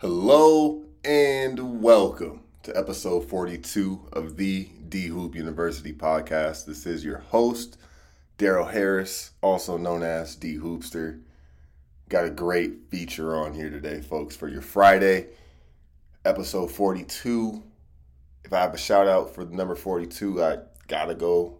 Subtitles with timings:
[0.00, 6.66] Hello and welcome to episode 42 of the D Hoop University podcast.
[6.66, 7.78] This is your host,
[8.36, 11.22] Daryl Harris, also known as D Hoopster.
[12.10, 15.28] Got a great feature on here today, folks, for your Friday,
[16.26, 17.62] episode 42.
[18.44, 20.58] If I have a shout out for number 42, I
[20.88, 21.56] gotta go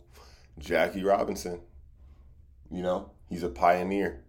[0.59, 1.61] Jackie Robinson.
[2.71, 4.25] You know, he's a pioneer.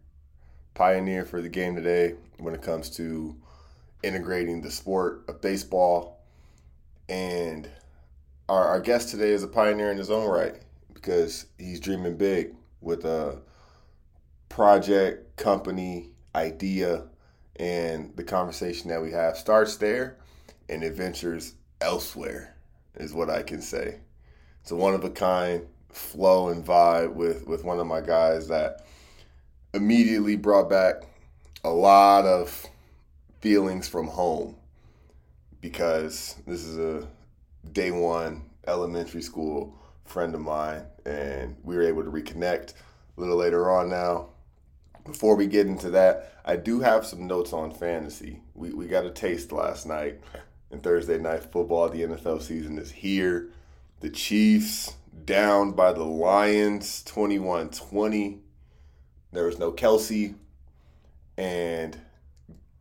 [0.75, 3.35] Pioneer for the game today when it comes to
[4.03, 6.19] integrating the sport of baseball.
[7.09, 7.69] And
[8.49, 10.55] our, our guest today is a pioneer in his own right
[10.93, 13.39] because he's dreaming big with a
[14.49, 17.03] project, company, idea,
[17.57, 20.17] and the conversation that we have starts there
[20.69, 22.55] and it ventures elsewhere,
[22.95, 23.99] is what I can say.
[24.61, 28.47] It's a one of a kind flow and vibe with, with one of my guys
[28.49, 28.85] that
[29.73, 31.03] immediately brought back
[31.63, 32.65] a lot of
[33.39, 34.55] feelings from home
[35.61, 37.07] because this is a
[37.71, 42.73] day one elementary school friend of mine and we were able to reconnect
[43.17, 44.29] a little later on now.
[45.05, 48.41] Before we get into that i do have some notes on fantasy.
[48.53, 50.21] We, we got a taste last night
[50.71, 51.89] and thursday night football.
[51.89, 53.49] The nfl season is here.
[53.99, 54.95] The chiefs
[55.25, 58.39] down by the lions 21-20
[59.31, 60.35] there was no Kelce.
[61.37, 61.97] and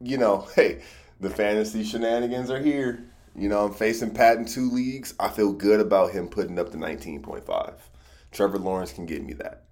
[0.01, 0.83] you know, hey,
[1.21, 3.05] the fantasy shenanigans are here.
[3.35, 5.15] You know, I'm facing Pat in two leagues.
[5.21, 7.75] I feel good about him putting up the 19.5.
[8.33, 9.65] Trevor Lawrence can give me that.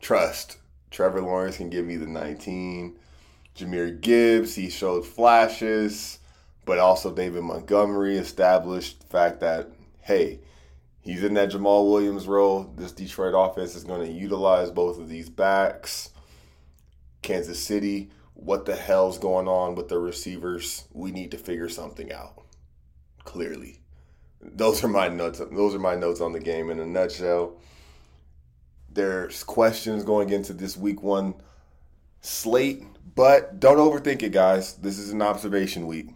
[0.00, 0.58] Trust.
[0.90, 2.98] Trevor Lawrence can give me the 19.
[3.56, 6.18] Jahmyr Gibbs, he showed flashes,
[6.64, 9.68] but also David Montgomery established the fact that,
[10.00, 10.40] hey,
[11.00, 12.72] he's in that Jamaal Williams role.
[12.76, 16.10] This Detroit offense is going to utilize both of these backs.
[17.22, 20.84] Kansas City, what the hell's going on with the receivers?
[20.92, 22.44] We need to figure something out.
[23.24, 23.80] Clearly.
[24.40, 25.42] Those are my notes.
[25.50, 27.58] Those are my notes on the game in a nutshell.
[28.88, 31.34] There's questions going into this week one
[32.20, 32.84] slate,
[33.16, 34.74] but don't overthink it, guys.
[34.74, 36.10] This is an observation week.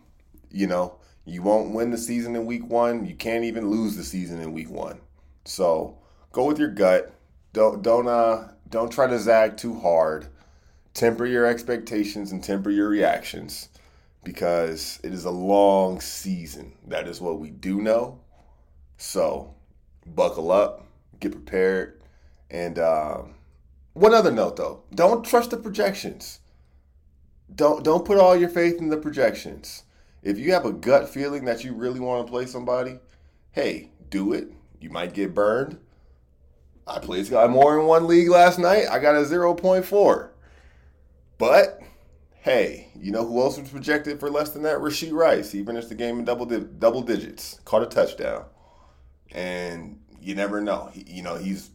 [0.48, 3.04] You know, you won't win the season in week one.
[3.04, 5.00] You can't even lose the season in week one.
[5.44, 5.98] So
[6.30, 7.12] go with your gut.
[7.52, 10.28] Don't don't uh don't try to zag too hard
[10.94, 13.69] temper your expectations and temper your reactions
[14.25, 16.72] because it is a long season.
[16.86, 18.20] That is what we do know.
[18.97, 19.54] So
[20.06, 20.86] buckle up,
[21.20, 22.00] get prepared.
[22.50, 23.34] And um,
[23.94, 26.41] one other note though, don't trust the projections.
[27.54, 29.84] Don't don't put all your faith in the projections.
[30.22, 33.00] If you have a gut feeling that you really want to play somebody,
[33.50, 34.53] hey, do it.
[34.80, 35.78] You might get burned.
[36.86, 38.86] I played Skyy Moore in one league last night.
[38.91, 40.31] I got a 0.4.
[41.42, 41.80] But
[42.42, 44.78] hey, you know who else was projected for less than that?
[44.78, 45.50] Rashee Rice.
[45.50, 48.44] He finished the game in double di- double digits, caught a touchdown,
[49.32, 50.91] and you never know.
[50.92, 51.70] He, you know he's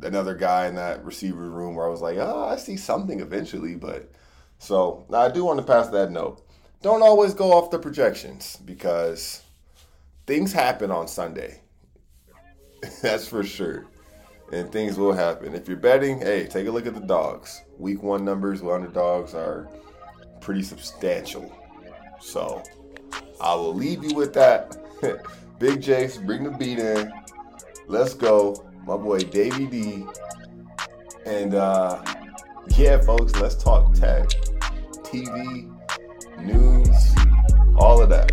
[0.00, 3.74] another guy in that receiver room where I was like, oh, I see something eventually.
[3.74, 4.10] But
[4.58, 6.42] so I do want to pass that note.
[6.80, 9.42] Don't always go off the projections because
[10.26, 11.60] things happen on Sunday.
[13.02, 13.84] That's for sure
[14.52, 15.54] and things will happen.
[15.54, 17.62] If you're betting, hey, take a look at the dogs.
[17.78, 19.68] Week one numbers with underdogs are
[20.40, 21.50] pretty substantial.
[22.20, 22.62] So
[23.40, 24.76] I will leave you with that.
[25.58, 27.12] Big Jace, bring the beat in.
[27.86, 28.68] Let's go.
[28.84, 30.06] My boy Davey D.
[31.24, 32.02] And uh
[32.76, 34.28] yeah, folks, let's talk tech,
[35.02, 35.70] TV,
[36.40, 37.14] news,
[37.76, 38.32] all of that.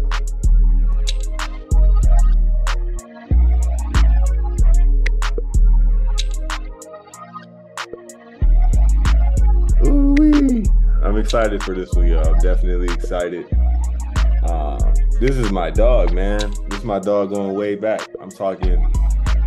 [11.09, 12.27] I'm excited for this one, y'all.
[12.27, 13.47] I'm definitely excited.
[14.43, 14.77] Uh,
[15.19, 16.53] this is my dog, man.
[16.69, 18.07] This is my dog going way back.
[18.21, 18.93] I'm talking.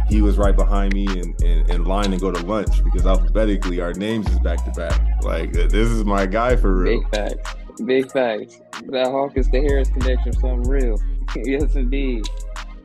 [0.09, 3.81] He was right behind me in, in, in line to go to lunch because alphabetically
[3.81, 5.01] our names is back to back.
[5.23, 7.01] Like this is my guy for real.
[7.01, 7.55] Big facts.
[7.85, 8.61] Big facts.
[8.89, 11.01] That Hawkins to Harris connection, something real.
[11.37, 12.29] yes, indeed.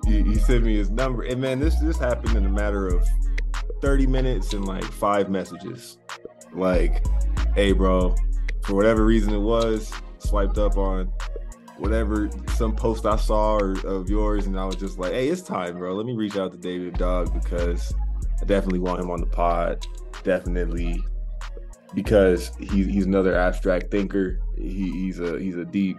[0.05, 3.07] He, he sent me his number, and man, this this happened in a matter of
[3.81, 5.97] 30 minutes and like five messages.
[6.53, 7.03] Like,
[7.55, 8.15] hey, bro,
[8.63, 11.11] for whatever reason it was, swiped up on
[11.77, 15.41] whatever some post I saw or, of yours, and I was just like, "Hey, it's
[15.41, 15.95] time, bro.
[15.95, 17.93] Let me reach out to David Dog because
[18.41, 19.85] I definitely want him on the pod.
[20.23, 21.03] Definitely
[21.93, 24.39] because he's he's another abstract thinker.
[24.57, 25.97] He, he's a he's a deep,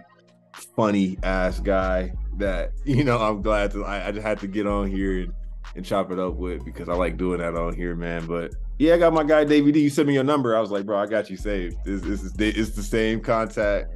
[0.53, 3.17] funny ass guy that you know.
[3.17, 5.33] I'm glad to I, I just had to get on here and
[5.75, 8.25] and chop it up with because I like doing that on here, man.
[8.25, 9.81] But Yeah, I got my guy David D.
[9.81, 10.55] You sent me your number.
[10.55, 11.75] I was like, bro, I got you saved.
[11.83, 13.93] This, this is it's the same contact.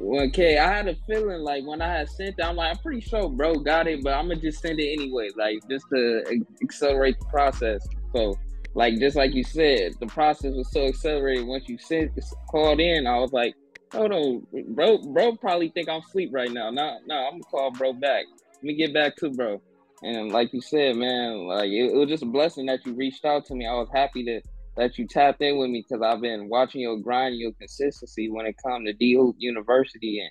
[0.00, 3.02] okay, I had a feeling like when I had sent it, I'm like, I'm pretty
[3.02, 6.22] sure bro got it, but I'm gonna just send it anyway, like just to
[6.62, 7.86] accelerate the process.
[8.16, 8.34] So,
[8.72, 12.18] like just like you said, the process was so accelerated once you sent
[12.50, 13.06] called in.
[13.06, 13.56] I was like,
[13.92, 16.70] hold on, bro, bro, probably think I'm asleep right now.
[16.70, 18.24] No, no, I'm gonna call bro back.
[18.54, 19.60] Let me get back to bro.
[20.02, 23.24] And like you said, man, like it, it, was just a blessing that you reached
[23.24, 23.66] out to me.
[23.66, 24.40] I was happy to
[24.76, 28.46] that you tapped in with me because I've been watching your grind, your consistency when
[28.46, 30.30] it comes to D Hoop University, and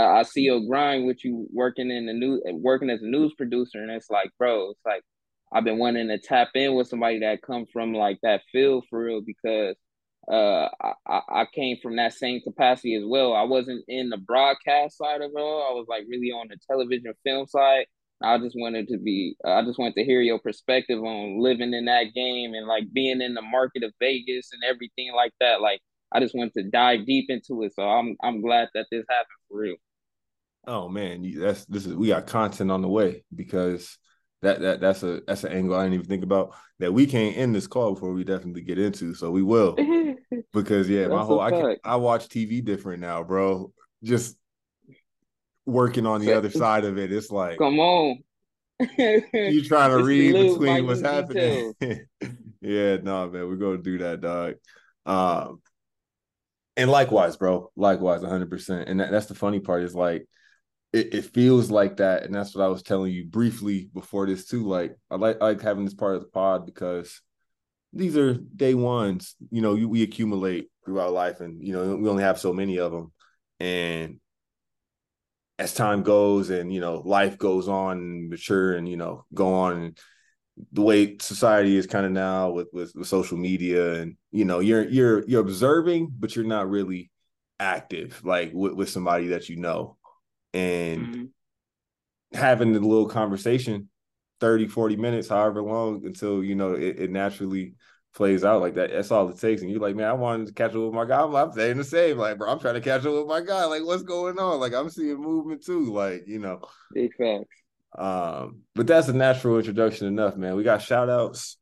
[0.00, 3.34] uh, I see your grind with you working in the new, working as a news
[3.34, 5.02] producer, and it's like, bro, it's like
[5.52, 9.04] I've been wanting to tap in with somebody that come from like that field for
[9.04, 9.74] real because
[10.30, 10.68] uh,
[11.06, 13.34] I, I came from that same capacity as well.
[13.34, 15.66] I wasn't in the broadcast side of it all.
[15.68, 17.86] I was like really on the television film side.
[18.22, 21.84] I just wanted to be, I just wanted to hear your perspective on living in
[21.86, 25.60] that game and like being in the market of Vegas and everything like that.
[25.60, 25.80] Like,
[26.10, 27.74] I just wanted to dive deep into it.
[27.74, 29.76] So I'm, I'm glad that this happened for real.
[30.66, 33.96] Oh man, that's this is we got content on the way because
[34.42, 37.36] that that that's a that's an angle I didn't even think about that we can't
[37.38, 39.14] end this call before we definitely get into.
[39.14, 39.76] So we will
[40.52, 43.72] because yeah, my whole I can, I watch TV different now, bro.
[44.02, 44.36] Just
[45.68, 48.18] working on the other side of it, it's like come on.
[48.96, 51.74] you trying to read between what's happening.
[52.60, 54.54] yeah, no, man, we're gonna do that, dog.
[55.04, 55.60] Um,
[56.76, 57.70] and likewise, bro.
[57.76, 58.50] Likewise, 100.
[58.50, 60.26] percent And that, that's the funny part is like
[60.92, 64.46] it, it, feels like that, and that's what I was telling you briefly before this
[64.46, 64.66] too.
[64.66, 67.20] Like I like I like having this part of the pod because
[67.92, 69.34] these are day ones.
[69.50, 72.78] You know, you, we accumulate throughout life, and you know we only have so many
[72.78, 73.12] of them.
[73.60, 74.20] And
[75.58, 79.54] as time goes, and you know life goes on, and mature, and you know go
[79.54, 79.98] on, and
[80.72, 84.60] the way society is kind of now with, with with social media, and you know
[84.60, 87.10] you're you're you're observing, but you're not really
[87.60, 89.96] active like with, with somebody that you know
[90.54, 92.38] and mm-hmm.
[92.38, 93.88] having the little conversation
[94.40, 97.74] 30 40 minutes however long until you know it, it, naturally
[98.14, 99.62] plays out like that that's all it takes.
[99.62, 101.22] And you're like man i wanted to catch up with my guy.
[101.22, 102.18] I'm, I'm saying the same.
[102.18, 103.64] Like bro i'm trying to catch up with my guy.
[103.64, 104.60] Like what's going on?
[104.60, 106.60] Like i'm seeing movement too like you know.
[106.92, 107.62] Big facts.
[107.96, 110.56] Um but that's a natural introduction enough man.
[110.56, 111.58] We got shout outs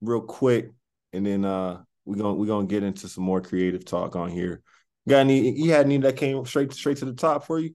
[0.00, 0.70] real quick
[1.12, 4.62] and then uh we're gonna we're gonna get into some more creative talk on here.
[5.08, 7.74] Got any you had any that came straight straight to the top for you?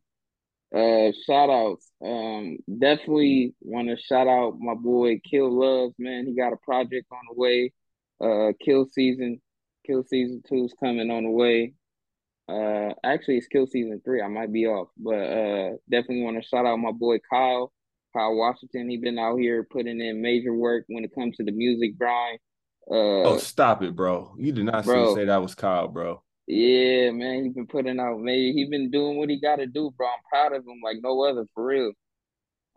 [0.74, 1.90] Uh, shout outs.
[2.04, 6.26] Um, definitely want to shout out my boy Kill Love, man.
[6.26, 7.72] He got a project on the way.
[8.22, 9.42] Uh, Kill season,
[9.86, 11.74] Kill season two is coming on the way.
[12.48, 14.22] Uh, actually, it's Kill season three.
[14.22, 17.72] I might be off, but uh, definitely want to shout out my boy Kyle,
[18.16, 18.90] Kyle Washington.
[18.90, 22.40] He been out here putting in major work when it comes to the music grind.
[22.90, 24.36] Uh, oh, stop it, bro!
[24.38, 26.22] You did not bro, say that was Kyle, bro.
[26.48, 28.20] Yeah, man, he been putting out.
[28.20, 30.08] Man, he been doing what he got to do, bro.
[30.08, 31.92] I'm proud of him like no other, for real.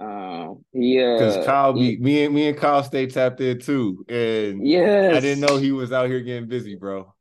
[0.00, 3.58] Um, he uh, because Kyle, he, me, me and me and Kyle stay tapped in
[3.58, 7.12] too, and yeah, I didn't know he was out here getting busy, bro.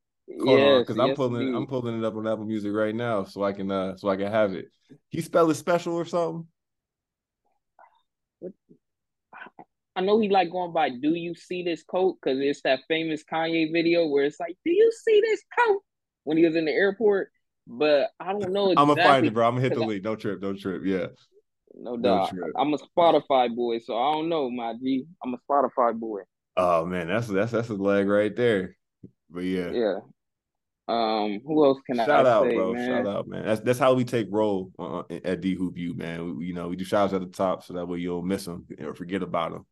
[0.44, 1.56] Hold yes, on, because I'm pulling, indeed.
[1.56, 4.16] I'm pulling it up on Apple Music right now, so I can, uh, so I
[4.16, 4.66] can have it.
[5.10, 6.48] He spell it special or something?
[9.96, 13.24] I know he like going by "Do you see this coat?" Because it's that famous
[13.24, 15.82] Kanye video where it's like, "Do you see this coat?"
[16.26, 17.32] when he was in the airport.
[17.66, 18.72] But I don't know.
[18.72, 19.48] Exactly, I'm gonna find it, bro.
[19.48, 20.04] I'm gonna hit the link.
[20.04, 20.42] Don't trip.
[20.42, 20.84] Don't trip.
[20.86, 21.08] Yeah.
[21.80, 22.32] No doubt.
[22.56, 25.06] I'm a Spotify boy, so I don't know, my G.
[25.24, 26.22] I'm a Spotify boy.
[26.56, 28.76] Oh man, that's that's that's a leg right there.
[29.30, 29.72] But yeah.
[29.72, 30.00] Yeah.
[30.90, 32.74] Um, who else can shout I shout out, say, bro?
[32.74, 32.88] Man?
[32.88, 33.46] Shout out, man.
[33.46, 36.38] That's that's how we take roll uh, at D Hoop U, man.
[36.38, 38.46] We, you know, we do shouts at the top so that way you don't miss
[38.46, 39.66] them or forget about them.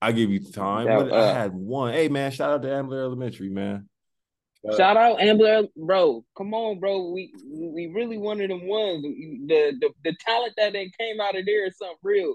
[0.00, 0.86] I give you time.
[0.86, 1.92] Yeah, uh, I had one.
[1.92, 3.88] Hey, man, shout out to Ambler Elementary, man.
[4.76, 6.24] Shout out Ambler, bro.
[6.36, 7.10] Come on, bro.
[7.10, 9.02] We we really one of them ones.
[9.02, 12.34] The the, the talent that they came out of there is something real.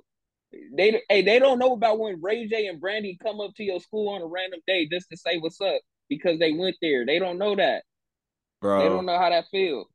[0.77, 3.79] They hey, they don't know about when Ray J and Brandy come up to your
[3.81, 7.05] school on a random day just to say what's up because they went there.
[7.05, 7.83] They don't know that.
[8.61, 8.79] Bro.
[8.79, 9.87] They don't know how that feels.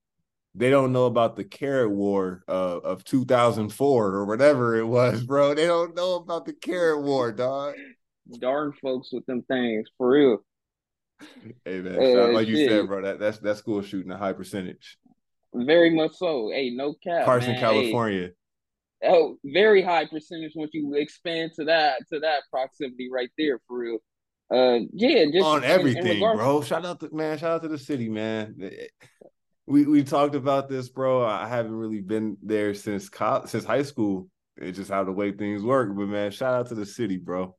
[0.54, 5.54] They don't know about the carrot war uh, of 2004 or whatever it was, bro.
[5.54, 7.74] They don't know about the carrot war, dog.
[8.40, 10.38] Darn folks with them things, for real
[11.64, 14.98] hey man, uh, like you said, bro, that that's that school shooting a high percentage.
[15.54, 16.50] Very much so.
[16.52, 17.24] Hey, no cap.
[17.24, 17.60] Carson, man.
[17.60, 18.30] California.
[19.00, 23.60] Hey, oh, very high percentage once you expand to that to that proximity right there
[23.66, 23.98] for real.
[24.50, 26.62] Uh, yeah, just on everything, in, in bro.
[26.62, 27.38] Shout out to man.
[27.38, 28.70] Shout out to the city, man.
[29.66, 31.24] We we talked about this, bro.
[31.24, 34.28] I haven't really been there since college, since high school.
[34.56, 35.94] It's just how the way things work.
[35.94, 37.54] But man, shout out to the city, bro.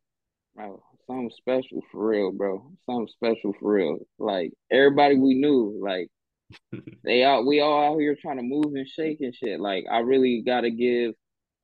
[0.60, 2.72] Oh, something special for real, bro.
[2.86, 3.98] Something special for real.
[4.20, 6.10] Like everybody we knew, like
[7.04, 9.60] they all we all out here trying to move and shake and shit.
[9.60, 11.14] Like I really gotta give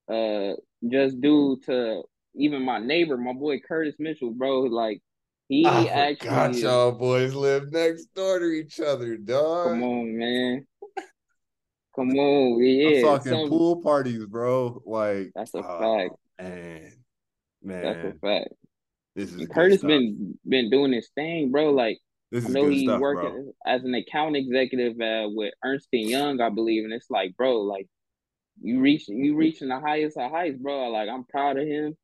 [0.09, 0.53] uh
[0.89, 2.03] just due to
[2.35, 4.61] even my neighbor, my boy Curtis Mitchell, bro.
[4.61, 5.01] Like
[5.47, 9.69] he I actually is- y'all boys live next door to each other, dog.
[9.69, 10.67] come on, man.
[11.95, 12.97] Come on, yeah.
[12.97, 14.81] I'm talking some- pool parties, bro.
[14.85, 16.15] Like That's a oh, fact.
[17.63, 18.49] Man, That's a fact.
[19.15, 21.71] This is Curtis been been doing his thing, bro.
[21.71, 21.99] Like
[22.31, 23.53] This I know he's stuff, working bro.
[23.65, 27.61] as an account executive uh, with Ernst and Young, I believe, and it's like, bro,
[27.61, 27.87] like
[28.61, 30.89] you reach you reaching the highest of heights, bro.
[30.89, 31.95] Like I'm proud of him,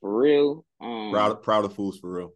[0.00, 0.64] for real.
[0.80, 2.32] Um, Proud, proud of fools for real.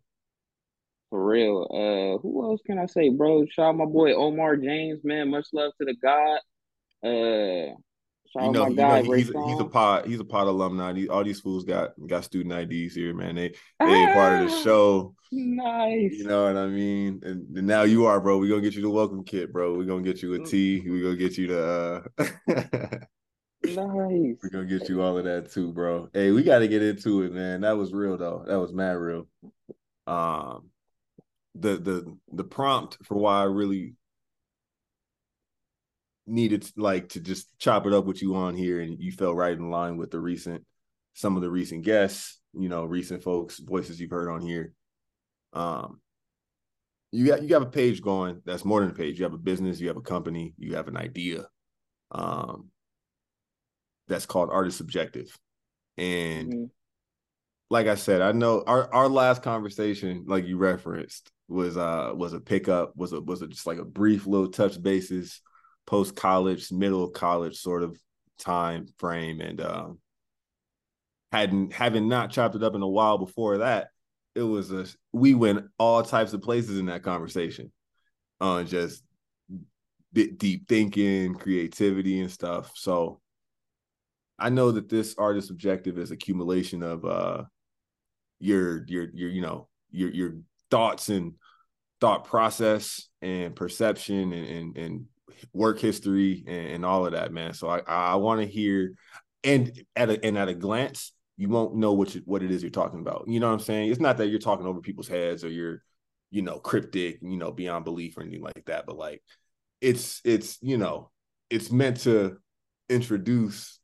[1.10, 1.66] for real.
[1.70, 3.44] Uh, who else can I say, bro?
[3.46, 5.30] Shout out my boy Omar James, man.
[5.30, 6.38] Much love to the God.
[7.02, 7.74] Uh,
[8.36, 10.92] shout You out know, you guy know, he's, he's a pod, he's a pod alumni.
[10.92, 13.34] These, all these fools got got student IDs here, man.
[13.36, 15.14] They they ain't part of the Ah, show.
[15.32, 16.12] Nice.
[16.12, 17.20] You know what I mean?
[17.24, 18.38] And, and now you are, bro.
[18.38, 19.74] We're gonna get you the welcome kit, bro.
[19.76, 20.82] We're gonna get you a tea.
[20.86, 22.24] We're gonna get you the uh
[23.64, 23.76] nice.
[24.42, 26.08] we're gonna get you all of that too, bro.
[26.12, 27.62] Hey, we gotta get into it, man.
[27.62, 28.44] That was real though.
[28.46, 29.26] That was mad real.
[30.06, 30.70] Um
[31.54, 33.94] the the the prompt for why I really
[36.26, 39.56] needed like to just chop it up with you on here and you fell right
[39.56, 40.64] in line with the recent
[41.14, 44.72] some of the recent guests, you know, recent folks, voices you've heard on here.
[45.52, 46.00] Um
[47.12, 49.18] you got you have a page going that's more than a page.
[49.18, 51.46] You have a business, you have a company, you have an idea.
[52.10, 52.70] Um
[54.08, 55.36] that's called Art Is Subjective.
[55.96, 56.70] And Mhm.
[57.70, 62.32] like I said, I know our our last conversation, like you referenced, was uh was
[62.32, 65.40] a pickup, was a was a, just like a brief little touch basis,
[65.86, 67.98] post college, middle college sort of
[68.38, 69.98] time frame, and um
[71.32, 73.88] hadn't having not chopped it up in a while before that,
[74.34, 77.72] it was a we went all types of places in that conversation,
[78.40, 79.02] on just
[80.12, 82.72] bit deep thinking, creativity, and stuff.
[82.74, 83.20] So
[84.38, 87.44] I know that this Art Is Subjective is accumulation of uh
[88.38, 90.34] your your your you know your your
[90.70, 91.34] thoughts and
[92.00, 95.04] thought process and perception and and, and
[95.52, 97.52] work history and, and all of that, man.
[97.52, 98.94] So I I want to hear
[99.44, 102.62] and at a and at a glance, you won't know what you, what it is
[102.62, 103.24] you're talking about.
[103.26, 103.90] You know what I'm saying?
[103.90, 105.82] It's not that you're talking over people's heads or you're
[106.30, 109.22] you know cryptic, you know, beyond belief or anything like that, but like
[109.80, 111.10] it's it's you know
[111.50, 112.38] it's meant to
[112.88, 113.78] introduce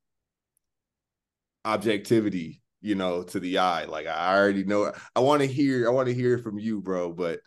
[1.64, 5.90] objectivity you know to the eye like i already know i want to hear i
[5.90, 7.38] want to hear from you bro but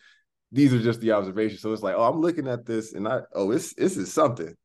[0.56, 3.20] these are just the observations so it's like oh i'm looking at this and i
[3.34, 4.56] oh it's this is something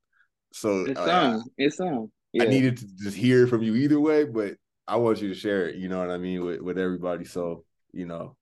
[0.53, 1.45] so It's uh, on.
[1.59, 2.11] It's on.
[2.33, 2.45] Yeah.
[2.45, 4.55] i needed to just hear from you either way but
[4.87, 7.65] i want you to share it you know what i mean with, with everybody so
[7.93, 8.37] you know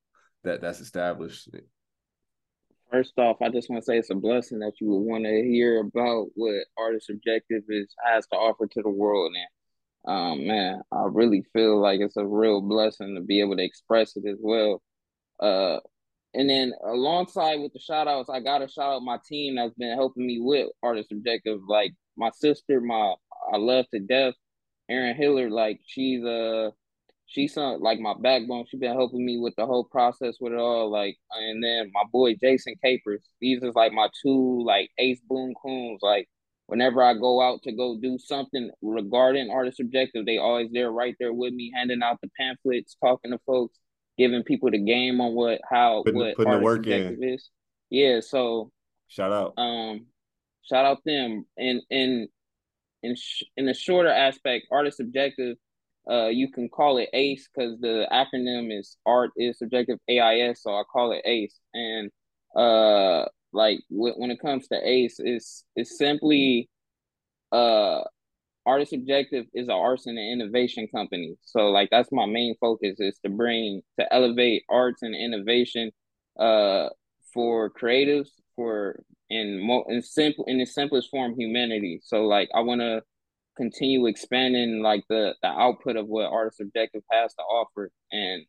[0.45, 1.49] that that's established
[2.91, 5.43] First off, I just want to say it's a blessing that you would want to
[5.43, 9.35] hear about what Art Is Subjective is has to offer to the world.
[10.07, 13.63] And um, man, I really feel like it's a real blessing to be able to
[13.65, 14.83] express it as well.
[15.39, 15.81] Uh,
[16.35, 19.97] and then alongside with the shout outs, I gotta shout out my team that's been
[19.97, 21.61] helping me with Art Is Subjective.
[21.69, 23.15] Like my sister, my
[23.53, 24.35] I love to death,
[24.89, 25.53] Erin Hillard.
[25.53, 26.71] Like she's uh
[27.29, 28.65] she's some like my backbone.
[28.69, 30.91] She's been helping me with the whole process with it all.
[30.91, 33.23] Like, and then my boy Jason Capers.
[33.41, 36.01] These is like my two like ace boom coons.
[36.03, 36.29] Like,
[36.67, 40.91] whenever I go out to go do something regarding Art Is Subjective, they always there
[40.91, 43.79] right there with me, handing out the pamphlets, talking to folks,
[44.19, 46.93] giving people the game on what how Putting- what putting the work in.
[47.07, 47.51] objective is.
[47.91, 48.71] Yeah, so
[49.09, 50.07] shout out um
[50.63, 52.29] shout out them and and
[53.03, 55.57] in sh- in a shorter aspect Art Is Subjective
[56.11, 60.71] uh you can call it ace because the acronym is art is subjective ais so
[60.73, 62.11] i call it ace and
[62.57, 66.69] uh like w- when it comes to ace it's it's simply
[67.53, 68.01] uh
[68.69, 71.37] Art Is Subjective is an arts and innovation company.
[71.43, 75.91] So like that's my main focus is to bring to elevate arts and innovation
[76.39, 76.89] uh
[77.33, 82.01] for creatives for in mo in simple in the simplest form humanity.
[82.05, 83.03] So like i want to
[83.57, 87.91] continue expanding like the the output of what Art Is Subjective has to offer.
[88.13, 88.45] And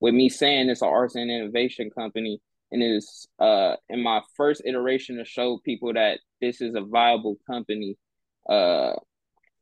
[0.00, 4.60] with me saying it's an arts and innovation company and it's uh in my first
[4.66, 7.96] iteration to show people that this is a viable company
[8.50, 8.92] uh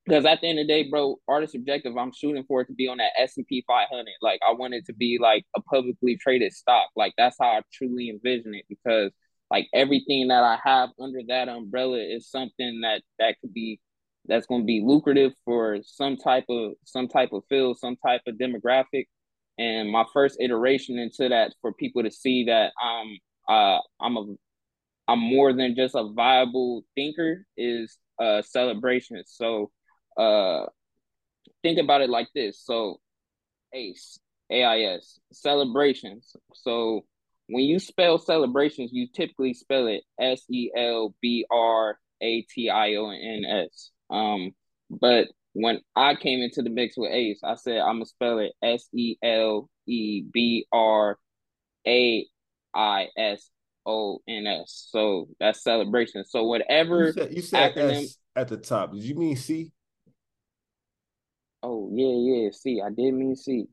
[0.04, 2.66] because at the end of the day, bro, Art Is Subjective, I'm shooting for it
[2.66, 4.04] to be on that S and P 500.
[4.20, 6.90] Like I want it to be like a publicly traded stock.
[6.94, 8.66] Like that's how I truly envision it.
[8.68, 9.12] Because
[9.50, 13.80] like everything that I have under that umbrella is something that that could be
[14.26, 18.22] that's going to be lucrative for some type of some type of field, some type
[18.26, 19.06] of demographic.
[19.58, 23.18] And my first iteration into that for people to see that I'm
[23.48, 24.34] uh I'm a
[25.08, 29.32] I'm more than just a viable thinker is uh Celebraisions.
[29.34, 29.70] So
[30.16, 30.66] uh
[31.62, 32.60] think about it like this.
[32.62, 33.00] So
[33.72, 34.18] ACE,
[34.52, 36.36] AIS, Celebraisions.
[36.54, 37.04] So
[37.48, 42.70] when you spell celebrations, you typically spell it S E L B R A T
[42.70, 43.90] I O N S.
[44.10, 44.52] Um,
[44.90, 48.52] but when I came into the mix with Ace, I said I'm gonna spell it
[48.62, 51.18] S E L E B R
[51.86, 52.26] A
[52.74, 53.50] I S
[53.84, 54.88] O N S.
[54.90, 56.24] So that's celebration.
[56.24, 58.92] So whatever you said, you said acronym S at the top.
[58.92, 59.72] Did you mean C?
[61.64, 62.50] Oh yeah, yeah.
[62.52, 63.64] See, I did mean see.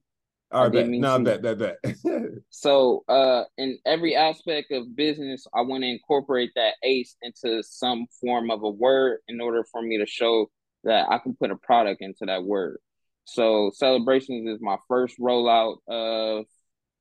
[0.49, 0.87] All right, bet.
[0.87, 1.23] No, C.
[1.23, 1.75] bet, bet, bet.
[2.49, 8.05] so, uh, in every aspect of business, I want to incorporate that ACE into some
[8.21, 10.49] form of a word in order for me to show
[10.85, 12.77] that I can put a product into that word.
[13.25, 16.45] So, Celebraisions is my first rollout of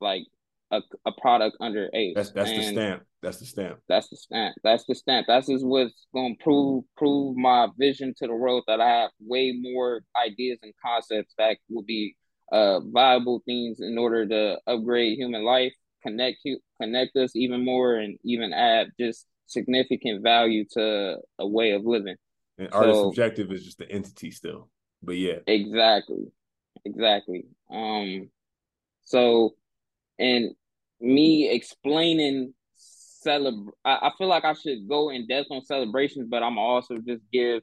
[0.01, 0.23] like
[0.71, 2.15] a, a product under ACE.
[2.15, 3.03] That's that's and the stamp.
[3.23, 3.79] That's the stamp.
[3.89, 4.57] That's the stamp.
[4.63, 5.27] That's the stamp.
[5.27, 9.53] That's just what's gonna prove prove my vision to the world that I have way
[9.61, 12.17] more ideas and concepts that will be
[12.53, 15.73] uh viable things in order to upgrade human life,
[16.03, 16.39] connect
[16.81, 22.17] connect us even more, and even add just significant value to a way of living.
[22.59, 24.69] And artist so, objective is just the entity still,
[25.03, 26.27] but yeah, exactly,
[26.85, 27.47] exactly.
[27.71, 28.31] Um,
[29.03, 29.55] so
[30.21, 30.55] and
[31.01, 33.75] me explaining celebrate.
[33.85, 37.23] I, I feel like I should go in depth on Celebraisions, but I'm also just
[37.33, 37.63] give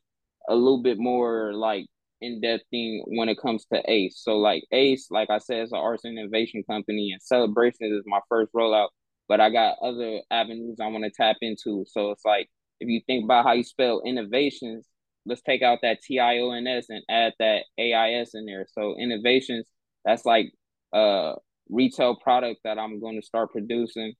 [0.50, 1.86] a little bit more like
[2.22, 4.20] in depth thing when it comes to Ace.
[4.24, 8.04] So like Ace, like I said, is an arts and innovation company, and Celebraisions is
[8.06, 8.90] my first rollout.
[9.28, 11.86] But I got other avenues I want to tap into.
[11.88, 14.88] So it's like if you think about how you spell innovations,
[15.26, 18.32] let's take out that T I O N S and add that A I S
[18.34, 18.66] in there.
[18.72, 19.68] So innovations,
[20.06, 20.52] that's like
[20.94, 21.34] uh
[21.70, 24.14] retail product that I'm going to start producing.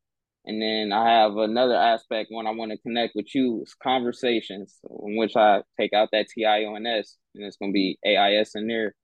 [0.46, 4.78] And then I have another aspect when I want to connect with you is conversations,
[5.06, 8.00] in which I take out that T I O N S and it's gonna be
[8.06, 8.96] A I S in there.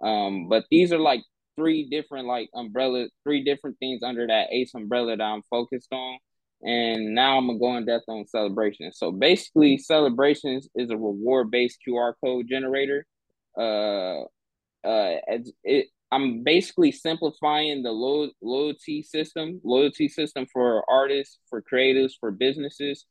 [0.00, 1.22] Um, but these are like
[1.56, 6.18] three different like umbrella, three different things under that ACE umbrella that I'm focused on.
[6.62, 8.96] And now I'm gonna go in depth on Celebraisions.
[8.96, 13.04] So basically, Celebraisions is a reward based QR code generator.
[13.58, 14.20] Uh,
[14.84, 15.18] uh,
[15.64, 22.30] it I'm basically simplifying the lo- loyalty system, loyalty system for artists, for creatives, for
[22.30, 23.06] businesses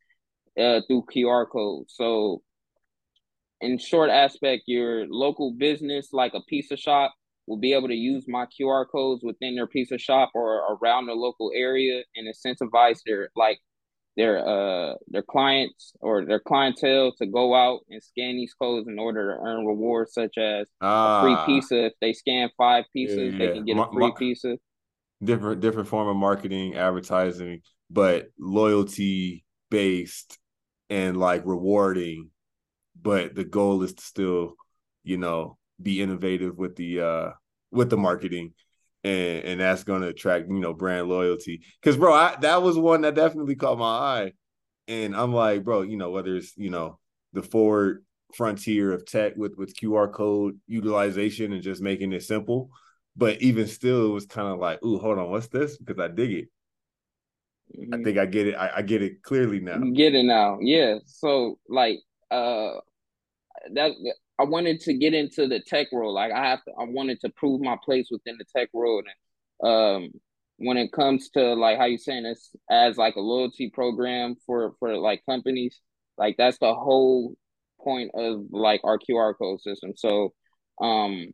[0.58, 1.96] uh, through QR codes.
[1.98, 2.44] So,
[3.60, 7.14] in short aspect, your local business, like a pizza shop,
[7.48, 11.14] will be able to use my QR codes within their pizza shop or around the
[11.14, 13.60] local area and incentivize their like
[14.18, 19.00] their uh their clients or their clientele to go out and scan these codes in
[19.00, 21.46] order to earn rewards such as a free ah.
[21.46, 21.86] pizza.
[21.86, 23.48] If they scan five pieces, yeah, yeah.
[23.48, 24.58] they can get a free pizza.
[25.24, 30.38] Different different form of marketing, advertising, but loyalty based
[30.90, 32.32] and like rewarding.
[33.02, 34.56] But the goal is to still,
[35.04, 37.30] you know, be innovative with the uh
[37.72, 38.54] with the marketing
[39.04, 41.62] and and that's going to attract you know brand loyalty.
[41.82, 44.34] Because bro, I, that was one that definitely caught my eye,
[44.88, 47.00] and I'm like, bro, you know whether it's you know
[47.34, 48.04] the forward
[48.36, 52.70] frontier of tech with with QR code utilization and just making it simple,
[53.16, 55.78] but even still, it was kind of like, ooh, hold on, what's this?
[55.78, 56.48] Because I dig it.
[57.78, 57.94] Mm-hmm.
[57.94, 58.56] I think I get it.
[58.56, 59.80] I, I get it clearly now.
[59.80, 60.96] get it now, yeah.
[61.06, 62.74] So like, uh,
[63.74, 63.92] that
[64.42, 66.16] I wanted to get into the tech world.
[66.16, 69.06] Like I have to, I wanted to prove my place within the tech world.
[69.62, 70.10] And um,
[70.58, 74.74] when it comes to like how you saying this as like a loyalty program for
[74.80, 75.80] for like companies,
[76.18, 77.36] like that's the whole
[77.84, 79.94] point of like our QR code system.
[79.96, 80.34] So
[80.82, 81.28] um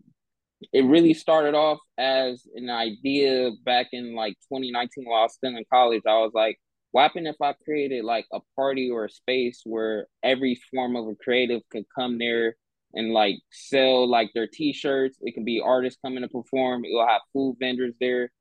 [0.74, 5.56] it really started off as an idea back in like 2019 while I was still
[5.56, 6.02] in college.
[6.06, 6.60] I was like,
[6.92, 11.08] what happened if I created like a party or a space where every form of
[11.08, 12.56] a creative could come there
[12.94, 15.18] and like sell like their t-shirts.
[15.22, 16.84] It can be artists coming to perform.
[16.84, 18.32] You'll have food vendors there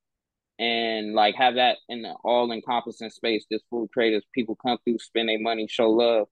[0.59, 3.45] and like have that in the all encompassing space.
[3.51, 6.27] Just food creators, people come through, spend their money, show love.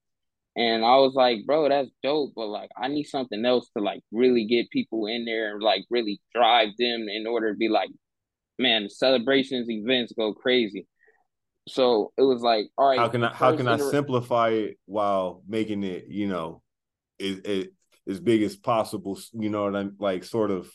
[0.58, 4.02] And I was like, bro, that's dope, but like I need something else to like
[4.12, 7.90] really get people in there and like really drive them in order to be like,
[8.58, 10.88] man, Celebraisions, events go crazy.
[11.68, 13.00] So it was like, all right.
[13.00, 16.62] How can I how can I simplify it while making it, you know,
[17.20, 17.74] it, it
[18.08, 19.20] as big as possible.
[19.34, 20.72] You know what I'm like, sort of.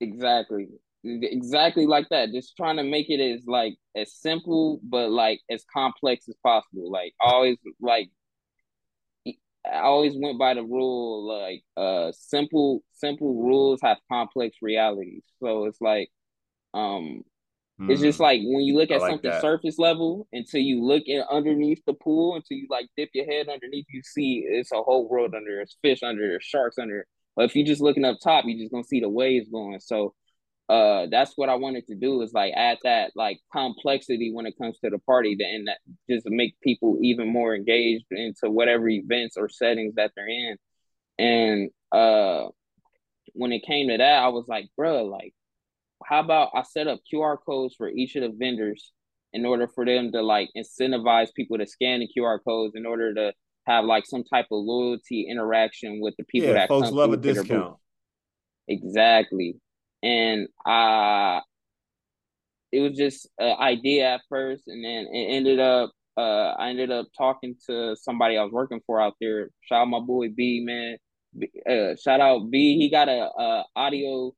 [0.00, 0.68] Exactly,
[1.04, 2.30] exactly like that.
[2.32, 6.90] Just trying to make it as like as simple, but like as complex as possible.
[6.90, 8.10] Like always, like
[9.66, 15.22] I always went by the rule like uh simple simple rules have complex realities.
[15.42, 16.10] So it's like
[16.74, 17.22] um
[17.80, 17.90] mm.
[17.90, 18.24] it's just hmm.
[18.24, 19.40] like when you look at like something that.
[19.40, 23.48] surface level until you look in underneath the pool until you like dip your head
[23.48, 27.44] underneath you see it's a whole world under there's fish under there's sharks under but
[27.44, 30.14] if you're just looking up top you're just gonna see the waves going so
[30.68, 34.58] uh that's what I wanted to do is like add that like complexity when it
[34.60, 35.78] comes to the party and that
[36.10, 40.56] just make people even more engaged into whatever events or settings that they're in.
[41.18, 42.48] And uh
[43.34, 45.34] when it came to that, I was like, bro, like
[46.04, 48.92] how about I set up QR codes for each of the vendors
[49.32, 53.14] in order for them to like incentivize people to scan the QR codes in order
[53.14, 53.32] to
[53.66, 57.16] have like some type of loyalty interaction with the people yeah, that folks love a
[57.16, 57.76] discount.
[58.68, 59.56] Exactly
[60.02, 61.40] and uh
[62.72, 66.90] it was just an idea at first and then it ended up uh I ended
[66.90, 69.50] up talking to somebody I was working for out there.
[69.62, 70.96] Shout out my boy B man.
[71.68, 72.78] Uh, shout out B.
[72.78, 74.32] He got a, a audio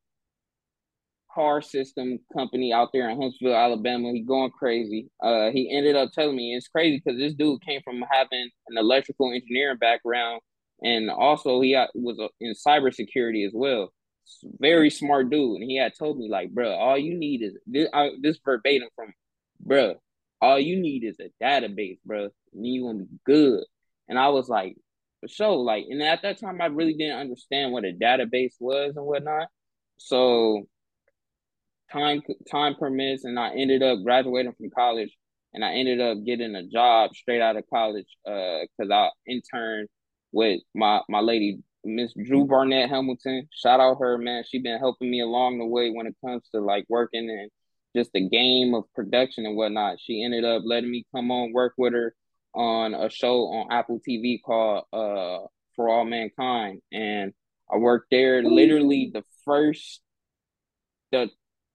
[1.39, 4.11] car system company out there in Huntsville, Alabama.
[4.13, 5.09] He going crazy.
[5.23, 8.77] Uh, he ended up telling me it's crazy because this dude came from having an
[8.77, 10.41] electrical engineering background,
[10.83, 13.93] and also he was in cybersecurity as well
[14.59, 17.89] very smart dude, and he had told me like, bro, all you need is this.
[17.93, 19.13] I, this verbatim from,
[19.61, 19.95] bro,
[20.41, 23.65] all you need is a database, bro, and you gonna be good.
[24.09, 24.77] And I was like,
[25.21, 28.97] for sure, like, and at that time, I really didn't understand what a database was
[28.97, 29.49] and whatnot.
[29.99, 30.69] So
[31.93, 35.11] time time permits, and I ended up graduating from college,
[35.55, 39.89] and I ended up getting a job straight out of college, uh, because I interned
[40.33, 43.49] with my my lady Miss Drew Barnett Hamilton.
[43.53, 44.45] Shout out her, man.
[44.47, 47.51] She been helping me along the way when it comes to like working and
[47.97, 49.99] just the game of production and whatnot.
[50.01, 52.15] She ended up letting me come on work with her
[52.55, 55.47] on a show on Apple TV called uh
[55.77, 56.83] For All Mankind.
[56.93, 57.33] And
[57.73, 60.01] I worked there literally the first
[61.11, 61.31] the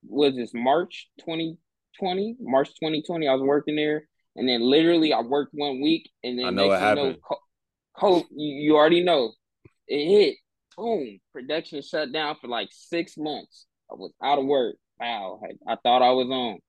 [0.08, 3.28] was this March 2020, March 2020.
[3.28, 4.08] I was working there.
[4.36, 7.18] And then literally I worked one week and then I know what happened.
[8.02, 9.32] Know, you already know
[9.88, 10.38] it hit,
[10.76, 13.68] boom, production shut down for like six months.
[13.92, 14.76] I was out of work.
[15.00, 16.60] Wow, I, I thought I was on.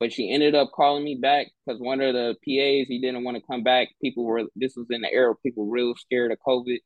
[0.00, 3.36] But she ended up calling me back because one of the PAs he didn't want
[3.36, 3.88] to come back.
[4.00, 6.78] People were this was in the era people real scared of COVID.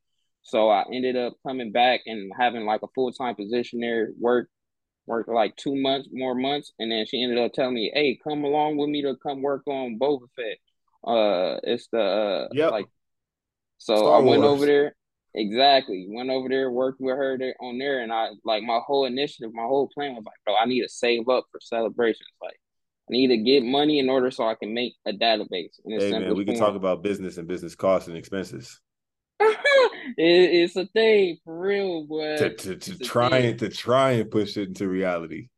[0.42, 4.50] So I ended up coming back and having like a full time position there, work
[5.06, 8.44] worked like two months, more months, and then she ended up telling me, "Hey, come
[8.44, 10.58] along with me to come work on Boba Fett."
[11.06, 12.72] Uh, it's the uh, yep.
[12.72, 12.86] like.
[13.78, 14.52] So Star I went Wars.
[14.52, 14.96] over there.
[15.34, 16.06] Exactly.
[16.08, 19.52] Went over there, worked with her there on there, and I like my whole initiative,
[19.52, 22.30] my whole plan was like, bro, I need to save up for Celebraisions.
[22.42, 22.58] Like,
[23.08, 25.74] I need to get money in order so I can make a database.
[25.86, 28.80] Hey man, we can talk about business and business costs and expenses.
[29.40, 32.36] it, it's a thing for real, boy.
[32.38, 35.48] To to, to try and to try and push it into reality.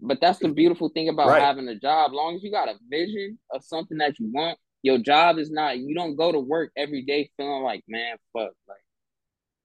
[0.00, 1.42] but that's the beautiful thing about right.
[1.42, 2.10] having a job.
[2.10, 5.50] As long as you got a vision of something that you want, your job is
[5.50, 8.78] not you don't go to work every day feeling like man fuck like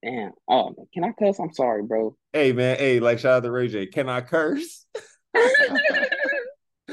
[0.01, 1.39] damn oh man, can I cuss?
[1.39, 2.15] I'm sorry, bro.
[2.33, 3.85] Hey man, hey, like shout out to Ray J.
[3.85, 4.85] Can I curse?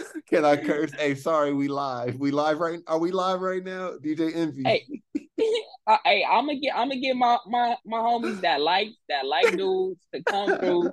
[0.28, 0.92] can I curse?
[0.92, 2.16] Hey, sorry, we live.
[2.16, 3.92] We live right are we live right now?
[4.02, 4.62] DJ Envy.
[4.64, 4.84] Hey,
[5.86, 9.26] uh, hey, I'm gonna get I'm gonna get my my my homies that like that
[9.26, 10.90] like dudes to come through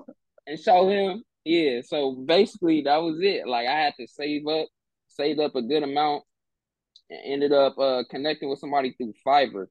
[0.48, 1.24] and show him.
[1.46, 3.48] Yeah, so basically that was it.
[3.48, 4.68] Like I had to save up,
[5.08, 6.24] save up a good amount
[7.10, 9.68] and ended up uh, connecting with somebody through Fiverr.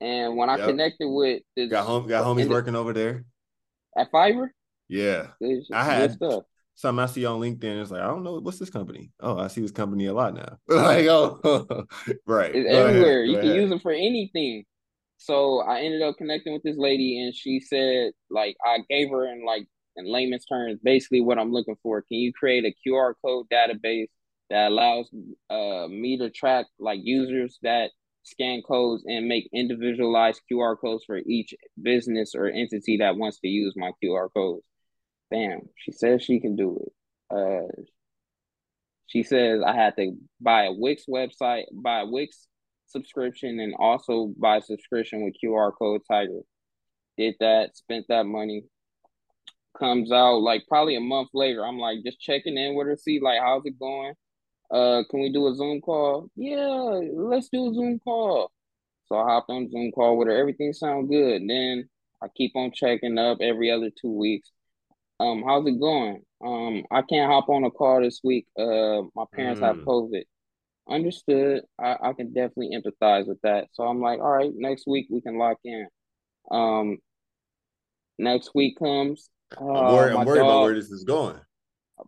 [0.00, 0.68] And when I yep.
[0.68, 3.24] connected with this, got home, got homies working over there
[3.96, 4.48] at Fiverr.
[4.88, 5.28] Yeah,
[5.72, 6.42] I had stuff.
[6.82, 7.80] Something I see on LinkedIn.
[7.80, 9.12] It's like I don't know what's this company.
[9.20, 10.58] Oh, I see this company a lot now.
[10.66, 11.38] like oh,
[12.26, 12.52] right.
[12.52, 13.22] It's Go everywhere.
[13.22, 13.28] Ahead.
[13.30, 14.64] you can use it for anything.
[15.16, 19.24] So I ended up connecting with this lady, and she said, like, I gave her
[19.32, 22.02] in like in layman's terms, basically what I'm looking for.
[22.02, 24.08] Can you create a QR code database
[24.50, 25.08] that allows
[25.50, 27.92] uh, me to track like users that
[28.24, 33.46] scan codes and make individualized QR codes for each business or entity that wants to
[33.46, 34.64] use my QR codes.
[35.32, 36.92] Bam, she says she can do it.
[37.34, 37.82] Uh,
[39.06, 42.46] she says I had to buy a Wix website, buy a Wix
[42.86, 46.40] subscription, and also buy a subscription with QR Code Tiger.
[47.18, 48.64] Did that, spent that money.
[49.78, 51.64] Comes out like probably a month later.
[51.64, 54.14] I'm like just checking in with her, see like how's it going
[54.72, 56.30] uh, can we do a Zoom call?
[56.34, 58.50] Yeah, let's do a Zoom call.
[59.06, 60.36] So I hopped on Zoom call with her.
[60.36, 61.42] Everything sounds good.
[61.46, 61.88] then
[62.22, 64.50] I keep on checking up every other two weeks.
[65.20, 66.22] Um, how's it going?
[66.44, 68.46] Um, I can't hop on a call this week.
[68.58, 69.66] Uh, my parents mm.
[69.66, 70.22] have COVID.
[70.88, 71.62] Understood.
[71.78, 73.68] I, I can definitely empathize with that.
[73.72, 75.86] So I'm like, all right, next week we can lock in.
[76.50, 76.98] Um,
[78.18, 79.30] next week comes.
[79.60, 80.16] Uh, I'm worried.
[80.16, 81.38] I'm worried dog, about where this is going.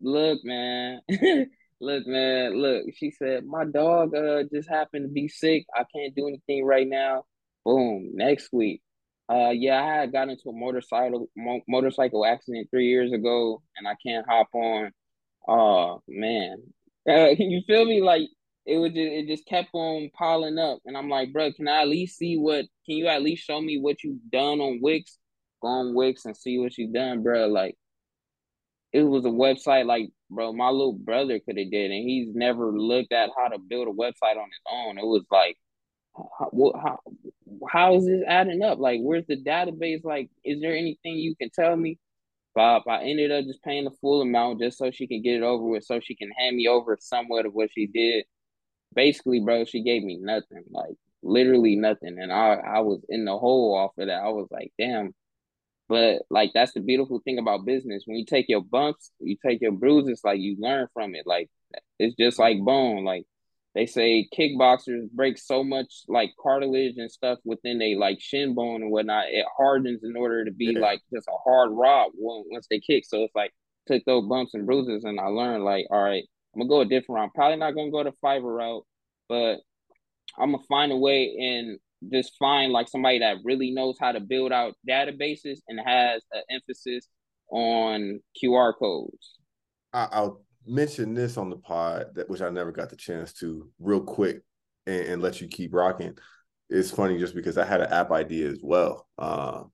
[0.01, 1.01] Look, man.
[1.81, 2.61] look, man.
[2.61, 2.87] Look.
[2.97, 5.67] She said my dog uh just happened to be sick.
[5.75, 7.25] I can't do anything right now.
[7.64, 8.11] Boom.
[8.14, 8.83] Next week.
[9.31, 13.89] Uh, yeah, I had got into a motorcycle mo- motorcycle accident three years ago, and
[13.89, 14.93] I can't hop on.
[15.49, 16.59] Oh man,
[17.09, 18.03] uh, you feel me?
[18.03, 18.29] Like
[18.67, 21.83] it was just it just kept on piling up, and I'm like, bro, can I
[21.83, 22.67] at least see what?
[22.87, 25.19] Can you at least show me what you've done on Wix?
[25.63, 27.49] Go on Wix and see what you've done, bro.
[27.49, 27.77] Like
[28.93, 32.73] it was a website, like bro, my little brother could have did, and he's never
[32.79, 34.99] looked at how to build a website on his own.
[34.99, 35.57] It was like,
[36.16, 36.98] how, how,
[37.68, 38.79] how is this adding up?
[38.79, 40.05] Like, where's the database?
[40.05, 41.98] Like, is there anything you can tell me?
[42.55, 45.42] Bob, I ended up just paying the full amount just so she can get it
[45.42, 48.24] over with, so she can hand me over somewhat of what she did
[48.94, 53.37] basically, bro, she gave me nothing, like literally nothing, and I I was in the
[53.37, 54.22] hole off of that.
[54.22, 55.14] I was like, damn.
[55.88, 58.05] But like that's the beautiful thing about business.
[58.07, 61.27] When you take your bumps, you take your bruises, like you learn from it.
[61.27, 61.50] Like
[61.98, 63.05] it's just like bone.
[63.05, 63.27] Like
[63.75, 68.83] they say kickboxers break so much like cartilage and stuff within a like shin bone
[68.83, 69.27] and whatnot.
[69.29, 70.81] It hardens in order to be yeah.
[70.81, 73.05] like just a hard rock once they kick.
[73.05, 73.53] So it's like
[73.89, 76.85] took those bumps and bruises and I learned like, all right, I'm gonna go a
[76.85, 77.35] different route.
[77.35, 78.87] Probably not gonna go the Fiverr route,
[79.29, 79.57] but
[80.39, 81.79] I'm gonna find a way and
[82.13, 86.43] just find like somebody that really knows how to build out databases and has an
[86.49, 87.09] emphasis
[87.51, 89.39] on QR codes.
[89.93, 94.00] I'll mention this on the pod that which I never got the chance to real
[94.00, 94.42] quick
[94.87, 96.16] and, and let you keep rocking.
[96.70, 99.64] It's funny just because I had an app idea as well uh,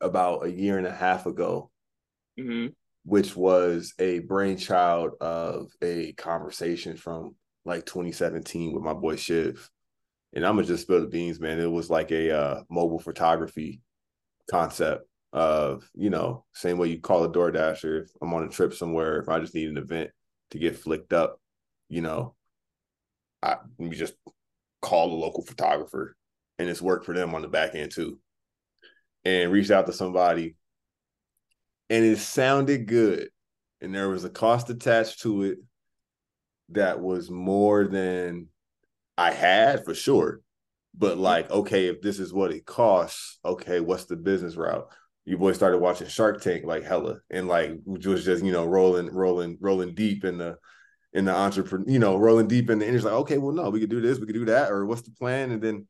[0.00, 1.70] about a year and a half ago.
[2.38, 2.68] Mm-hmm
[3.04, 9.70] which was a brainchild of a conversation from like 2017 with my boy Shiv.
[10.32, 11.60] And I'm gonna just spill the beans, man.
[11.60, 13.82] It was like a uh, mobile photography
[14.50, 18.04] concept of, you know, same way you call a DoorDasher.
[18.04, 20.10] If I'm on a trip somewhere, if I just need an event
[20.54, 21.40] to get flicked up,
[21.88, 22.36] you know,
[23.42, 24.14] I we just
[24.80, 26.16] call the local photographer
[26.60, 28.20] and it's worked for them on the back end too.
[29.24, 30.54] And reached out to somebody
[31.90, 33.30] and it sounded good
[33.80, 35.58] and there was a cost attached to it
[36.68, 38.46] that was more than
[39.18, 40.40] I had for sure.
[40.96, 41.22] But mm-hmm.
[41.22, 44.86] like, okay, if this is what it costs, okay, what's the business route?
[45.24, 49.12] You boys started watching Shark Tank like hella, and like was just you know rolling,
[49.12, 50.56] rolling, rolling deep in the
[51.12, 53.10] in the entrepreneur, you know, rolling deep in the industry.
[53.10, 55.12] Like, okay, well, no, we could do this, we could do that, or what's the
[55.12, 55.52] plan?
[55.52, 55.86] And then,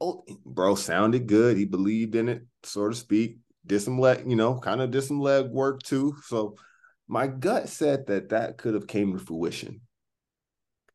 [0.00, 1.58] oh, bro, sounded good.
[1.58, 5.02] He believed in it, so to speak did some leg, you know, kind of did
[5.02, 6.16] some leg work too.
[6.24, 6.56] So
[7.08, 9.80] my gut said that that could have came to fruition.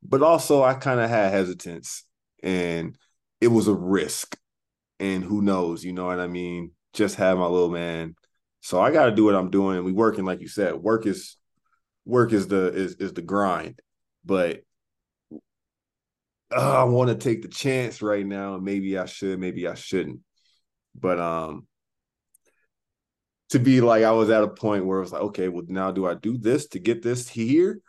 [0.04, 2.06] But also I kind of had hesitance
[2.42, 2.98] and
[3.40, 4.38] it was a risk.
[5.00, 6.72] And who knows, you know what I mean?
[6.94, 8.16] Just have my little man.
[8.62, 9.84] So I got to do what I'm doing.
[9.84, 10.76] We working like you said.
[10.76, 11.38] Work is
[12.06, 13.80] work is the is is the grind.
[14.24, 14.62] But
[16.56, 18.58] uh, I want to take the chance right now.
[18.58, 20.20] Maybe I should, maybe I shouldn't.
[20.94, 21.68] But um
[23.50, 25.92] to be like I was at a point where it was like, okay, well now
[25.92, 27.82] do I do this to get this here?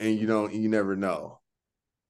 [0.00, 1.40] And you don't, you never know.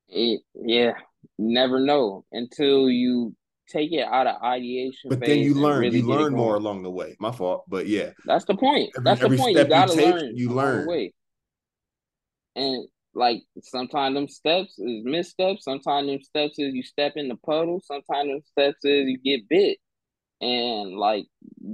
[0.09, 0.93] It, yeah,
[1.39, 3.35] never know until you
[3.69, 5.11] take it out of ideation.
[5.11, 7.17] But then you learn, really you learn more along the way.
[7.19, 8.91] My fault, but yeah, that's the point.
[8.97, 9.57] Every, that's the point.
[9.57, 10.37] You gotta you take, learn.
[10.37, 10.89] You learn.
[10.89, 11.15] Way.
[12.57, 15.65] And like sometimes them steps is missteps.
[15.65, 17.81] Sometimes them steps is you step in the puddle.
[17.85, 19.79] Sometimes them steps is you get bit
[20.41, 21.27] and like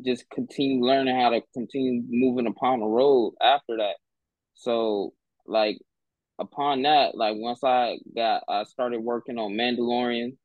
[0.04, 3.96] just continue learning how to continue moving upon the road after that.
[4.54, 5.12] So
[5.46, 5.78] like
[6.38, 10.36] upon that, like once I got I started working on Mandalorian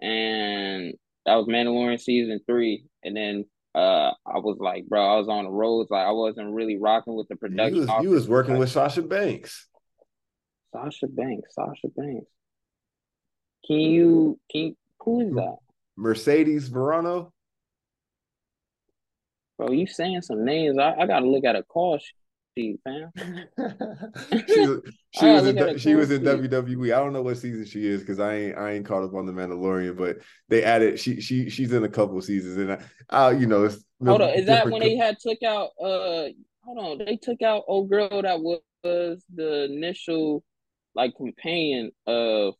[0.00, 0.94] and
[1.26, 2.84] that was Mandalorian season three.
[3.02, 6.54] And then uh I was like, bro, I was on the roads, like I wasn't
[6.54, 7.76] really rocking with the production.
[7.76, 9.68] You was, you was working like, with Sasha Banks.
[10.72, 12.26] Sasha Banks, Sasha Banks.
[13.66, 15.56] Can you can you, who is that?
[15.96, 17.32] Mercedes Varnado
[19.58, 20.78] bro, you saying some names.
[20.78, 22.14] I, I gotta look at a call sheet,
[22.84, 23.10] fam.
[24.48, 26.94] she was, she was in, she was in WWE.
[26.94, 29.26] I don't know what season she is because I ain't I ain't caught up on
[29.26, 30.18] the Mandalorian, but
[30.48, 33.84] they added she she she's in a couple seasons and I, I you know it's
[34.04, 36.28] hold on is that when they had took out uh
[36.64, 40.44] hold on they took out old girl that was the initial
[40.94, 42.54] like companion of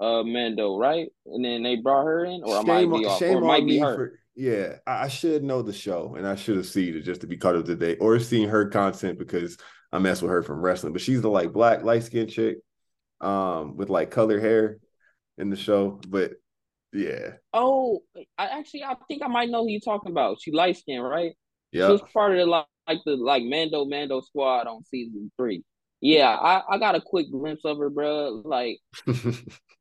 [0.00, 3.40] uh Mando right and then they brought her in or shame, might be off, or
[3.40, 3.94] might be her.
[3.94, 7.26] For, yeah, I should know the show and I should have seen it just to
[7.26, 9.56] be caught up to date or seen her content because
[9.92, 10.92] I mess with her from wrestling.
[10.92, 12.58] But she's the like black light skinned chick.
[13.22, 14.78] um, with like color hair
[15.38, 16.00] in the show.
[16.08, 16.34] But
[16.92, 17.34] yeah.
[17.52, 18.02] Oh,
[18.38, 20.38] I actually I think I might know who you're talking about.
[20.40, 21.32] She light skinned, right?
[21.72, 21.86] Yeah.
[21.86, 25.64] She was part of the like, like the like Mando Mando squad on season three.
[26.00, 28.42] Yeah, I, I got a quick glimpse of her, bro.
[28.44, 28.78] Like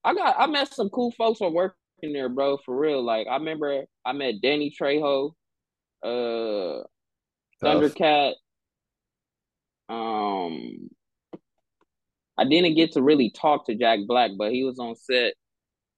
[0.03, 1.53] I got I met some cool folks from
[1.95, 3.03] working there, bro, for real.
[3.03, 5.31] Like I remember I met Danny Trejo,
[6.03, 6.83] uh
[7.63, 8.33] Thundercat.
[9.89, 10.89] Um
[12.37, 15.33] I didn't get to really talk to Jack Black, but he was on set.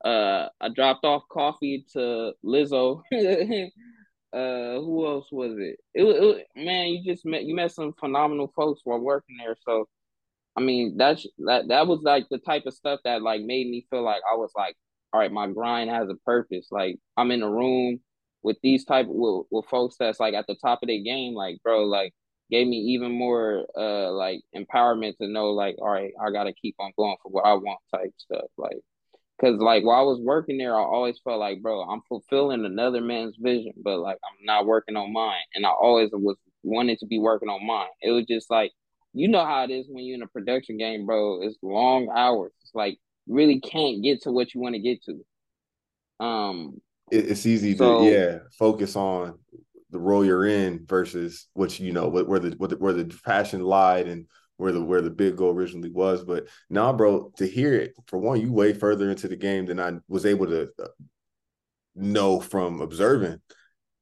[0.04, 3.02] Uh I dropped off coffee to Lizzo.
[4.34, 5.78] uh who else was it?
[5.94, 9.56] It, it man, you just met you met some phenomenal folks while working there.
[9.66, 9.88] So
[10.56, 13.86] I mean, that's that that was like the type of stuff that like made me
[13.92, 14.76] feel like I was like,
[15.14, 16.68] all right, my grind has a purpose.
[16.72, 18.00] Like I'm in a room
[18.44, 21.34] with these type with, with folks that's like at the top of their game.
[21.34, 22.14] Like, bro, like
[22.52, 26.76] gave me even more uh like empowerment to know like, all right, I gotta keep
[26.80, 28.48] on going for what I want type stuff.
[28.58, 28.78] Like
[29.40, 33.02] Cause like while I was working there, I always felt like, bro, I'm fulfilling another
[33.02, 35.44] man's vision, but like I'm not working on mine.
[35.54, 37.88] And I always was wanted to be working on mine.
[38.02, 38.72] It was just like
[39.14, 41.42] you know how it is when you're in a production game, bro.
[41.44, 42.52] It's long hours.
[42.62, 46.26] It's like really can't get to what you want to get to.
[46.26, 49.38] Um, it's easy so, to yeah focus on
[49.92, 53.62] the role you're in versus what you know where the, where the where the passion
[53.62, 54.26] lied and
[54.58, 56.24] where the where the big goal originally was.
[56.24, 59.66] But now, nah, bro, to hear it for one, you way further into the game
[59.66, 60.88] than I was able to uh,
[61.96, 63.40] know from observing,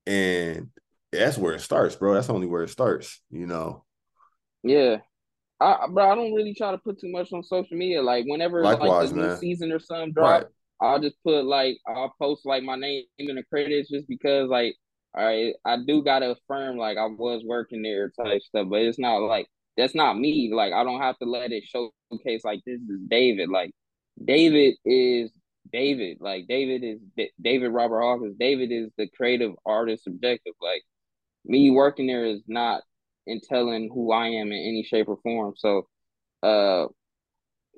[0.08, 0.70] and
[1.12, 2.14] that's where it starts, bro.
[2.14, 3.84] That's only where it starts, you know.
[4.64, 4.98] Yeah.
[5.60, 8.02] I bro, I don't really try to put too much on social media.
[8.02, 10.46] Like whenever Likewise, like the new season or something drop, right.
[10.82, 14.76] I'll just put like I'll post like my name in the credits just because like
[15.16, 19.00] all right, I do gotta affirm like I was working there type stuff, but it's
[19.00, 20.52] not like that's not me.
[20.54, 23.50] Like I don't have to let it showcase like this is David.
[23.50, 23.72] Like
[24.24, 25.32] David is
[25.72, 26.18] David.
[26.20, 27.00] Like David is
[27.42, 28.36] David Robert Hawkins.
[28.38, 30.54] David is the creative artist objective.
[30.62, 30.84] Like
[31.46, 32.84] me working there is not
[33.28, 35.54] in telling who I am in any shape or form.
[35.58, 35.88] So,
[36.44, 36.88] uh,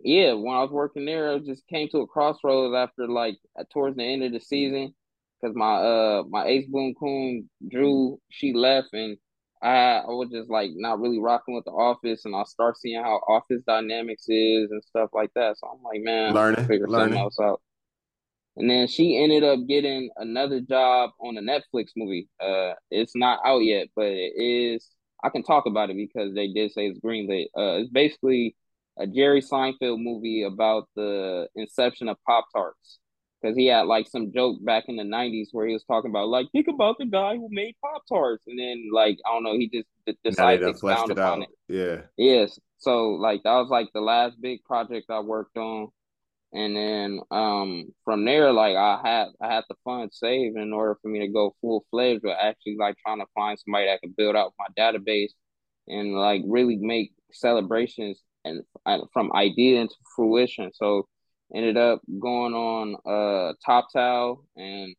[0.03, 3.37] yeah, when I was working there, I just came to a crossroads after like
[3.73, 4.93] towards the end of the season
[5.41, 9.17] because my uh my ace boom coon Drew she left and
[9.61, 13.01] I I was just like not really rocking with the office and I start seeing
[13.01, 15.57] how office dynamics is and stuff like that.
[15.57, 17.17] So I'm like, man, learning, figure learning.
[17.17, 17.61] something else out.
[18.55, 22.27] And then she ended up getting another job on a Netflix movie.
[22.39, 24.87] Uh, it's not out yet, but it is
[25.23, 27.47] I can talk about it because they did say it's greenlit.
[27.57, 28.55] Uh, it's basically
[28.97, 32.99] a Jerry Seinfeld movie about the inception of Pop Tarts.
[33.41, 36.27] Because he had like some joke back in the '90s where he was talking about
[36.27, 39.53] like think about the guy who made Pop Tarts, and then like I don't know,
[39.53, 41.49] he just d- decided to expound it upon it.
[41.67, 42.01] Yeah.
[42.17, 42.59] Yes.
[42.79, 45.89] So like that was like the last big project I worked on
[46.53, 50.97] and then um from there like i had i had the funds saved in order
[51.01, 54.35] for me to go full-fledged but actually like trying to find somebody that could build
[54.35, 55.31] out my database
[55.87, 58.63] and like really make Celebraisions and
[59.11, 60.71] from idea into fruition.
[60.73, 61.07] So
[61.53, 64.95] ended up going on uh Toptal and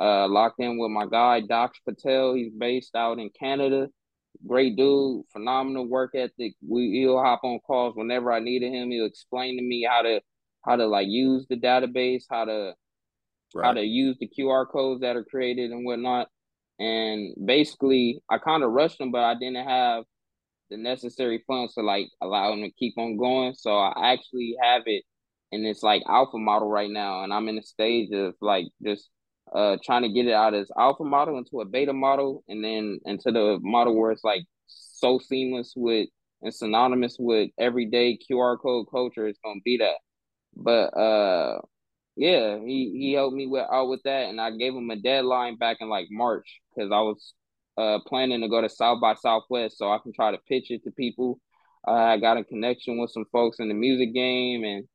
[0.00, 2.34] uh locked in with my guy Doc Patel.
[2.34, 3.88] He's based out in Canada.
[4.46, 6.54] Great dude phenomenal work ethic.
[6.66, 8.90] We he'll hop on calls whenever I needed him.
[8.90, 10.20] He'll explain to me how to
[10.64, 12.74] how to like use the database, how to
[13.54, 13.66] right.
[13.66, 16.28] how to use the QR codes that are created and whatnot.
[16.78, 20.04] And basically, I kind of rushed them, but I didn't have
[20.70, 23.54] the necessary funds to like allow them to keep on going.
[23.54, 25.04] So I actually have it
[25.52, 29.08] in this like alpha model right now, and I'm in the stage of like just
[29.54, 33.00] uh trying to get it out as alpha model into a beta model, and then
[33.04, 36.08] into the model where it's like so seamless with
[36.42, 39.26] and synonymous with everyday QR code culture.
[39.26, 39.96] It's gonna be that.
[40.56, 41.60] But uh,
[42.16, 45.56] yeah, he he helped me with out with that, and I gave him a deadline
[45.56, 47.34] back in like March because I was
[47.78, 50.84] uh planning to go to South by Southwest so I can try to pitch it
[50.84, 51.40] to people.
[51.86, 54.88] Uh, I got a connection with some folks in the music game, and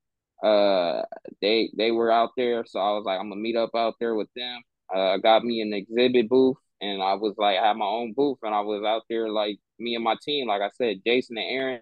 [0.43, 1.03] uh,
[1.41, 4.15] they they were out there, so I was like, I'm gonna meet up out there
[4.15, 4.61] with them.
[4.93, 8.37] Uh, got me an exhibit booth, and I was like, I had my own booth,
[8.43, 11.47] and I was out there like me and my team, like I said, Jason and
[11.49, 11.81] Aaron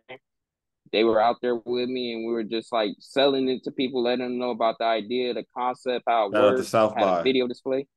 [0.93, 4.03] they were out there with me and we were just like selling it to people,
[4.03, 6.53] letting them know about the idea, the concept, how it Shout works.
[6.53, 7.19] Out to South had by.
[7.19, 7.87] a video display.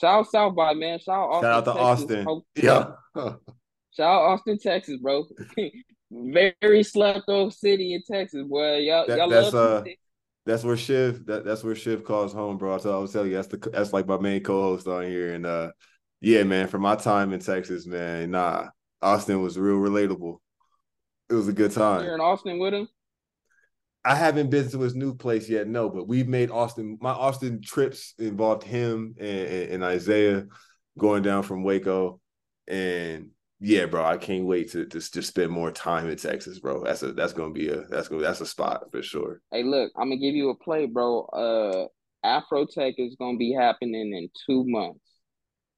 [0.00, 0.98] Shout out South by man.
[0.98, 1.42] Shout out Austin.
[1.42, 2.26] Shout out to Texas.
[2.26, 2.42] Austin.
[2.56, 2.86] Yeah.
[3.96, 5.26] Shout out Austin, Texas, bro.
[6.10, 8.78] Very slept off city in Texas, boy.
[8.78, 9.90] Y'all, that, y'all that's love uh,
[10.46, 12.78] that's where Shiv that, that's where Shiv calls home, bro.
[12.78, 15.34] So I was telling you that's the that's like my main co-host on here.
[15.34, 15.72] And uh
[16.20, 18.68] yeah, man, for my time in Texas, man, nah,
[19.02, 20.38] Austin was real relatable
[21.34, 22.04] it was a good time.
[22.04, 22.88] You're in Austin with him.
[24.04, 26.98] I haven't been to his new place yet, no, but we've made Austin.
[27.00, 30.44] My Austin trips involved him and, and, Isaiah
[30.98, 32.20] going down from Waco,
[32.68, 33.30] and
[33.60, 36.84] yeah, bro, I can't wait to, to just spend more time in Texas, bro.
[36.84, 39.40] That's a that's gonna be a that's gonna that's a spot for sure.
[39.50, 41.22] Hey, look, I'm gonna give you a play, bro.
[41.22, 41.86] Uh,
[42.26, 45.00] Afrotech is gonna be happening in two months.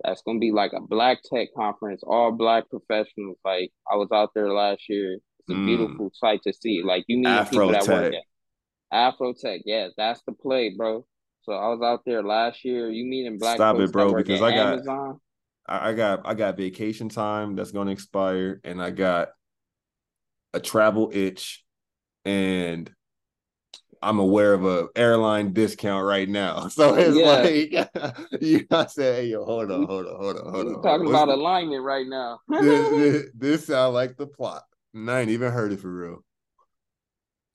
[0.03, 3.39] That's gonna be like a black tech conference, all black professionals.
[3.45, 5.19] Like I was out there last year.
[5.47, 5.67] It's a mm.
[5.67, 6.83] beautiful sight to see.
[6.83, 9.61] Like you meet people that work at Afrotech.
[9.65, 11.07] Yeah, that's the play, bro.
[11.43, 12.91] So I was out there last year.
[12.91, 15.21] You meeting black Stop it, bro, because I got Amazon.
[15.69, 19.29] I got I got vacation time that's gonna expire, and I got
[20.53, 21.65] a travel itch,
[22.25, 22.91] and
[24.03, 26.69] I'm aware of a airline discount right now.
[26.77, 27.87] So it's yeah.
[28.03, 30.83] like you gotta say, hey, yo, hold on, hold on, hold on, hold on.
[30.83, 32.41] talking about alignment right now.
[32.49, 34.65] this, this, this sounds like the plot.
[34.97, 36.25] And I ain't even heard it for real.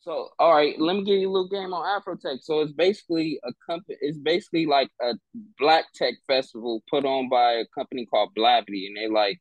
[0.02, 2.44] So, all right, let me give you a little game on Afrotech.
[2.44, 3.98] So it's basically a company.
[4.00, 5.14] It's basically like a
[5.58, 9.39] black tech festival put on by a company called Blavity, and they like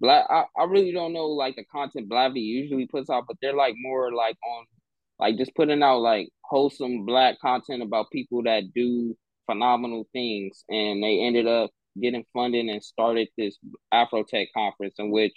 [0.00, 0.24] black.
[0.30, 3.74] I, I really don't know like the content Blavity usually puts out, but they're like
[3.76, 4.64] more like on
[5.18, 9.14] like just putting out like wholesome black content about people that do
[9.44, 11.70] phenomenal things, and they ended up
[12.00, 13.58] getting funding and started this
[13.92, 15.34] Afrotech conference in which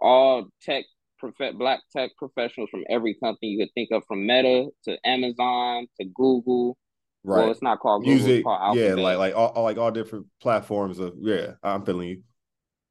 [0.00, 0.84] all tech
[1.22, 5.86] prof- black tech professionals from every company you could think of, from Meta to Amazon
[6.00, 6.76] to Google.
[7.24, 7.42] Right.
[7.42, 8.26] Well, it's not called Google.
[8.26, 11.52] Music, called yeah, like like all, like all different platforms of yeah.
[11.62, 12.22] I'm feeling you.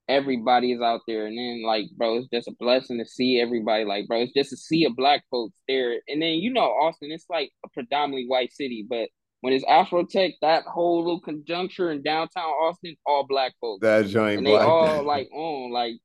[0.07, 3.86] Everybody's out there, and then like, bro, it's just a blessing to see everybody.
[3.86, 7.11] Like, bro, it's just to see a black folks there, and then you know, Austin,
[7.11, 9.09] it's like a predominantly white city, but
[9.41, 13.82] when it's Afro Tech, that whole little conjuncture in downtown Austin, all black folks.
[13.82, 14.67] That joint, and they black.
[14.67, 15.95] all like on like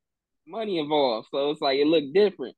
[0.46, 1.28] money involved.
[1.30, 2.56] So it's like it looked different.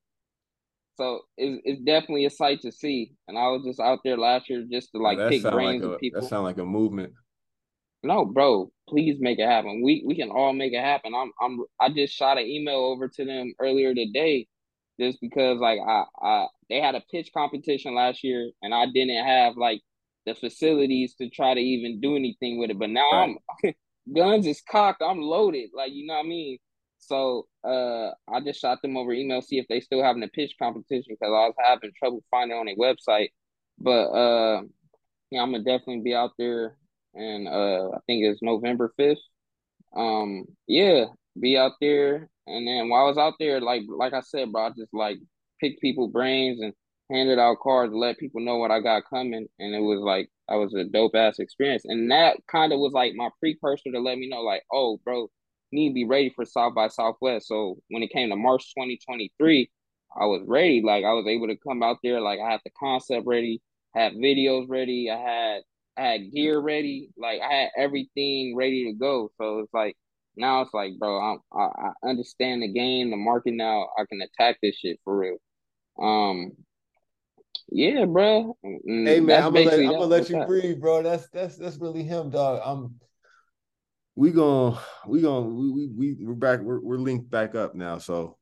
[0.96, 3.12] So it's, it's definitely a sight to see.
[3.28, 5.98] And I was just out there last year just to like pick brains like a,
[5.98, 6.20] people.
[6.20, 7.12] That sound like a movement.
[8.02, 9.82] No, bro, please make it happen.
[9.82, 11.14] We we can all make it happen.
[11.14, 14.46] I'm I'm I just shot an email over to them earlier today
[15.00, 19.24] just because like I, I they had a pitch competition last year and I didn't
[19.24, 19.80] have like
[20.26, 22.78] the facilities to try to even do anything with it.
[22.78, 23.36] But now right.
[23.64, 23.74] I'm
[24.14, 25.70] guns is cocked, I'm loaded.
[25.74, 26.58] Like you know what I mean?
[27.08, 30.54] So uh, I just shot them over email, see if they still having a pitch
[30.60, 33.30] competition because I was having trouble finding on their website.
[33.78, 34.62] But uh,
[35.30, 36.76] yeah, I'm gonna definitely be out there,
[37.14, 39.20] and uh, I think it's November fifth.
[39.96, 41.06] Um, yeah,
[41.40, 44.66] be out there, and then while I was out there, like like I said, bro,
[44.66, 45.18] I just like
[45.60, 46.72] pick people brains and
[47.10, 50.56] handed out cards let people know what I got coming, and it was like I
[50.56, 54.18] was a dope ass experience, and that kind of was like my precursor to let
[54.18, 55.30] me know, like, oh, bro,
[55.72, 57.48] need to be ready for South by Southwest.
[57.48, 59.70] So when it came to March 2023,
[60.18, 60.82] I was ready.
[60.84, 62.20] Like I was able to come out there.
[62.20, 63.60] Like I had the concept ready,
[63.94, 65.62] had videos ready, I had
[65.96, 69.30] I had gear ready, like I had everything ready to go.
[69.36, 69.96] So it's like
[70.36, 73.88] now it's like, bro, I'm, I, I understand the game, the market now.
[73.98, 75.36] I can attack this shit for real.
[76.00, 76.52] Um,
[77.70, 78.56] yeah, bro.
[78.64, 81.02] Mm, hey man, I'm gonna let, I'm gonna let you breathe, bro.
[81.02, 82.60] That's that's that's really him, dog.
[82.64, 82.94] I'm
[84.18, 87.98] we going we going we we we're back we're, we're linked back up now.
[87.98, 88.36] So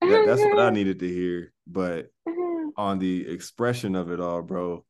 [0.00, 1.52] that, that's what i needed to hear.
[1.64, 2.08] But
[2.76, 4.84] on the expression of it all bro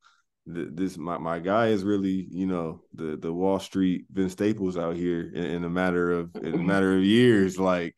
[0.46, 4.96] this my, my guy is really you know the the wall street vince staples out
[4.96, 7.58] here in, in a matter of in a matter of years.
[7.58, 7.94] Like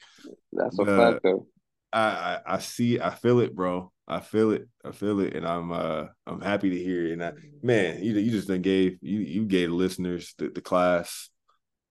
[0.53, 1.47] that's a fact though.
[1.93, 3.93] I, I i see i feel it bro.
[4.09, 4.68] I feel it.
[4.85, 7.12] I feel it, and I'm uh I'm happy to hear it.
[7.12, 7.32] And I,
[7.62, 11.30] man, you you just gave you you gave listeners the, the class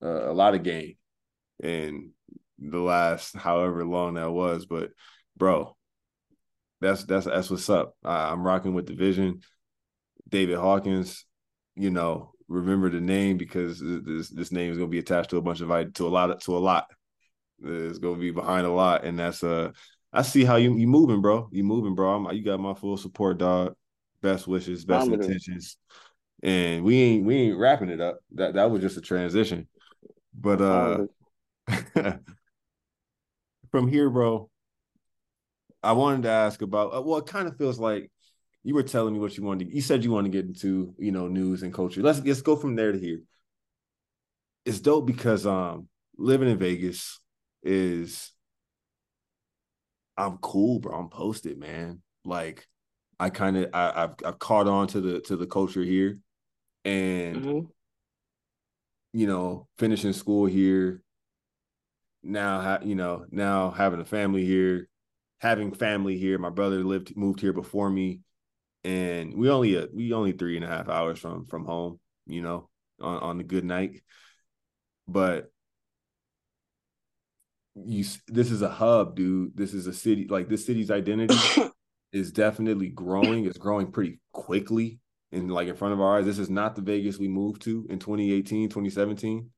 [0.03, 0.95] uh, a lot of game
[1.61, 2.11] in
[2.59, 4.65] the last however long that was.
[4.65, 4.91] But
[5.37, 5.75] bro,
[6.81, 7.95] that's that's that's what's up.
[8.03, 9.41] I, I'm rocking with the vision.
[10.29, 11.25] David Hawkins,
[11.75, 15.41] you know, remember the name because this this name is gonna be attached to a
[15.41, 16.87] bunch of to a lot to a lot.
[17.63, 19.71] It's gonna be behind a lot, and that's uh
[20.11, 21.49] I see how you you moving, bro.
[21.51, 22.13] You moving, bro.
[22.13, 23.75] I'm, you got my full support, dog.
[24.21, 25.77] Best wishes, best intentions,
[26.41, 28.19] and we ain't we ain't wrapping it up.
[28.33, 29.67] That that was just a transition.
[30.33, 30.97] But uh
[33.71, 34.49] from here, bro,
[35.81, 38.11] I wanted to ask about uh, well, it kind of feels like
[38.63, 40.93] you were telling me what you wanted to, you said you want to get into,
[40.97, 42.01] you know, news and culture.
[42.01, 43.21] Let's let's go from there to here.
[44.65, 47.19] It's dope because um living in Vegas
[47.63, 48.31] is
[50.17, 50.97] I'm cool, bro.
[50.97, 52.01] I'm posted, man.
[52.23, 52.67] Like
[53.19, 56.19] I kind of I, I've I've caught on to the to the culture here,
[56.85, 57.59] and mm-hmm
[59.13, 61.03] you know, finishing school here,
[62.23, 64.89] now you know, now having a family here,
[65.39, 66.37] having family here.
[66.37, 68.21] My brother lived moved here before me.
[68.83, 72.41] and we only uh, we only three and a half hours from from home, you
[72.41, 72.69] know,
[73.01, 74.01] on on the good night.
[75.07, 75.51] But
[77.75, 79.55] you, this is a hub, dude.
[79.57, 80.27] This is a city.
[80.29, 81.35] Like this city's identity
[82.11, 83.45] is definitely growing.
[83.45, 84.99] It's growing pretty quickly
[85.33, 86.25] and like in front of our eyes.
[86.25, 89.49] This is not the Vegas we moved to in 2018, 2017.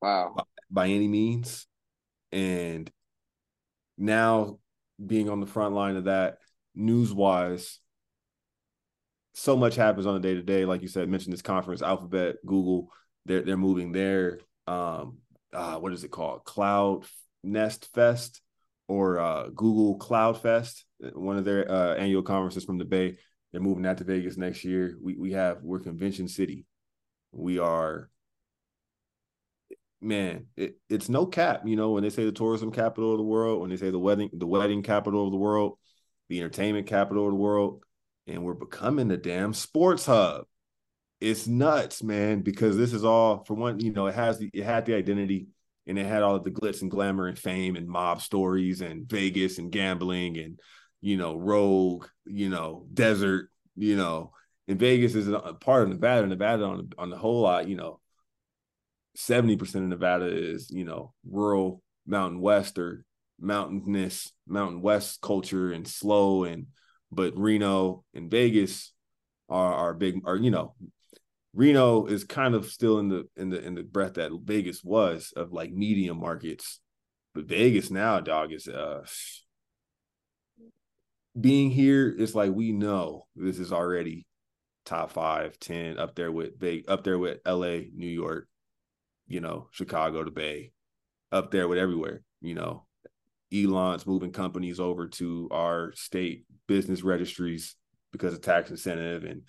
[0.00, 0.34] Wow.
[0.36, 1.66] By, by any means.
[2.32, 2.90] And
[3.96, 4.58] now
[5.04, 6.38] being on the front line of that
[6.74, 7.80] news wise,
[9.34, 10.64] so much happens on a day to day.
[10.64, 12.92] Like you said, mentioned this conference, Alphabet, Google,
[13.24, 15.18] they're they're moving their um
[15.52, 16.44] uh what is it called?
[16.44, 17.04] Cloud
[17.44, 18.40] Next Fest
[18.88, 23.18] or uh Google Cloud Fest, one of their uh annual conferences from the Bay.
[23.52, 24.96] They're moving out to Vegas next year.
[25.00, 26.66] We we have we're convention city.
[27.32, 28.10] We are
[30.00, 31.62] man, it, it's no cap.
[31.64, 33.98] You know, when they say the tourism capital of the world, when they say the
[33.98, 35.78] wedding, the wedding capital of the world,
[36.28, 37.82] the entertainment capital of the world,
[38.26, 40.44] and we're becoming the damn sports hub.
[41.20, 44.64] It's nuts, man, because this is all for one, you know, it has the it
[44.64, 45.48] had the identity
[45.86, 49.08] and it had all of the glitz and glamour and fame and mob stories and
[49.08, 50.60] Vegas and gambling and
[51.00, 54.32] you know, rogue, you know, desert, you know,
[54.66, 56.26] and Vegas is a part of Nevada.
[56.26, 58.00] Nevada on on the whole lot, you know,
[59.16, 63.04] 70% of Nevada is, you know, rural mountain west or
[63.40, 66.66] mountainous mountain west culture and slow and
[67.12, 68.92] but Reno and Vegas
[69.48, 70.74] are are big are you know
[71.54, 75.32] Reno is kind of still in the in the in the breath that Vegas was
[75.36, 76.80] of like medium markets
[77.34, 79.06] but Vegas now dog is uh
[81.38, 84.26] being here it's like we know this is already
[84.88, 86.52] top five, 10 up there with
[86.88, 88.48] up there with LA, New York,
[89.26, 90.72] you know, Chicago to Bay,
[91.30, 92.86] up there with everywhere, you know.
[93.54, 97.76] Elon's moving companies over to our state business registries
[98.12, 99.42] because of tax incentive and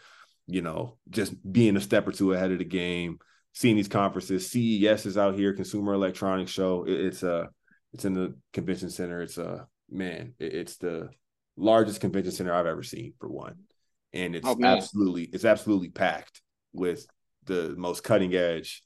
[0.48, 3.20] you know just being a step or two ahead of the game
[3.54, 4.50] seeing these conferences.
[4.50, 6.86] CES is out here consumer electronics show.
[6.88, 7.50] It's a
[7.92, 9.22] it's in the convention center.
[9.22, 11.10] It's a man it's the
[11.60, 13.56] largest convention center i've ever seen for one.
[14.14, 16.42] And it's oh, absolutely it's absolutely packed
[16.74, 17.06] with
[17.46, 18.84] the most cutting edge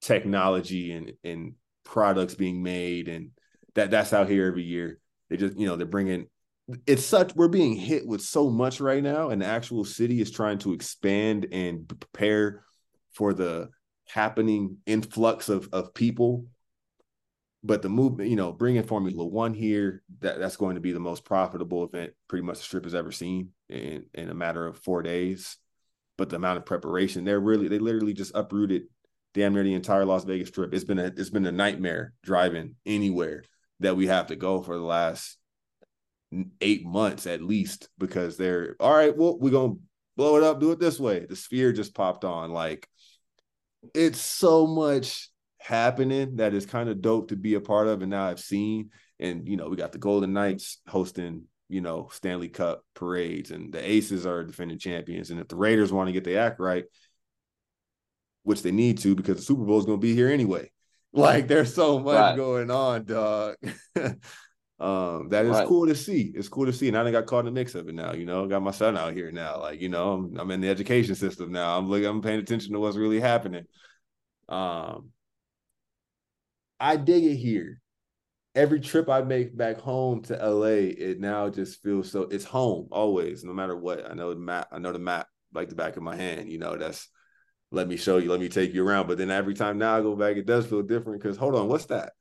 [0.00, 3.08] technology and and products being made.
[3.08, 3.30] And
[3.74, 4.98] that that's out here every year.
[5.28, 6.26] They just you know they're bringing
[6.86, 9.30] it's such we're being hit with so much right now.
[9.30, 12.64] And the actual city is trying to expand and prepare
[13.14, 13.70] for the
[14.08, 16.46] happening influx of of people
[17.66, 21.00] but the movement you know bringing formula one here that that's going to be the
[21.00, 24.78] most profitable event pretty much the strip has ever seen in in a matter of
[24.78, 25.56] four days
[26.16, 28.82] but the amount of preparation they're really they literally just uprooted
[29.34, 32.74] damn near the entire las vegas strip it's been a it's been a nightmare driving
[32.86, 33.42] anywhere
[33.80, 35.36] that we have to go for the last
[36.60, 39.16] eight months at least because they're all right.
[39.16, 39.74] Well, we're gonna
[40.16, 41.26] blow it up, do it this way.
[41.26, 42.50] The sphere just popped on.
[42.50, 42.88] Like
[43.94, 45.30] it's so much
[45.66, 48.02] happening that is kind of dope to be a part of.
[48.02, 52.08] And now I've seen, and you know, we got the Golden Knights hosting, you know,
[52.12, 55.30] Stanley Cup parades, and the Aces are defending champions.
[55.30, 56.84] And if the Raiders want to get the act right,
[58.44, 60.70] which they need to because the Super Bowl is gonna be here anyway.
[61.12, 62.36] Like there's so much right.
[62.36, 63.54] going on, dog.
[64.78, 65.66] um, that is right.
[65.66, 66.30] cool to see.
[66.34, 66.88] It's cool to see.
[66.88, 68.12] And I got caught in the mix of it now.
[68.12, 69.60] You know, got my son out here now.
[69.60, 71.78] Like, you know, I'm, I'm in the education system now.
[71.78, 73.64] I'm looking, I'm paying attention to what's really happening.
[74.50, 75.08] Um,
[76.80, 77.80] I dig it here.
[78.54, 82.88] Every trip I make back home to LA, it now just feels so it's home
[82.90, 84.10] always, no matter what.
[84.10, 86.50] I know the map, I know the map like the back of my hand.
[86.50, 87.08] You know, that's
[87.70, 89.08] let me show you, let me take you around.
[89.08, 91.68] But then every time now I go back, it does feel different because hold on,
[91.68, 92.12] what's that?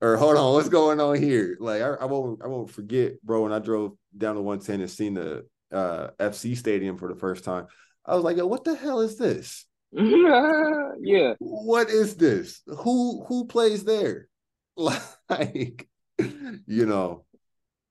[0.00, 1.56] Or hold on, what's going on here?
[1.60, 4.90] Like I, I won't I won't forget, bro, when I drove down to 110 and
[4.90, 7.66] seen the uh, FC stadium for the first time.
[8.04, 9.66] I was like, yo, what the hell is this?
[11.00, 11.34] yeah.
[11.38, 12.62] What is this?
[12.66, 14.28] Who who plays there?
[15.30, 15.86] Like,
[16.18, 17.26] you know,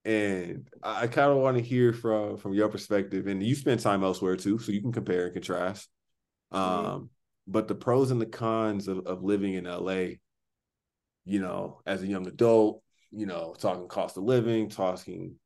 [0.04, 3.28] and I kind of want to hear from from your perspective.
[3.28, 5.88] And you spend time elsewhere too, so you can compare and contrast.
[6.52, 6.86] Mm-hmm.
[6.86, 7.10] Um,
[7.46, 10.16] but the pros and the cons of, of living in LA,
[11.24, 15.36] you know, as a young adult, you know, talking cost of living, talking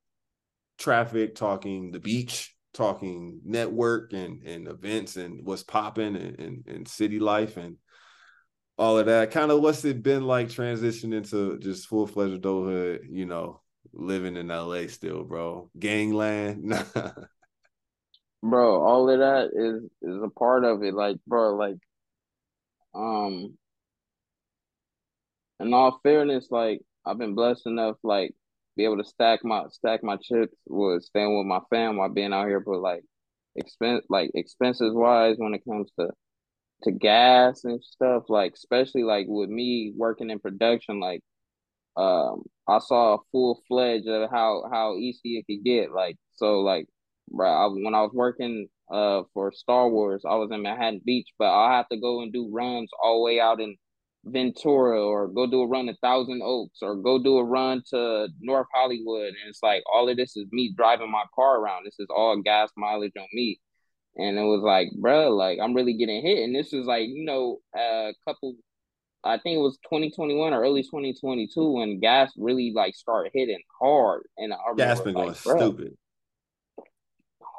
[0.79, 6.89] traffic, talking the beach, talking network and, and events and what's popping and, and, and
[6.89, 7.77] city life and
[8.79, 9.31] all of that.
[9.31, 13.61] Kind of what's it been like transitioning into just full fledged adulthood, you know,
[13.93, 15.71] living in LA still, bro.
[15.79, 16.75] Gangland.
[18.43, 21.77] bro all of that is is a part of it like bro like
[22.95, 23.57] um
[25.61, 28.35] in all fairness like i've been blessed enough like
[28.77, 32.33] be able to stack my stack my chips with staying with my fam while being
[32.33, 33.03] out here but like
[33.57, 36.09] expense like expenses wise when it comes to
[36.85, 38.25] to gas and stuff.
[38.29, 41.21] Like especially like with me working in production, like
[41.97, 45.93] um I saw a full fledged of how how easy it could get.
[45.93, 46.87] Like so like
[47.31, 51.29] bro, I, when I was working uh for Star Wars, I was in Manhattan Beach,
[51.39, 53.77] but I have to go and do runs all the way out in
[54.25, 58.29] Ventura or go do a run to Thousand Oaks or go do a run to
[58.41, 59.29] North Hollywood.
[59.29, 61.85] And it's like all of this is me driving my car around.
[61.85, 63.61] This is all gas mileage on me.
[64.17, 66.45] And it was like, bro, like I'm really getting hit.
[66.45, 68.55] And this was like, you know, a couple
[69.25, 74.23] I think it was 2021 or early 2022 when gas really like started hitting hard.
[74.37, 75.97] And I gas been like, going stupid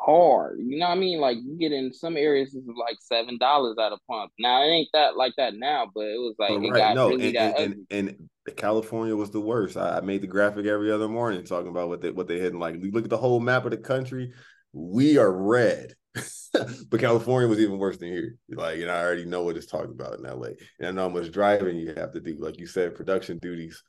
[0.04, 0.60] hard.
[0.60, 1.20] You know what I mean?
[1.20, 4.32] Like you get in some areas it's like seven dollars at a pump.
[4.40, 6.74] Now it ain't that like that now, but it was like it right.
[6.74, 9.78] got no, really and, and, and, and, California was the worst.
[9.78, 12.60] I, made the graphic every other morning talking about what they what they hitting.
[12.60, 14.34] Like you look at the whole map of the country,
[14.74, 15.94] we are red.
[16.90, 18.36] but California was even worse than here.
[18.50, 20.50] Like, and I already know what it's talking about in LA.
[20.80, 22.36] And I know how much driving you have to do.
[22.38, 23.82] Like you said, production duties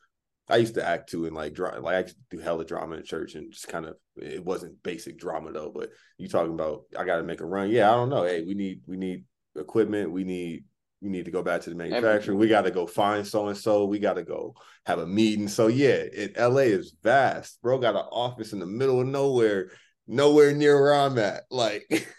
[0.48, 2.96] I used to act too and like drama, like I used to do hella drama
[2.96, 5.72] in church and just kind of it wasn't basic drama though.
[5.74, 7.70] But you talking about I got to make a run?
[7.70, 8.24] Yeah, I don't know.
[8.24, 9.24] Hey, we need we need
[9.56, 10.12] equipment.
[10.12, 10.64] We need
[11.00, 12.38] we need to go back to the manufacturing.
[12.38, 13.86] We got to go find so and so.
[13.86, 14.54] We got to go
[14.86, 15.48] have a meeting.
[15.48, 17.60] So yeah, it LA is vast.
[17.62, 19.70] Bro got an office in the middle of nowhere,
[20.06, 21.44] nowhere near where I'm at.
[21.50, 21.86] Like.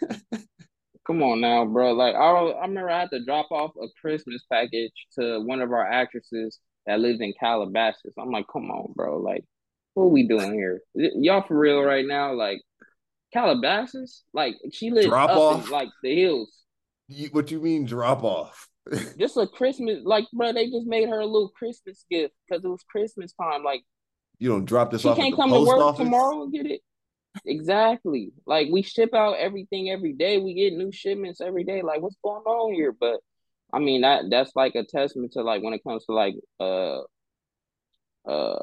[1.06, 1.92] Come on now, bro.
[1.92, 5.70] Like I, I remember I had to drop off a Christmas package to one of
[5.70, 8.14] our actresses that lives in Calabasas.
[8.18, 9.18] I'm like, come on, bro.
[9.18, 9.44] Like,
[9.94, 10.80] what are we doing here?
[10.94, 12.34] Y'all for real right now?
[12.34, 12.60] Like,
[13.32, 14.22] Calabasas?
[14.32, 15.66] Like, she lives drop up off?
[15.66, 16.52] In, like the hills.
[17.08, 18.68] You, what you mean drop off?
[19.18, 20.52] just a Christmas, like, bro.
[20.52, 23.64] They just made her a little Christmas gift because it was Christmas time.
[23.64, 23.82] Like,
[24.38, 25.16] you don't drop this she off.
[25.16, 26.04] She can't come to work office?
[26.04, 26.82] tomorrow and get it.
[27.44, 28.32] Exactly.
[28.46, 30.38] Like we ship out everything every day.
[30.38, 31.82] We get new shipments every day.
[31.82, 32.92] Like, what's going on here?
[32.98, 33.20] But
[33.72, 37.00] I mean that that's like a testament to like when it comes to like uh
[38.26, 38.62] uh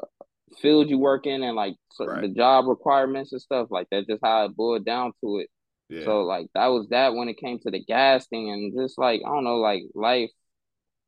[0.60, 2.22] field you work in and like right.
[2.22, 4.06] the job requirements and stuff like that.
[4.06, 5.50] Just how it boiled down to it.
[5.88, 6.04] Yeah.
[6.04, 9.20] So like that was that when it came to the gas thing and just like
[9.26, 10.30] I don't know like life,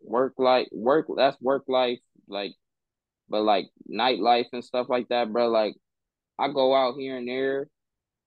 [0.03, 2.53] work life, work that's work life like,
[3.28, 5.49] but like nightlife and stuff like that, bro.
[5.49, 5.74] Like
[6.38, 7.68] I go out here and there.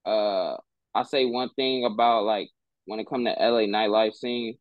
[0.05, 0.57] Uh,
[0.95, 2.49] I say one thing about like
[2.85, 4.57] when it come to LA nightlife scene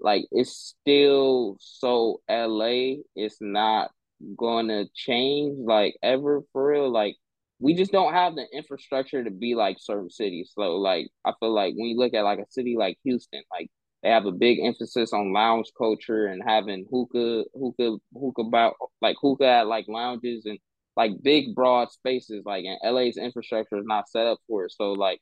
[0.00, 3.02] like it's still so LA.
[3.14, 3.90] It's not
[4.36, 6.90] gonna change like ever for real.
[6.90, 7.16] Like
[7.58, 10.52] we just don't have the infrastructure to be like certain cities.
[10.54, 13.70] So like I feel like when you look at like a city like Houston, like
[14.02, 19.16] they have a big emphasis on lounge culture and having hookah, hookah, hookah about like
[19.20, 20.58] hookah at like lounges and
[20.96, 22.42] like big broad spaces.
[22.44, 24.72] Like and LA's infrastructure is not set up for it.
[24.72, 25.20] So like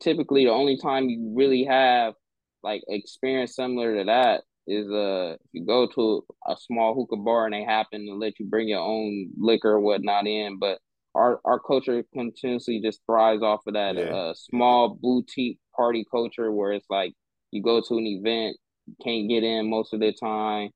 [0.00, 2.14] typically the only time you really have
[2.62, 7.54] like experience similar to that is uh you go to a small hookah bar and
[7.54, 10.78] they happen to let you bring your own liquor or whatnot in, but
[11.14, 14.04] our our culture continuously just thrives off of that yeah.
[14.04, 17.14] uh small boutique party culture where it's like
[17.52, 18.56] you go to an event,
[19.02, 20.70] can't get in most of the time,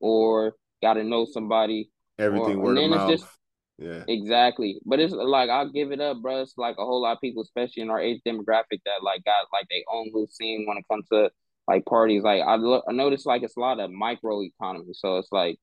[0.00, 1.90] or got to know somebody.
[2.18, 3.10] Everything or, word of mouth.
[3.10, 3.26] Just,
[3.78, 4.04] yeah.
[4.08, 4.80] Exactly.
[4.86, 6.42] But it's like I'll give it up, bro.
[6.42, 9.46] It's like a whole lot of people, especially in our age demographic, that like got
[9.52, 11.30] like they own little scene when it comes to
[11.68, 12.22] like parties.
[12.22, 14.94] Like I look I noticed like it's a lot of micro economy.
[14.94, 15.58] So it's like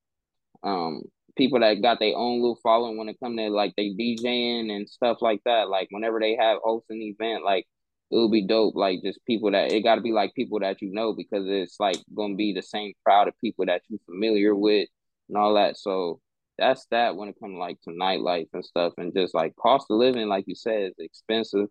[0.63, 1.03] um
[1.37, 4.89] people that got their own little following when it comes to like they DJing and
[4.89, 5.69] stuff like that.
[5.69, 7.67] Like whenever they have host an event, like
[8.11, 8.75] it'll be dope.
[8.75, 11.79] Like just people that it got to be like people that you know because it's
[11.79, 14.89] like gonna be the same crowd of people that you're familiar with
[15.29, 15.77] and all that.
[15.77, 16.21] So
[16.57, 19.97] that's that when it comes like to nightlife and stuff and just like cost of
[19.97, 21.67] living, like you said, is expensive.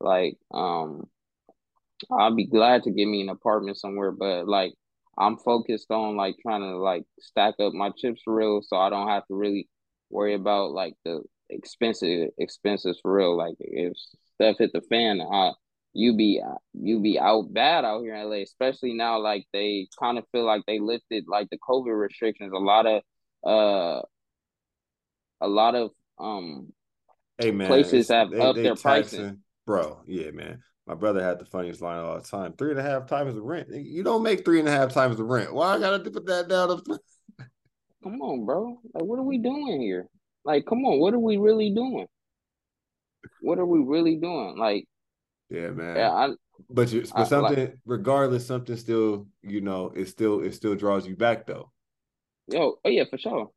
[0.00, 1.04] Like, um,
[2.10, 4.74] I'll be glad to get me an apartment somewhere, but like
[5.18, 9.08] I'm focused on like trying to like stack up my chips real, so I don't
[9.08, 9.68] have to really
[10.10, 13.36] worry about like the expensive expenses for real.
[13.36, 13.94] Like if
[14.34, 15.52] stuff hit the fan, I
[15.94, 16.42] you be
[16.74, 19.18] you be out bad out here in LA, especially now.
[19.18, 22.52] Like they kind of feel like they lifted like the COVID restrictions.
[22.54, 23.02] A lot of
[23.46, 24.02] uh
[25.40, 26.72] a lot of um
[27.38, 29.38] hey man places have they, upped they their taxing, pricing.
[29.66, 30.62] Bro, yeah, man.
[30.86, 32.52] My brother had the funniest line all the time.
[32.52, 33.68] Three and a half times the rent.
[33.72, 35.52] You don't make three and a half times the rent.
[35.52, 36.80] Why I gotta put that down?
[38.04, 38.78] come on, bro.
[38.94, 40.06] Like, what are we doing here?
[40.44, 42.06] Like, come on, what are we really doing?
[43.40, 44.56] What are we really doing?
[44.56, 44.86] Like,
[45.50, 45.96] yeah, man.
[45.96, 46.28] Yeah, I,
[46.70, 50.76] but you, but I, something, like, regardless, something still, you know, it still it still
[50.76, 51.72] draws you back though.
[52.46, 53.50] Yo, oh yeah, for sure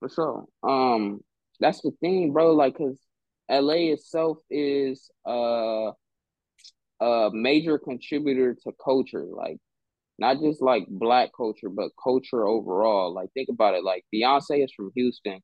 [0.00, 0.44] for sure.
[0.62, 1.20] Um,
[1.60, 2.52] that's the thing, bro.
[2.54, 2.98] Like, cause
[3.50, 5.92] LA itself is uh,
[7.00, 9.58] a major contributor to culture, like
[10.18, 13.14] not just like black culture, but culture overall.
[13.14, 15.40] Like think about it, like Beyonce is from Houston,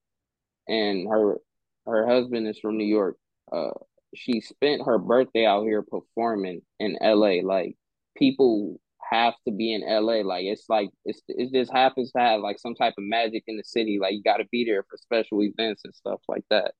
[0.68, 1.38] and her
[1.86, 3.16] her husband is from New York.
[3.52, 3.70] Uh,
[4.14, 7.40] she spent her birthday out here performing in LA.
[7.42, 7.76] Like
[8.16, 8.80] people
[9.14, 10.22] have to be in LA.
[10.22, 13.56] Like it's like it's it just happens to have like some type of magic in
[13.56, 13.98] the city.
[14.00, 16.72] Like you got to be there for special events and stuff like that.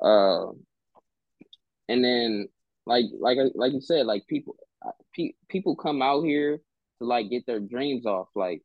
[0.00, 0.52] Uh,
[1.88, 2.48] and then
[2.86, 4.56] like like like you said, like people
[5.14, 6.58] pe- people come out here
[6.98, 8.28] to like get their dreams off.
[8.34, 8.62] Like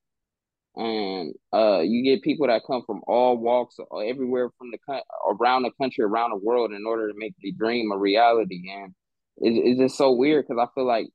[0.76, 5.02] and uh, you get people that come from all walks, uh, everywhere from the
[5.40, 8.62] around the country, around the world, in order to make the dream a reality.
[8.70, 8.94] And
[9.38, 11.08] it's, it's just so weird because I feel like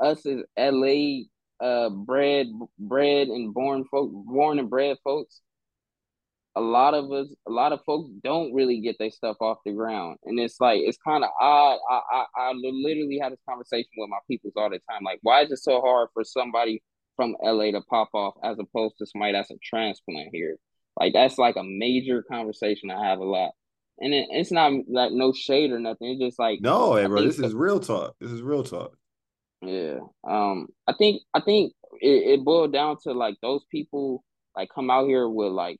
[0.00, 1.24] us as LA
[1.60, 2.46] uh bred
[2.78, 5.40] bred and born folk born and bred folks
[6.54, 9.72] a lot of us a lot of folks don't really get their stuff off the
[9.72, 13.90] ground and it's like it's kind of odd I, I i literally had this conversation
[13.96, 16.82] with my peoples all the time like why is it so hard for somebody
[17.16, 20.58] from LA to pop off as opposed to somebody that's a transplant here.
[20.98, 23.52] Like that's like a major conversation I have a lot.
[23.98, 26.10] And it, it's not like no shade or nothing.
[26.10, 28.14] It's just like No, hey, bro, this is real talk.
[28.20, 28.96] This is real talk.
[29.62, 29.98] Yeah.
[30.28, 34.22] Um I think I think it, it boiled down to like those people
[34.56, 35.78] like come out here with like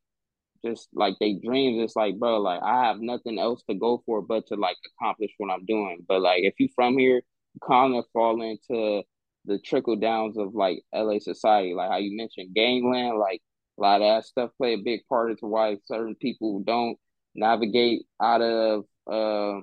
[0.64, 1.82] just like they dreams.
[1.82, 5.32] It's like, bro, like I have nothing else to go for but to like accomplish
[5.38, 6.04] what I'm doing.
[6.08, 7.22] But like if you from here,
[7.66, 9.02] kind of fall into
[9.46, 13.42] the trickle downs of like LA society, like how you mentioned gangland, like
[13.78, 16.98] a lot of that stuff play a big part into why certain people don't
[17.36, 19.60] navigate out of uh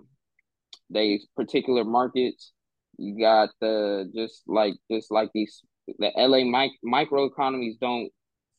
[0.89, 2.52] they particular markets.
[2.97, 5.61] You got the just like just like these
[5.99, 8.09] the LA mic, micro economies don't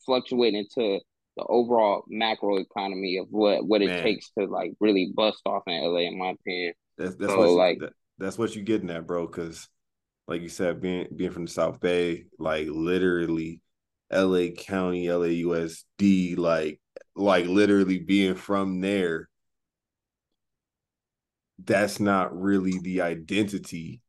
[0.05, 1.01] fluctuate into
[1.37, 4.03] the overall macro economy of what what it Man.
[4.03, 6.75] takes to like really bust off in LA, in my opinion.
[6.99, 9.27] That's that's so, what like that, that's what you getting at, bro.
[9.27, 9.69] Because
[10.29, 13.61] like you said, being being from the South Bay, like literally
[14.13, 16.81] LA County, LAUSD, like
[17.17, 19.29] like literally being from there,
[21.65, 24.01] that's not really the identity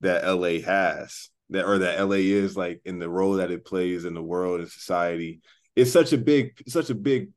[0.00, 1.30] that LA has.
[1.50, 4.60] That or that LA is like in the role that it plays in the world
[4.60, 5.40] and society.
[5.74, 7.30] It's such a big, such a big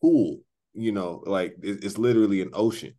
[0.00, 0.40] pool,
[0.72, 2.94] you know, like it's literally an ocean.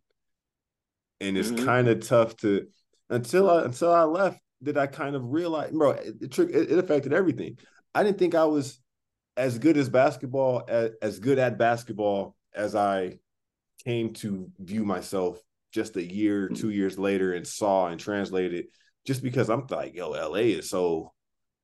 [1.20, 1.64] And it's mm-hmm.
[1.64, 2.66] kind of tough to
[3.10, 7.12] until I until I left did I kind of realize, bro, it, it, it affected
[7.12, 7.58] everything.
[7.94, 8.78] I didn't think I was
[9.36, 13.18] as good as basketball as, as good at basketball as I
[13.84, 15.40] came to view myself
[15.76, 16.54] just a year, hmm.
[16.54, 18.66] two years later, and saw and translated.
[19.06, 21.12] Just because I'm like, yo, LA is so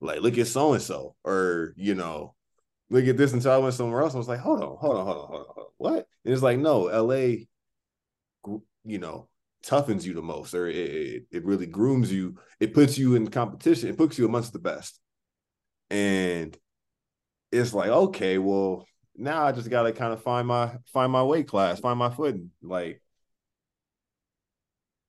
[0.00, 2.34] like, look at so and so, or you know,
[2.90, 4.14] look at this until I went somewhere else.
[4.14, 5.64] I was like, hold on, hold on, hold on, hold on, hold on.
[5.78, 6.06] what?
[6.24, 7.46] And it's like, no, LA,
[8.84, 9.28] you know,
[9.64, 13.88] toughens you the most or it, it really grooms you it puts you in competition
[13.88, 14.98] it puts you amongst the best
[15.88, 16.56] and
[17.52, 18.86] it's like okay well
[19.16, 22.50] now i just gotta kind of find my find my weight class find my footing
[22.60, 23.01] like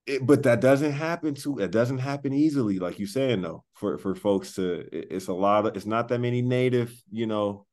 [0.05, 3.97] it, but that doesn't happen to it doesn't happen easily like you saying though for
[3.97, 7.65] for folks to it, it's a lot of it's not that many native you know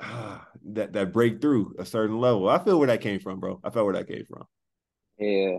[0.00, 2.48] ah, that that break through a certain level.
[2.48, 3.60] I feel where that came from bro.
[3.62, 4.44] I felt where that came from.
[5.18, 5.58] Yeah,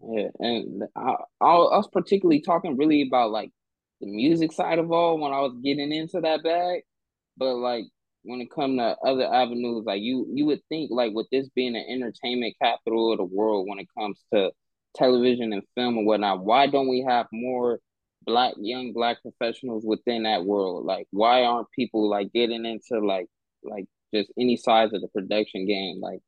[0.00, 3.50] yeah, and I, I was particularly talking really about like
[4.00, 6.82] the music side of all when I was getting into that bag,
[7.36, 7.84] but like
[8.22, 11.76] when it come to other avenues, like you you would think like with this being
[11.76, 14.50] an entertainment capital of the world when it comes to
[14.94, 17.80] television and film and whatnot, why don't we have more
[18.24, 20.84] black young black professionals within that world?
[20.84, 23.26] Like why aren't people like getting into like
[23.62, 26.00] like just any size of the production game?
[26.00, 26.20] Like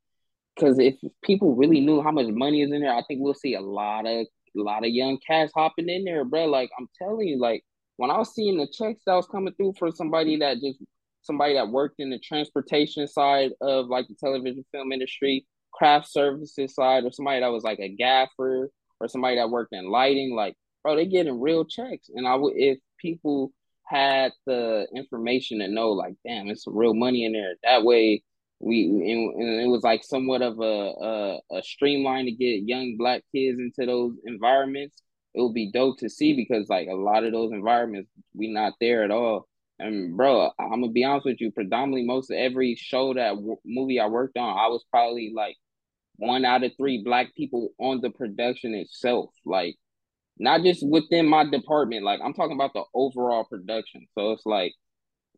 [0.55, 3.55] because if people really knew how much money is in there, I think we'll see
[3.55, 6.47] a lot of a lot of young cats hopping in there, bro.
[6.47, 7.65] Like I'm telling you, like
[7.97, 10.79] when I was seeing the checks that was coming through for somebody that just
[11.23, 16.75] somebody that worked in the transportation side of like the television film industry, craft services
[16.75, 18.71] side, or somebody that was like a gaffer,
[19.01, 22.09] or somebody that worked in lighting, like bro, they getting real checks.
[22.15, 23.53] And I would if people
[23.85, 27.55] had the information to know, like, damn, it's real money in there.
[27.63, 28.23] That way
[28.63, 32.97] we and, and, it was like somewhat of a, a, a streamline to get young
[32.97, 35.03] black kids into those environments
[35.35, 38.75] it would be dope to see because like a lot of those environments we not
[38.81, 39.49] there at all
[39.81, 43.57] and bro i'm gonna be honest with you predominantly most of every show that w-
[43.65, 45.57] movie i worked on i was probably like
[46.23, 49.75] one out of three black people on the production itself like
[50.39, 54.73] not just within my department like i'm talking about the overall production so it's like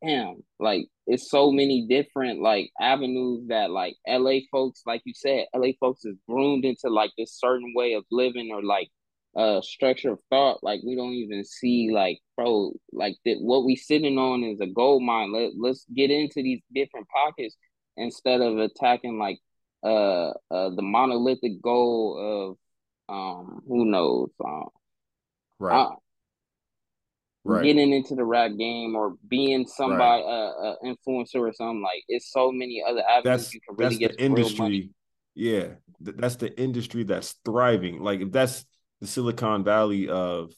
[0.04, 5.46] damn, like it's so many different like avenues that like LA folks, like you said,
[5.54, 8.88] LA folks is groomed into like this certain way of living or like
[9.36, 10.62] uh structure of thought.
[10.62, 14.66] Like we don't even see like bro, like that what we sitting on is a
[14.66, 15.32] gold mine.
[15.32, 17.56] Let let's get into these different pockets
[17.96, 19.38] instead of attacking like
[19.84, 22.56] uh uh the monolithic goal
[23.08, 24.68] of um who knows um
[25.58, 25.82] right.
[25.82, 25.90] Uh,
[27.44, 27.64] right.
[27.64, 30.28] getting into the rap game or being somebody right.
[30.28, 33.96] uh, uh, influencer or something like it's so many other avenues that's, you can really
[33.98, 34.90] get the industry
[35.34, 35.66] yeah
[36.00, 38.64] that's the industry that's thriving like if that's
[39.00, 40.50] the silicon valley of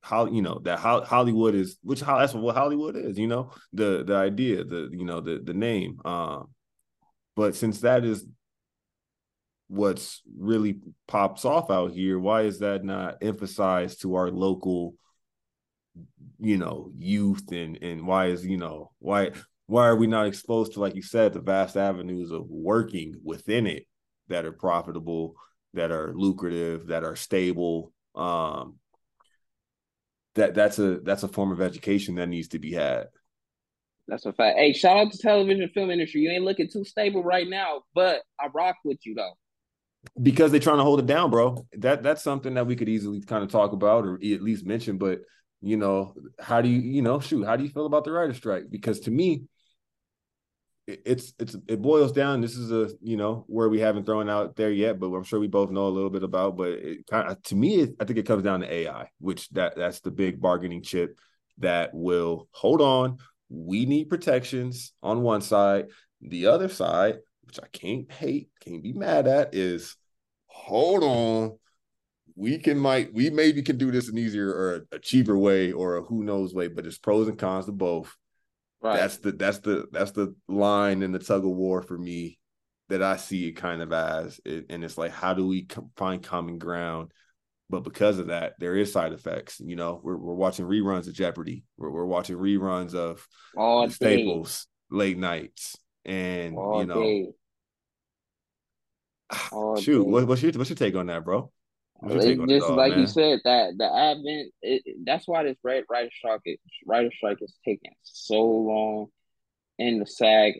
[0.00, 4.02] how you know that hollywood is which how that's what hollywood is you know the
[4.04, 6.48] the idea the you know the the name um
[7.36, 8.24] but since that is
[9.68, 14.94] what's really pops off out here why is that not emphasized to our local
[16.38, 17.50] you know youth?
[17.52, 19.32] And and why is you know why
[19.66, 23.66] why are we not exposed to like you said the vast avenues of working within
[23.66, 23.86] it
[24.28, 25.34] that are profitable
[25.74, 27.92] that are lucrative that are stable?
[28.14, 28.76] Um
[30.34, 33.06] that that's a that's a form of education that needs to be had
[34.08, 37.22] that's a fact hey shout out to television film industry you ain't looking too stable
[37.22, 39.32] right now but i rock with you though
[40.20, 43.20] because they're trying to hold it down bro that that's something that we could easily
[43.20, 45.20] kind of talk about or at least mention but
[45.62, 48.34] you know, how do you, you know, shoot, how do you feel about the writer
[48.34, 48.64] strike?
[48.68, 49.44] Because to me,
[50.88, 52.40] it's it's it boils down.
[52.40, 55.38] This is a you know where we haven't thrown out there yet, but I'm sure
[55.38, 56.56] we both know a little bit about.
[56.56, 57.06] But it
[57.44, 60.40] to me, it, I think it comes down to AI, which that that's the big
[60.40, 61.20] bargaining chip
[61.58, 63.18] that will hold on.
[63.52, 65.86] We need protections on one side.
[66.20, 69.96] The other side, which I can't hate, can't be mad at, is
[70.46, 71.58] hold on
[72.34, 75.96] we can might we maybe can do this an easier or a cheaper way or
[75.96, 78.16] a who knows way, but it's pros and cons to both.
[78.80, 78.96] Right.
[78.96, 82.38] That's the that's the that's the line in the tug of war for me
[82.88, 86.58] that I see it kind of as, and it's like how do we find common
[86.58, 87.12] ground?
[87.72, 89.58] But because of that, there is side effects.
[89.58, 91.64] You know, we're we're watching reruns of Jeopardy.
[91.78, 97.32] We're we're watching reruns of All Staples late nights, and All you know.
[99.80, 101.50] Shoot, what, what's your what's your take on that, bro?
[102.04, 103.00] It's just like man?
[103.00, 104.52] you said that the advent.
[104.60, 109.06] It, that's why this red writer strike is writer strike is taking so long,
[109.78, 110.56] and the SAG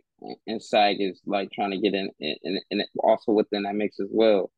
[0.47, 4.09] and SAG is like trying to get in, and, and also within that mix as
[4.11, 4.51] well.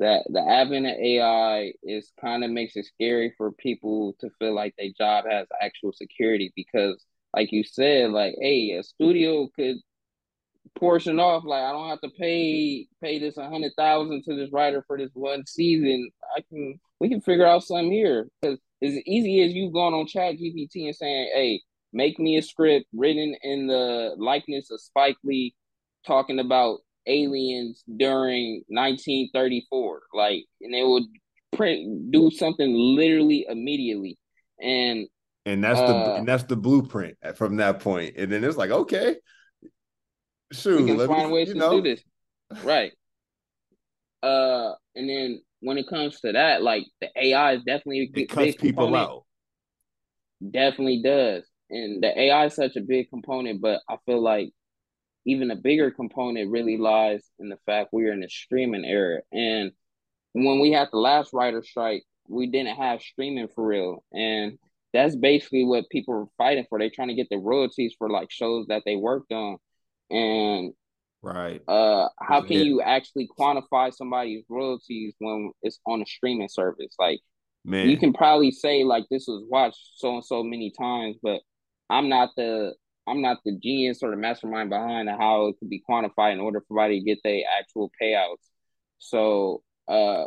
[0.00, 4.54] That the advent of AI is kind of makes it scary for people to feel
[4.54, 9.76] like their job has actual security because, like you said, like hey, a studio could
[10.78, 11.44] portion off.
[11.44, 14.98] Like I don't have to pay pay this a hundred thousand to this writer for
[14.98, 16.10] this one season.
[16.36, 20.06] I can we can figure out something here because as easy as you going on
[20.06, 21.60] Chat GPT and saying, "Hey,
[21.92, 25.54] make me a script written in the likeness of Spike Lee,
[26.06, 31.04] talking about aliens during 1934," like, and they would
[31.52, 34.18] print do something literally immediately,
[34.60, 35.06] and
[35.46, 38.70] and that's uh, the and that's the blueprint from that point, and then it's like,
[38.70, 39.16] okay
[40.52, 41.80] Shoot, we can find me, ways to know.
[41.80, 42.02] do this.
[42.64, 42.92] Right.
[44.22, 48.56] Uh, and then when it comes to that, like the AI is definitely it cuts
[48.56, 49.24] people out.
[50.48, 53.60] Definitely does, and the AI is such a big component.
[53.60, 54.50] But I feel like
[55.26, 59.72] even a bigger component really lies in the fact we're in a streaming era, and
[60.32, 64.58] when we had the last writer strike, we didn't have streaming for real, and
[64.92, 66.78] that's basically what people were fighting for.
[66.78, 69.58] They're trying to get the royalties for like shows that they worked on.
[70.10, 70.72] And
[71.22, 71.62] right.
[71.68, 76.92] uh how can you actually quantify somebody's royalties when it's on a streaming service?
[76.98, 77.20] Like
[77.64, 77.88] man.
[77.88, 81.40] you can probably say like this was watched so and so many times but
[81.88, 82.74] i'm not the
[83.06, 86.60] i'm not the genius or the mastermind behind how it could be quantified in order
[86.60, 88.48] for somebody to get their actual payouts.
[88.98, 90.24] So uh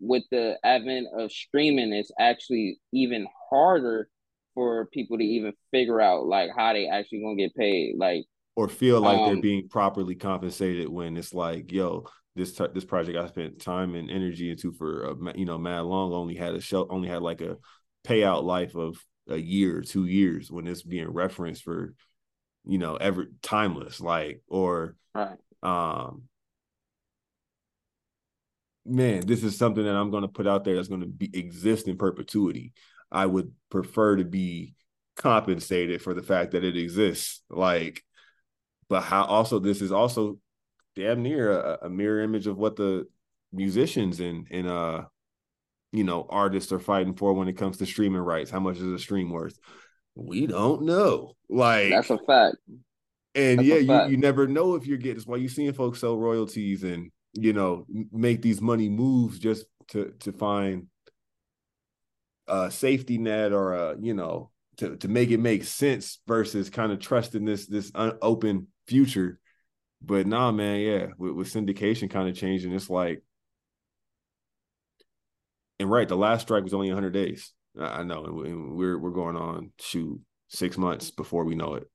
[0.00, 4.08] with the advent of streaming it's actually even harder
[4.54, 8.24] for people to even figure out like how they actually gonna get paid like
[8.56, 12.06] or feel like um, they're being properly compensated when it's like, yo,
[12.36, 15.80] this t- this project I spent time and energy into for a, you know mad
[15.80, 17.56] long only had a show only had like a
[18.04, 21.94] payout life of a year, two years when it's being referenced for
[22.66, 25.38] you know ever timeless like or right.
[25.62, 26.22] um
[28.84, 31.30] man this is something that i'm going to put out there that's going to be
[31.32, 32.72] exist in perpetuity.
[33.12, 34.74] I would prefer to be
[35.16, 38.02] compensated for the fact that it exists like
[38.88, 40.38] but how also this is also
[40.96, 43.06] damn near a, a mirror image of what the
[43.52, 45.02] musicians and and uh
[45.92, 48.50] you know artists are fighting for when it comes to streaming rights.
[48.50, 49.58] How much is a stream worth
[50.14, 51.34] we don't know.
[51.48, 52.56] Like that's a fact.
[53.34, 54.10] And That's yeah, a you, fact.
[54.10, 55.14] you never know if you're getting.
[55.14, 59.66] That's why you're seeing folks sell royalties and you know make these money moves just
[59.88, 60.86] to to find
[62.48, 66.90] a safety net or a you know to to make it make sense versus kind
[66.90, 69.38] of trusting this this un- open future.
[70.02, 73.22] But nah, man, yeah, with, with syndication kind of changing, it's like,
[75.78, 77.52] and right, the last strike was only 100 days.
[77.78, 81.74] I know, and we- and we're we're going on shoot six months before we know
[81.74, 81.88] it.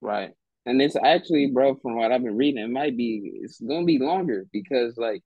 [0.00, 0.30] Right.
[0.66, 3.98] And it's actually, bro, from what I've been reading, it might be it's gonna be
[3.98, 5.22] longer because like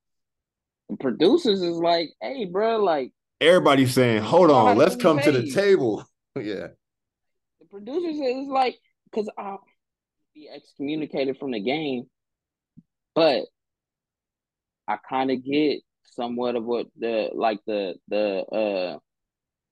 [0.89, 5.51] the producers is like, hey, bro, like Everybody's saying, "Hold on, let's come to the
[5.51, 6.05] table."
[6.37, 6.69] yeah,
[7.61, 8.79] the producers is like,
[9.11, 9.65] because I'll
[10.33, 12.05] be excommunicated from the game,
[13.17, 13.47] but
[14.87, 18.99] I kind of get somewhat of what the like the the uh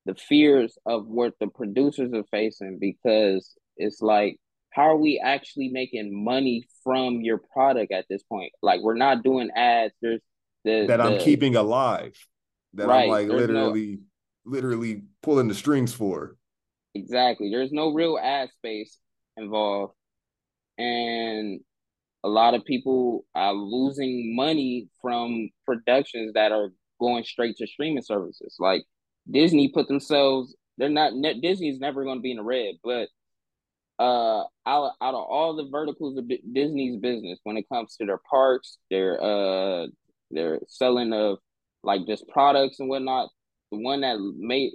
[0.07, 4.39] the fears of what the producers are facing because it's like
[4.71, 8.53] how are we actually making money from your product at this point?
[8.63, 9.95] Like we're not doing ads.
[10.01, 10.21] There's
[10.65, 12.17] the that I'm keeping alive.
[12.75, 13.99] That I'm like there's no- literally,
[14.45, 16.37] literally pulling the strings for.
[16.95, 17.51] exactly.
[17.51, 18.97] There's no real ad space
[19.37, 19.95] involved.
[20.79, 21.61] And
[22.23, 26.71] a lot of people are losing money from productions that are
[27.01, 28.57] going straight to streaming services.
[28.59, 28.85] Like
[29.31, 33.09] disney put themselves they're not ne- disney's never going to be in the red but
[33.99, 38.07] uh out, out of all the verticals of Di- disney's business when it comes to
[38.07, 39.87] their parks their uh
[40.31, 41.39] their selling of
[41.83, 43.29] like just products and whatnot
[43.73, 44.73] the one that made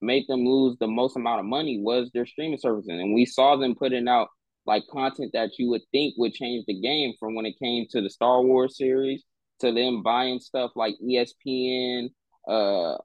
[0.00, 3.56] made them lose the most amount of money was their streaming services and we saw
[3.56, 4.28] them putting out
[4.66, 8.00] like content that you would think would change the game from when it came to
[8.00, 9.22] the Star Wars series
[9.60, 12.10] to them buying stuff like ESPN,
[12.48, 12.96] uh,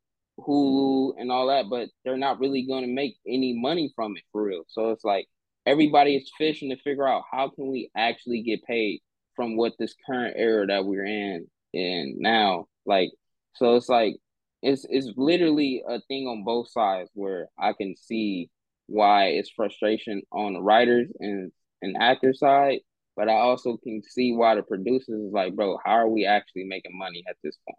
[0.47, 4.23] Hulu, and all that, but they're not really going to make any money from it
[4.31, 4.63] for real.
[4.67, 5.27] So it's like
[5.65, 9.01] everybody is fishing to figure out how can we actually get paid
[9.35, 12.67] from what this current era that we're in and now.
[12.85, 13.11] Like,
[13.55, 14.15] so it's like
[14.61, 18.49] it's it's literally a thing on both sides where I can see
[18.87, 22.79] why it's frustration on the writers and and actor side,
[23.15, 26.65] but I also can see why the producers is like, bro, how are we actually
[26.65, 27.77] making money at this point?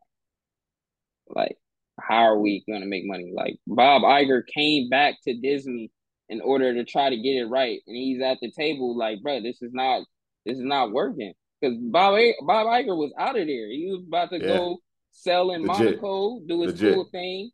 [1.29, 1.57] Like,
[2.01, 3.33] how are we gonna make money?
[3.35, 5.91] Like Bob Iger came back to Disney
[6.29, 9.41] in order to try to get it right, and he's at the table like, bro,
[9.43, 10.05] this is not
[10.47, 13.69] this is not working because Bob Bob Iger was out of there.
[13.69, 14.47] He was about to Yeah.
[14.57, 14.79] go
[15.13, 16.01] sell in Legit.
[16.01, 16.95] Monaco, do his Legit.
[16.95, 17.51] cool thing.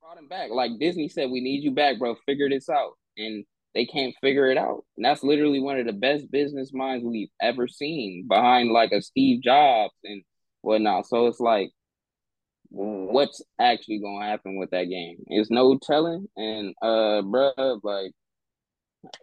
[0.00, 0.50] Brought him back.
[0.50, 2.14] Like Disney said, we need you back, bro.
[2.26, 2.92] Figure this out.
[3.16, 3.44] And
[3.74, 4.84] they can't figure it out.
[4.96, 9.00] And that's literally one of the best business minds we've ever seen behind like a
[9.02, 10.22] Steve Jobs and
[10.62, 11.06] whatnot.
[11.06, 11.70] So it's like,
[12.70, 15.18] what's actually gonna happen with that game?
[15.26, 16.26] It's no telling.
[16.36, 18.12] And uh bruh, like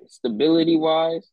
[0.07, 1.29] stability wise,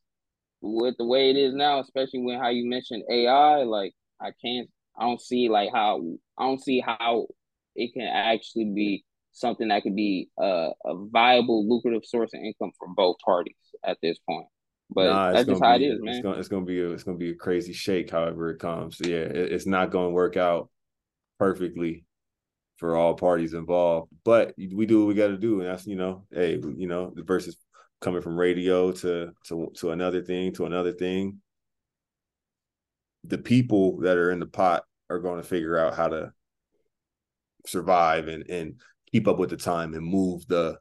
[0.61, 4.69] with the way it is now, especially when how you mentioned AI, like I can't
[4.97, 6.01] I don't see like how
[6.37, 7.27] I don't see how
[7.75, 9.03] it can actually be
[9.33, 13.55] something that could be a, a viable, lucrative source of income for both parties
[13.85, 14.47] at this point.
[14.93, 17.03] But Nah, that's just how be, it is, It's gonna, it's gonna be a, it's
[17.03, 18.11] gonna be a crazy shake.
[18.11, 20.69] However it comes, yeah, it, it's not gonna work out
[21.41, 22.05] perfectly
[22.77, 24.11] for all parties involved.
[24.23, 27.11] But we do what we got to do, and that's you know, hey, you know,
[27.15, 27.57] the versus
[27.99, 31.41] coming from radio to to to another thing to another thing.
[33.23, 36.31] The people that are in the pot are going to figure out how to
[37.65, 38.75] survive and and
[39.11, 40.77] keep up with the time and move the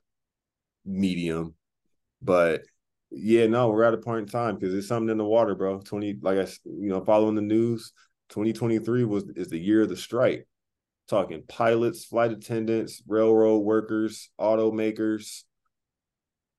[0.84, 1.54] medium.
[2.20, 2.64] But
[3.10, 5.80] yeah, no, we're at a point in time because it's something in the water, bro.
[5.80, 7.92] 20, like I, you know, following the news,
[8.30, 10.46] 2023 was is the year of the strike.
[11.10, 15.42] Talking pilots, flight attendants, railroad workers, automakers,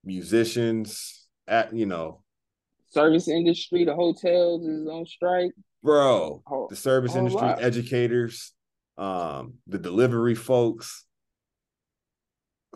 [0.04, 2.22] musicians, at you know,
[2.90, 5.52] Service industry, the hotels is on strike.
[5.82, 7.64] bro, the service industry, lot.
[7.64, 8.52] educators,
[8.98, 11.06] um, the delivery folks.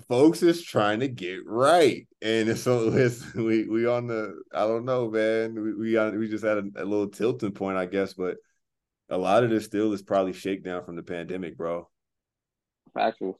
[0.07, 4.85] Folks is trying to get right, and so it's we we on the I don't
[4.85, 5.61] know, man.
[5.61, 8.37] We we got we just had a, a little tilting point, I guess, but
[9.09, 11.89] a lot of this still is probably shakedown from the pandemic, bro.
[12.93, 13.39] Factual.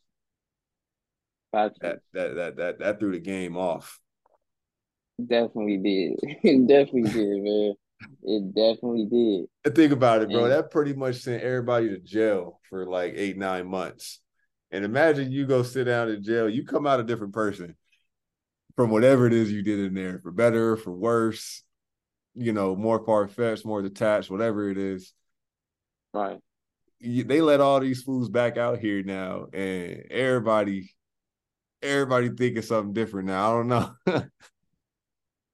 [1.51, 1.80] Factual.
[1.82, 3.99] That that that that that threw the game off.
[5.20, 6.20] Definitely did.
[6.43, 7.74] it definitely did, man.
[8.24, 9.45] It definitely did.
[9.63, 10.43] And think about it, bro.
[10.43, 10.55] Yeah.
[10.55, 14.20] That pretty much sent everybody to jail for like eight, nine months.
[14.72, 17.76] And imagine you go sit down in jail, you come out a different person
[18.76, 21.63] from whatever it is you did in there, for better, for worse,
[22.34, 25.13] you know, more far fetched, more detached, whatever it is.
[26.16, 26.39] Right.
[27.01, 30.91] They let all these fools back out here now, and everybody,
[31.82, 33.51] everybody thinking something different now.
[33.51, 33.91] I don't know.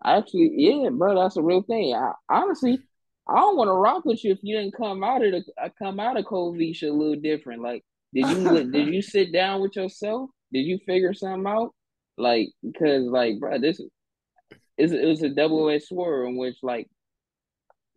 [0.05, 1.95] Actually, yeah, bro, that's a real thing.
[1.95, 2.79] I, honestly,
[3.27, 5.69] I don't want to rock with you if you didn't come out of the uh,
[5.79, 7.63] come out of COVID a little different.
[7.63, 7.83] Like,
[8.13, 10.29] did you did you sit down with yourself?
[10.53, 11.73] Did you figure something out?
[12.17, 13.79] Like, because like, bro, this
[14.77, 16.87] is it was a double edged sword in which like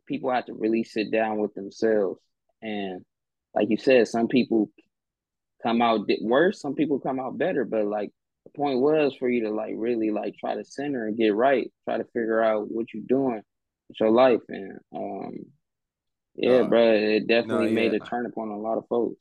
[0.07, 2.21] people have to really sit down with themselves,
[2.65, 3.05] and
[3.55, 4.71] like you said, some people
[5.63, 8.11] come out worse, some people come out better, but like
[8.45, 11.71] the point was for you to like really like try to center and get right,
[11.85, 13.43] try to figure out what you're doing
[13.89, 15.33] with your life, and um,
[16.35, 17.89] yeah, uh, bro, it definitely no, yeah.
[17.91, 19.21] made a turn upon a lot of folks.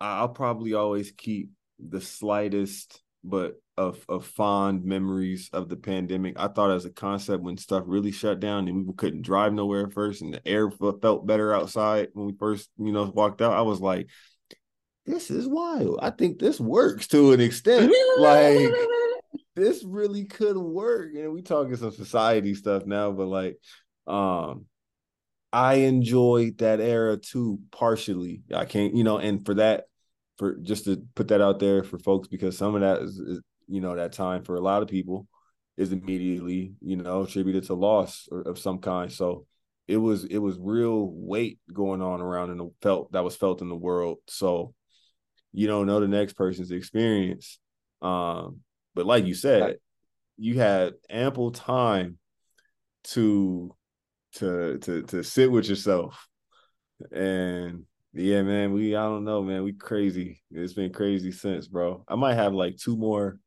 [0.00, 6.34] I'll probably always keep the slightest but of of fond memories of the pandemic.
[6.38, 9.88] I thought as a concept when stuff really shut down and we couldn't drive nowhere
[9.88, 13.54] first and the air felt better outside when we first, you know, walked out.
[13.54, 14.08] I was like,
[15.06, 16.00] this is wild.
[16.02, 17.92] I think this works to an extent.
[18.18, 18.70] like
[19.56, 21.14] this really could work.
[21.14, 23.58] And we talking some society stuff now, but like
[24.06, 24.66] um
[25.52, 28.42] I enjoyed that era too, partially.
[28.54, 29.84] I can't, you know, and for that,
[30.38, 33.40] for just to put that out there for folks, because some of that is, is
[33.68, 35.26] you know, that time for a lot of people
[35.76, 39.10] is immediately, you know, attributed to loss or, of some kind.
[39.10, 39.46] So
[39.88, 43.62] it was it was real weight going on around in the felt that was felt
[43.62, 44.18] in the world.
[44.28, 44.74] So
[45.52, 47.58] you don't know the next person's experience.
[48.00, 48.60] Um,
[48.94, 49.76] but like you said,
[50.36, 52.18] you had ample time
[53.04, 53.74] to
[54.34, 56.28] to to to sit with yourself.
[57.10, 57.84] And
[58.14, 60.42] yeah, man, we I don't know, man, we crazy.
[60.50, 62.04] It's been crazy since, bro.
[62.08, 63.38] I might have like two more.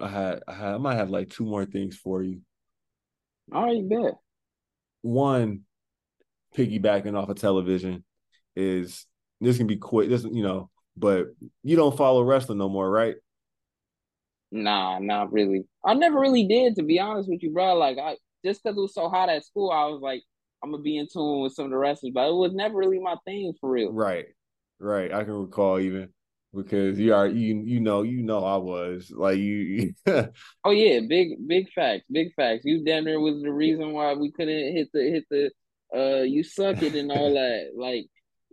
[0.00, 2.40] I had I, had, I might have like two more things for you.
[3.52, 4.14] All right, bet.
[5.02, 5.62] One,
[6.56, 8.04] piggybacking off of television,
[8.54, 9.06] is
[9.40, 10.08] this can be quick.
[10.08, 11.28] This you know but
[11.62, 13.14] you don't follow wrestling no more, right?
[14.50, 15.64] Nah, not really.
[15.84, 17.74] I never really did, to be honest with you, bro.
[17.74, 20.22] Like I just because it was so hot at school, I was like,
[20.62, 22.98] I'm gonna be in tune with some of the wrestlers, but it was never really
[22.98, 23.92] my thing for real.
[23.92, 24.26] Right,
[24.80, 25.12] right.
[25.12, 26.10] I can recall even
[26.54, 29.94] because you are you you know you know I was like you.
[30.06, 32.64] oh yeah, big big facts, big facts.
[32.64, 35.50] You damn near was the reason why we couldn't hit the hit the
[35.96, 37.70] uh you suck it and all that.
[37.76, 38.06] Like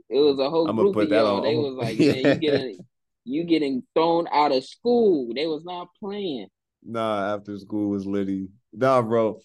[0.09, 1.41] it was a whole I'm group of y'all.
[1.41, 2.85] They was like, man, you getting
[3.23, 5.33] you getting thrown out of school.
[5.33, 6.47] They was not playing.
[6.83, 8.49] Nah, after school was litty.
[8.71, 9.39] Nah, bro.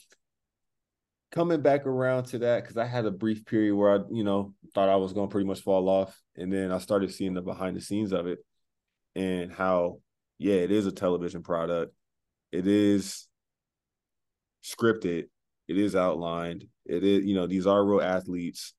[1.33, 4.55] Coming back around to that, because I had a brief period where I, you know,
[4.75, 6.21] thought I was gonna pretty much fall off.
[6.37, 8.39] And then I started seeing the behind the scenes of it
[9.15, 10.01] and how,
[10.39, 11.95] yeah, it is a television product.
[12.51, 13.29] It is
[14.65, 15.29] scripted,
[15.69, 18.75] it is outlined, it is, you know, these are real athletes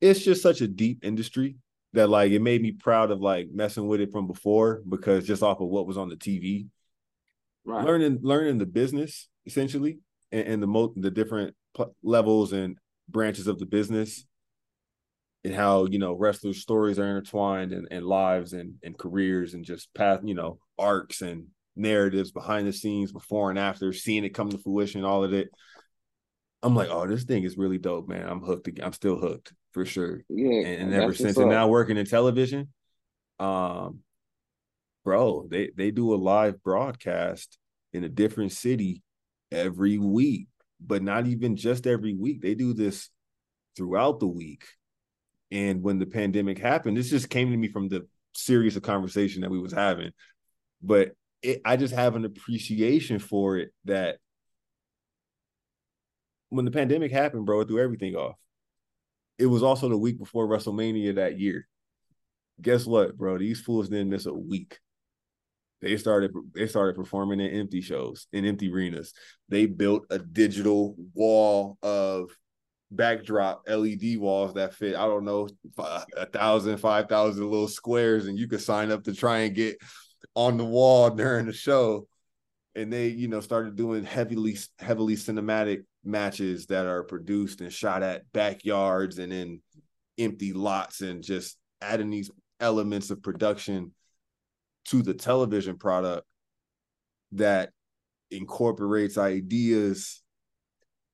[0.00, 1.56] it's just such a deep industry
[1.92, 5.42] that like it made me proud of like messing with it from before because just
[5.42, 6.66] off of what was on the TV,
[7.64, 7.84] right.
[7.84, 9.98] learning learning the business essentially
[10.32, 12.78] and, and the mo- the different pl- levels and
[13.08, 14.26] branches of the business
[15.44, 19.64] and how you know wrestlers' stories are intertwined and, and lives and and careers and
[19.64, 24.34] just path you know arcs and narratives behind the scenes before and after seeing it
[24.34, 25.48] come to fruition all of it
[26.62, 28.28] I'm like, oh, this thing is really dope, man.
[28.28, 28.68] I'm hooked.
[28.82, 30.20] I'm still hooked for sure.
[30.28, 32.68] Yeah, and, and ever since, and now working in television,
[33.38, 34.00] um,
[35.04, 37.58] bro, they they do a live broadcast
[37.92, 39.02] in a different city
[39.50, 40.48] every week,
[40.80, 42.42] but not even just every week.
[42.42, 43.10] They do this
[43.76, 44.64] throughout the week.
[45.50, 49.42] And when the pandemic happened, this just came to me from the series of conversation
[49.42, 50.12] that we was having.
[50.82, 54.18] But it, I just have an appreciation for it that
[56.50, 58.36] when the pandemic happened, bro, it threw everything off.
[59.38, 61.66] It was also the week before WrestleMania that year.
[62.60, 63.38] Guess what, bro?
[63.38, 64.78] These fools didn't miss a week.
[65.80, 69.12] They started they started performing in empty shows, in empty arenas.
[69.48, 72.30] They built a digital wall of
[72.90, 75.48] backdrop LED walls that fit, I don't know,
[75.78, 79.76] a thousand, five thousand little squares, and you could sign up to try and get
[80.34, 82.06] on the wall during the show.
[82.76, 88.02] And they, you know, started doing heavily, heavily cinematic matches that are produced and shot
[88.02, 89.60] at backyards and in
[90.18, 92.30] empty lots and just adding these
[92.60, 93.92] elements of production
[94.90, 96.26] to the television product
[97.32, 97.70] that
[98.30, 100.22] incorporates ideas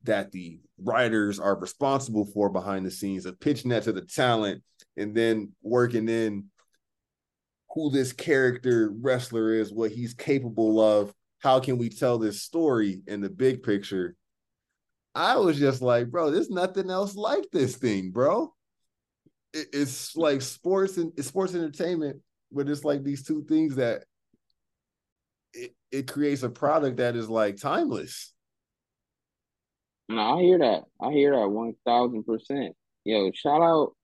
[0.05, 4.62] that the writers are responsible for behind the scenes of pitching that to the talent
[4.97, 6.44] and then working in
[7.74, 13.03] who this character wrestler is, what he's capable of, how can we tell this story
[13.07, 14.16] in the big picture
[15.16, 18.53] I was just like, bro, there's nothing else like this thing, bro.
[19.55, 22.20] It's like sports and sports entertainment,
[22.52, 24.05] but it's like these two things that
[25.90, 28.32] it creates a product that is like timeless.
[30.09, 30.85] No, I hear that.
[31.01, 32.77] I hear that one thousand percent.
[33.05, 33.94] Yo, shout out,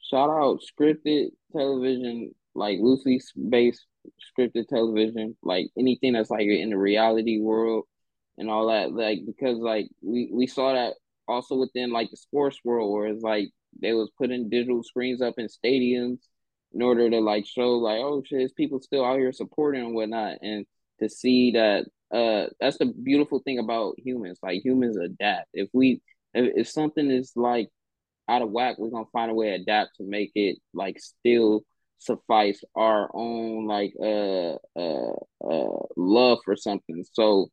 [0.00, 3.84] shout out scripted television, like loosely based
[4.38, 7.84] scripted television, like anything that's like in the reality world
[8.38, 8.92] and all that.
[8.92, 10.94] Like because like we we saw that
[11.28, 13.48] also within like the sports world where it's like
[13.80, 16.18] they was putting digital screens up in stadiums
[16.76, 20.38] in order to like show like oh shit, people still out here supporting and whatnot,
[20.42, 20.66] and
[21.00, 24.38] to see that uh that's the beautiful thing about humans.
[24.42, 25.48] Like humans adapt.
[25.54, 26.02] If we
[26.34, 27.68] if, if something is like
[28.28, 31.62] out of whack, we're gonna find a way to adapt to make it like still
[31.98, 35.16] suffice our own like uh uh
[35.48, 37.04] uh love for something.
[37.14, 37.48] So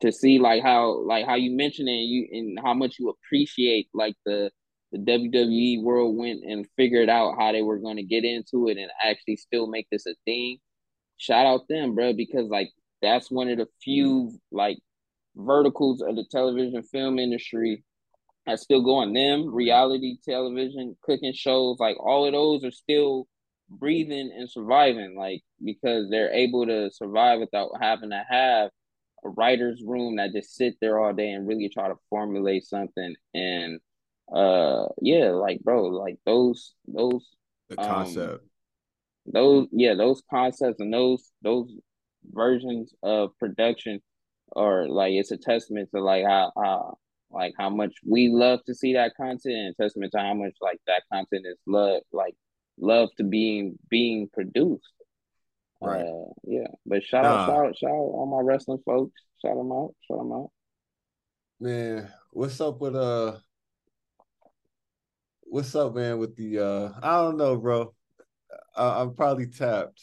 [0.00, 3.10] to see like how like how you mentioned it and you and how much you
[3.10, 4.50] appreciate like the
[4.94, 8.78] the WWE world went and figured out how they were going to get into it
[8.78, 10.58] and actually still make this a thing.
[11.16, 12.70] Shout out them, bro, because like
[13.02, 14.78] that's one of the few like
[15.34, 17.82] verticals of the television film industry
[18.46, 19.12] that's still going.
[19.12, 23.26] Them reality television, cooking shows, like all of those are still
[23.68, 28.70] breathing and surviving, like because they're able to survive without having to have
[29.24, 33.16] a writer's room that just sit there all day and really try to formulate something
[33.34, 33.80] and
[34.32, 37.28] uh yeah like bro like those those
[37.68, 38.32] the concept.
[38.32, 38.40] um,
[39.26, 41.70] those yeah those concepts and those those
[42.32, 44.00] versions of production
[44.56, 46.96] are like it's a testament to like how, how
[47.30, 50.78] like how much we love to see that content and testament to how much like
[50.86, 52.34] that content is love like
[52.78, 54.84] love to being being produced.
[55.80, 56.04] Right.
[56.04, 57.30] Uh, yeah but shout nah.
[57.30, 59.20] out shout out shout out all my wrestling folks.
[59.42, 60.50] Shout them out shout them out.
[61.60, 63.36] Man what's up with uh
[65.54, 66.18] what's up, man?
[66.18, 67.94] With the uh, I don't know, bro.
[68.76, 70.00] I, am probably tapped,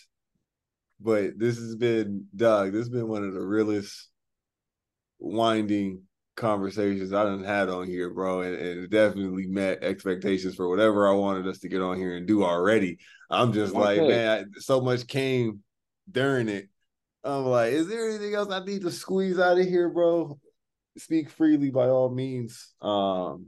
[1.01, 2.71] but this has been Doug.
[2.71, 4.07] This has been one of the realest
[5.19, 6.03] winding
[6.37, 11.09] conversations I done had on here, bro, and, and, it definitely met expectations for whatever
[11.09, 12.99] I wanted us to get on here and do already.
[13.29, 13.99] I'm just okay.
[13.99, 15.63] like, man, I, so much came
[16.09, 16.69] during it.
[17.25, 20.39] I'm like, is there anything else I need to squeeze out of here, bro?
[20.97, 22.73] Speak freely by all means.
[22.81, 23.47] Um,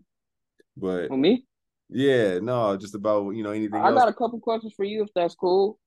[0.75, 1.45] but for me,
[1.93, 3.79] yeah, no, just about you know anything.
[3.79, 3.99] I else.
[3.99, 5.79] got a couple questions for you if that's cool.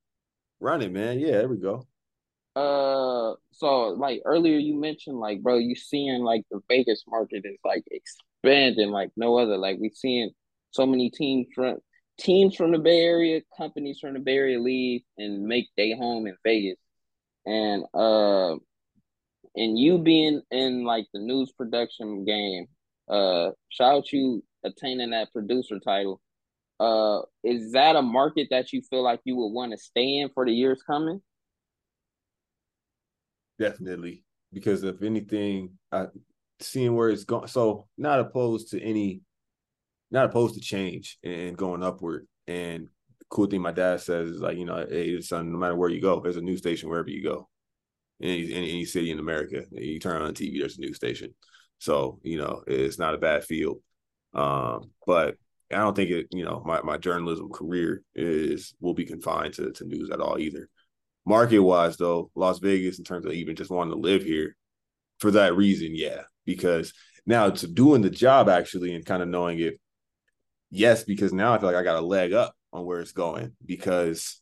[0.60, 1.18] Run it, man.
[1.18, 1.86] Yeah, there we go.
[2.54, 7.58] Uh, so like earlier you mentioned like, bro, you seeing like the Vegas market is
[7.64, 9.58] like expanding like no other.
[9.58, 10.30] Like we seeing
[10.70, 11.76] so many teams from
[12.18, 16.26] teams from the Bay Area, companies from the Bay Area leave and make their home
[16.26, 16.78] in Vegas,
[17.44, 18.54] and uh,
[19.54, 22.66] and you being in like the news production game,
[23.08, 26.20] uh, shout out you attaining that producer title,
[26.78, 30.28] uh, is that a market that you feel like you would want to stay in
[30.34, 31.20] for the years coming?
[33.58, 36.06] Definitely, because if anything, I
[36.60, 37.48] seeing where it's going.
[37.48, 39.22] So not opposed to any,
[40.10, 42.26] not opposed to change and going upward.
[42.46, 42.88] And
[43.18, 45.90] the cool thing my dad says is like, you know, hey, son, no matter where
[45.90, 47.48] you go, there's a news station wherever you go.
[48.20, 51.34] In any, any city in America, you turn on TV, there's a news station.
[51.78, 53.78] So you know, it's not a bad field.
[54.36, 55.36] Um, but
[55.72, 59.72] I don't think it, you know, my, my journalism career is will be confined to,
[59.72, 60.68] to news at all either.
[61.24, 64.54] Market wise, though, Las Vegas, in terms of even just wanting to live here,
[65.18, 66.22] for that reason, yeah.
[66.44, 66.92] Because
[67.24, 69.80] now to doing the job actually and kind of knowing it,
[70.70, 73.56] yes, because now I feel like I got a leg up on where it's going
[73.64, 74.40] because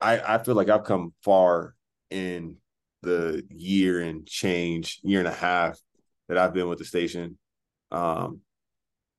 [0.00, 1.74] I I feel like I've come far
[2.10, 2.56] in
[3.02, 5.78] the year and change, year and a half
[6.28, 7.38] that I've been with the station.
[7.90, 8.42] Um,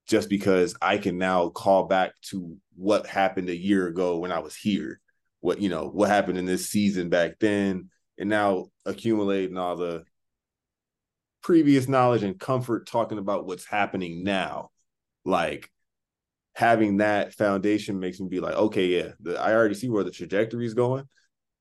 [0.10, 4.40] just because I can now call back to what happened a year ago when I
[4.40, 5.00] was here.
[5.42, 10.04] What you know, what happened in this season back then, and now accumulating all the
[11.44, 14.72] previous knowledge and comfort talking about what's happening now.
[15.24, 15.70] Like
[16.56, 20.12] having that foundation makes me be like, okay, yeah, the, I already see where the
[20.12, 21.08] trajectory is going,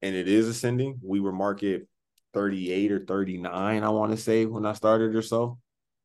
[0.00, 0.98] and it is ascending.
[1.04, 1.86] We were market
[2.32, 5.58] 38 or 39, I want to say, when I started or so.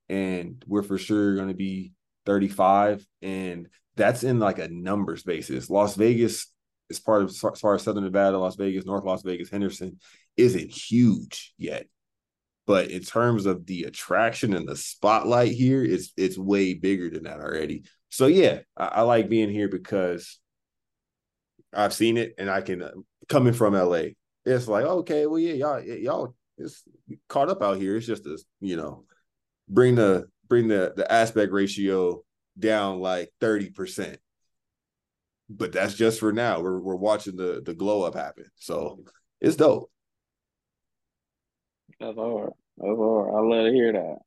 [0.09, 1.93] And we're for sure going to be
[2.25, 5.69] 35 and that's in like a numbers basis.
[5.69, 6.47] Las vegas
[6.89, 9.99] is part of as far as southern nevada las vegas north las vegas henderson
[10.37, 11.87] isn't huge yet.
[12.65, 17.23] But in terms of the attraction and the spotlight here it's it's way bigger than
[17.23, 17.83] that already.
[18.09, 20.39] So yeah i, I like being here because
[21.75, 22.91] i've seen it and i can uh,
[23.27, 24.03] coming from la
[24.45, 26.83] it's like okay well yeah y'all y'all it's
[27.27, 27.95] caught up out here.
[27.95, 29.05] It's just a you know
[29.67, 32.23] bring the bring the the aspect ratio
[32.57, 34.17] down like 30%.
[35.49, 36.61] But that's just for now.
[36.61, 38.45] We're we're watching the the glow up happen.
[38.55, 39.03] So
[39.41, 39.91] it's dope.
[41.99, 42.51] That's hard.
[42.77, 43.35] That's hard.
[43.35, 44.17] I love to hear that.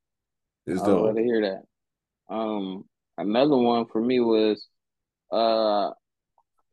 [0.67, 1.03] It's dope.
[1.03, 2.35] I love to hear that.
[2.35, 2.85] Um,
[3.17, 4.69] another one for me was
[5.33, 5.91] uh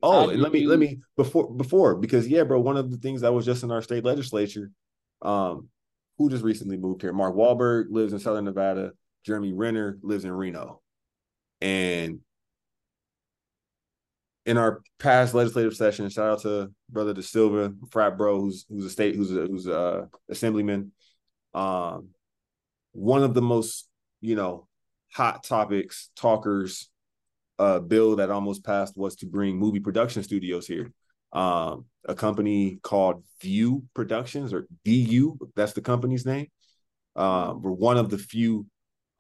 [0.06, 2.60] Oh, and let me let me before before because yeah, bro.
[2.60, 4.70] One of the things that was just in our state legislature,
[5.22, 5.70] um,
[6.18, 7.14] who just recently moved here.
[7.14, 8.92] Mark Wahlberg lives in Southern Nevada.
[9.26, 10.82] Jeremy Renner lives in Reno,
[11.62, 12.20] and
[14.46, 18.86] in our past legislative session, shout out to brother De Silva, frat bro, who's who's
[18.86, 20.92] a state who's a who's a assemblyman.
[21.54, 22.10] Um,
[22.92, 23.88] one of the most
[24.22, 24.68] you know
[25.14, 26.90] hot topics talkers
[27.60, 30.92] uh bill that almost passed was to bring movie production studios here.
[31.32, 36.48] Um, a company called View Productions or VU, that's the company's name.
[37.16, 38.66] Um, we're one of the few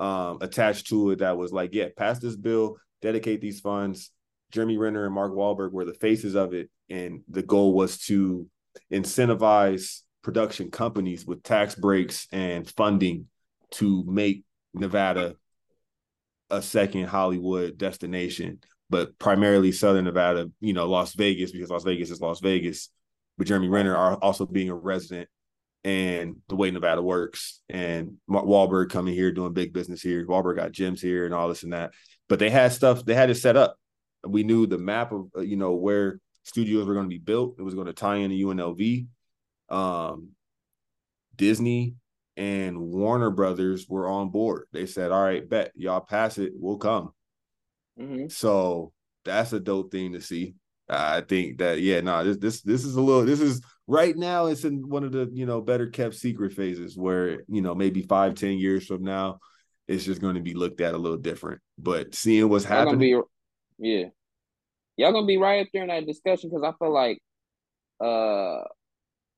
[0.04, 4.12] um attached to it that was like, yeah, pass this bill, dedicate these funds.
[4.52, 8.48] Jeremy Renner and Mark Wahlberg were the faces of it, and the goal was to
[8.92, 13.28] incentivize production companies with tax breaks and funding
[13.72, 14.44] to make
[14.74, 15.36] Nevada
[16.50, 18.60] a second Hollywood destination,
[18.90, 22.90] but primarily Southern Nevada, you know, Las Vegas, because Las Vegas is Las Vegas.
[23.38, 25.28] But Jeremy Renner are also being a resident
[25.84, 27.62] and the way Nevada works.
[27.70, 30.26] And Mark Wahlberg coming here doing big business here.
[30.26, 31.92] Wahlberg got gyms here and all this and that.
[32.30, 33.78] But they had stuff, they had it set up.
[34.26, 37.56] We knew the map of, uh, you know, where studios were going to be built.
[37.60, 39.08] It was going to tie into UNLV.
[39.70, 40.30] Um,
[41.36, 41.96] Disney
[42.38, 44.68] and Warner Brothers were on board.
[44.72, 47.12] They said, "All right, bet y'all pass it, we'll come."
[48.00, 48.32] mhm.
[48.32, 48.94] So
[49.26, 50.56] that's a dope thing to see.
[50.90, 53.26] I think that yeah, no, nah, this this this is a little.
[53.26, 54.48] This is right now.
[54.48, 58.02] It's in one of the you know better kept secret phases where you know maybe
[58.02, 59.40] five ten years from now,
[59.88, 61.62] it's just going to be looked at a little different.
[61.78, 63.22] But seeing what's Y'all happening, be
[63.80, 64.06] yeah.
[64.98, 67.20] Y'all gonna be right up there in that discussion because I feel like
[68.00, 68.64] uh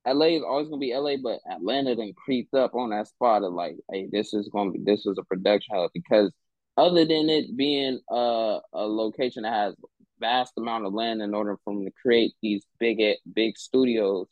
[0.08, 3.54] LA is always gonna be LA, but Atlanta then creeped up on that spot of
[3.54, 6.32] like, hey, this is gonna be this is a production hub because
[6.78, 9.76] other than it being uh, a location that has
[10.20, 13.00] vast amount of land in order for them to create these big
[13.34, 14.28] big studios,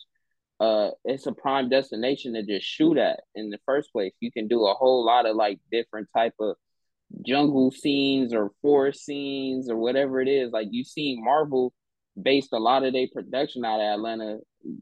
[0.60, 4.14] uh, it's a prime destination to just shoot at in the first place.
[4.20, 6.56] You can do a whole lot of like different type of
[7.26, 10.52] jungle scenes or forest scenes or whatever it is.
[10.52, 11.74] Like you seen Marvel
[12.22, 14.38] based a lot of their production out of Atlanta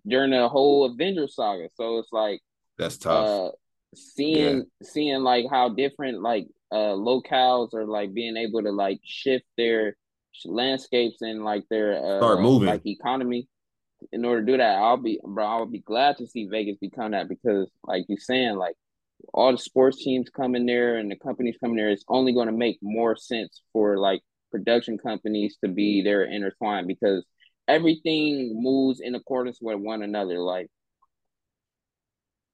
[0.08, 1.70] during the whole Avengers saga.
[1.76, 2.42] So it's like
[2.78, 3.28] that's tough.
[3.28, 3.52] uh
[3.96, 9.46] seeing seeing like how different like uh locales are like being able to like shift
[9.58, 9.96] their
[10.46, 12.68] landscapes and like their uh Start moving.
[12.68, 13.48] like economy
[14.12, 17.12] in order to do that i'll be bro i'll be glad to see vegas become
[17.12, 18.76] that because like you're saying like
[19.34, 22.54] all the sports teams coming there and the companies coming there it's only going to
[22.54, 24.22] make more sense for like
[24.52, 27.24] production companies to be there intertwined because
[27.68, 30.68] everything moves in accordance with one another like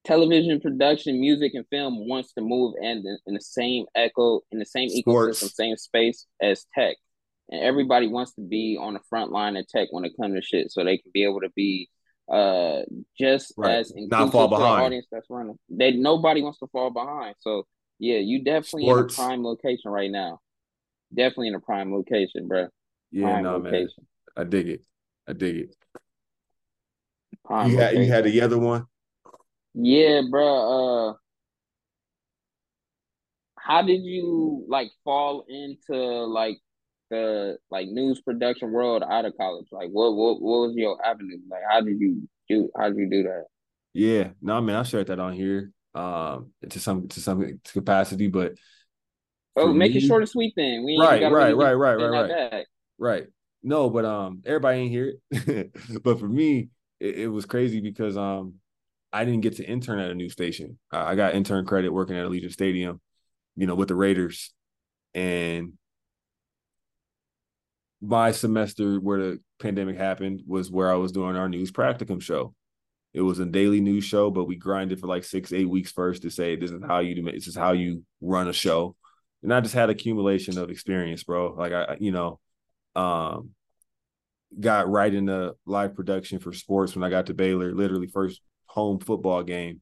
[0.07, 4.65] television production, music, and film wants to move in in the same echo, in the
[4.65, 5.43] same Sports.
[5.43, 6.95] ecosystem, same space as tech.
[7.49, 10.41] And everybody wants to be on the front line of tech when it comes to
[10.41, 11.89] shit, so they can be able to be
[12.31, 12.81] uh
[13.17, 13.77] just Right.
[13.79, 14.81] as Not fall behind.
[14.83, 15.57] audience that's running.
[15.69, 17.35] They nobody wants to fall behind.
[17.39, 17.65] So
[17.99, 19.17] yeah, you definitely Sports.
[19.17, 20.39] in a prime location right now.
[21.13, 22.67] Definitely in a prime location, bro.
[23.11, 23.87] yeah, Prime no man.
[24.35, 24.81] I dig it.
[25.25, 25.75] I dig it.
[27.45, 28.85] Prime You had you had the other one.
[29.73, 31.09] Yeah, bro.
[31.09, 31.13] Uh,
[33.57, 35.95] how did you like fall into
[36.25, 36.57] like
[37.09, 39.67] the like news production world out of college?
[39.71, 41.37] Like, what what what was your avenue?
[41.49, 42.69] Like, how did you do?
[42.77, 43.45] How did you do that?
[43.93, 48.53] Yeah, no, man, I shared that on here, um, to some to some capacity, but
[49.55, 50.53] Oh, make it me- short and sweet.
[50.55, 52.65] Then we ain't Right, gotta right, really right, right, right,
[52.99, 53.27] right.
[53.63, 55.75] No, but um, everybody ain't hear it.
[56.03, 56.69] but for me,
[56.99, 58.55] it, it was crazy because um,
[59.11, 60.77] I didn't get to intern at a new station.
[60.91, 63.01] I I got intern credit working at Allegiant Stadium,
[63.55, 64.53] you know, with the Raiders,
[65.15, 65.73] and
[68.01, 72.53] my semester where the pandemic happened was where I was doing our news practicum show.
[73.13, 76.21] It was a daily news show, but we grinded for like six, eight weeks first
[76.21, 78.95] to say this is how you do this is how you run a show.
[79.41, 81.55] And I just had accumulation of experience, bro.
[81.57, 82.39] Like I, you know,
[82.95, 83.51] um,
[84.59, 87.73] got right into live production for sports when I got to Baylor.
[87.73, 89.81] Literally, first home football game,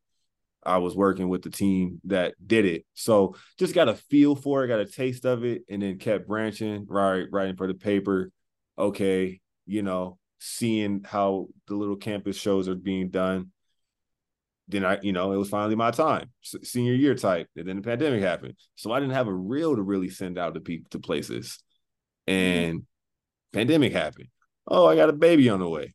[0.66, 2.86] I was working with the team that did it.
[2.94, 6.28] So just got a feel for it, got a taste of it, and then kept
[6.28, 8.32] branching, right, writing for the paper.
[8.78, 13.52] Okay, you know, seeing how the little campus shows are being done.
[14.68, 17.48] Then I, you know, it was finally my time, senior year type.
[17.56, 20.56] And then the pandemic happened, so I didn't have a reel to really send out
[20.56, 21.60] to people to places.
[22.28, 22.70] Mm-hmm.
[22.70, 22.84] And
[23.54, 24.30] pandemic happened.
[24.68, 25.94] Oh, I got a baby on the way.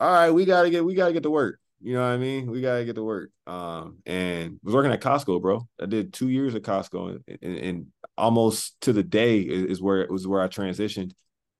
[0.00, 1.60] All right, we gotta get we gotta get to work.
[1.80, 2.50] You know what I mean?
[2.50, 3.30] We gotta get to work.
[3.46, 5.68] Um, and was working at Costco, bro.
[5.80, 7.86] I did two years at Costco, and, and, and
[8.16, 11.12] almost to the day is, where it was where I transitioned.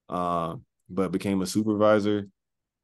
[0.09, 2.29] Um, but became a supervisor.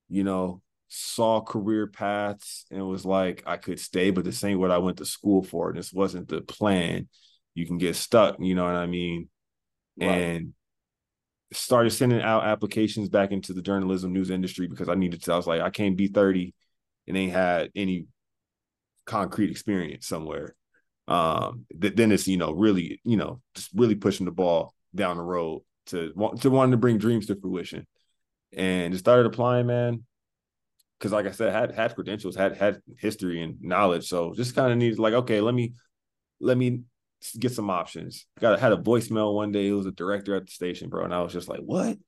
[0.08, 4.70] You know, saw career paths and was like, I could stay, but this ain't what
[4.70, 5.72] I went to school for.
[5.72, 7.08] This wasn't the plan.
[7.54, 8.36] You can get stuck.
[8.38, 9.28] You know what I mean?
[10.00, 10.08] Right.
[10.08, 10.54] And
[11.52, 15.32] started sending out applications back into the journalism news industry because I needed to.
[15.32, 16.54] I was like, I can't be 30
[17.06, 18.06] and ain't had any
[19.06, 20.54] concrete experience somewhere.
[21.06, 25.16] Um, th- then it's you know really you know just really pushing the ball down
[25.16, 27.86] the road to want to wanting to bring dreams to fruition,
[28.56, 30.04] and just started applying, man.
[30.98, 34.72] Because like I said, had had credentials, had had history and knowledge, so just kind
[34.72, 35.74] of needed like okay, let me
[36.40, 36.80] let me
[37.38, 38.26] get some options.
[38.40, 39.68] Got had a voicemail one day.
[39.68, 41.98] It was a director at the station, bro, and I was just like, what?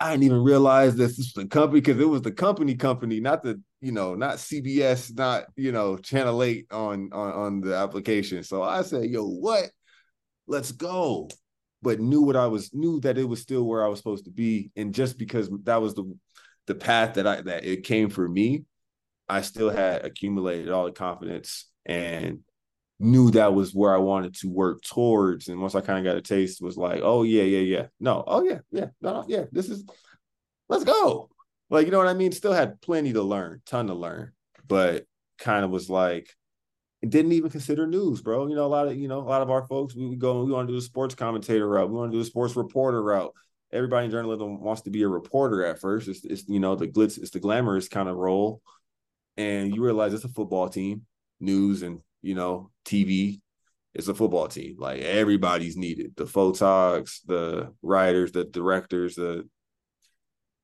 [0.00, 3.42] I didn't even realize this was the company because it was the company company, not
[3.42, 8.42] the you know, not CBS, not you know, Channel Eight on on on the application.
[8.42, 9.70] So I said, "Yo, what?
[10.46, 11.28] Let's go!"
[11.82, 14.30] But knew what I was knew that it was still where I was supposed to
[14.30, 16.16] be, and just because that was the
[16.66, 18.64] the path that I that it came for me,
[19.28, 22.40] I still had accumulated all the confidence and
[23.00, 25.48] knew that was where I wanted to work towards.
[25.48, 27.86] And once I kind of got a taste, was like, oh yeah, yeah, yeah.
[28.00, 29.44] No, oh yeah, yeah, no, no, yeah.
[29.52, 29.84] This is
[30.68, 31.30] let's go.
[31.70, 32.32] Like, you know what I mean?
[32.32, 34.32] Still had plenty to learn, ton to learn,
[34.66, 35.04] but
[35.38, 36.34] kind of was like,
[37.02, 38.48] it didn't even consider news, bro.
[38.48, 40.52] You know, a lot of you know, a lot of our folks, we, go we
[40.52, 43.32] want to do a sports commentator route, we want to do a sports reporter route.
[43.70, 46.08] Everybody in journalism wants to be a reporter at first.
[46.08, 48.60] It's, it's you know the glitz, it's the glamorous kind of role,
[49.36, 51.02] and you realize it's a football team,
[51.38, 53.40] news and you know TV.
[53.94, 54.76] It's a football team.
[54.78, 56.14] Like everybody's needed.
[56.16, 59.48] The photogs, the writers, the directors, the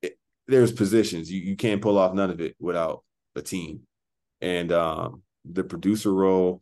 [0.01, 0.17] it,
[0.47, 1.31] there's positions.
[1.31, 3.03] You you can't pull off none of it without
[3.35, 3.81] a team.
[4.41, 6.61] And um the producer role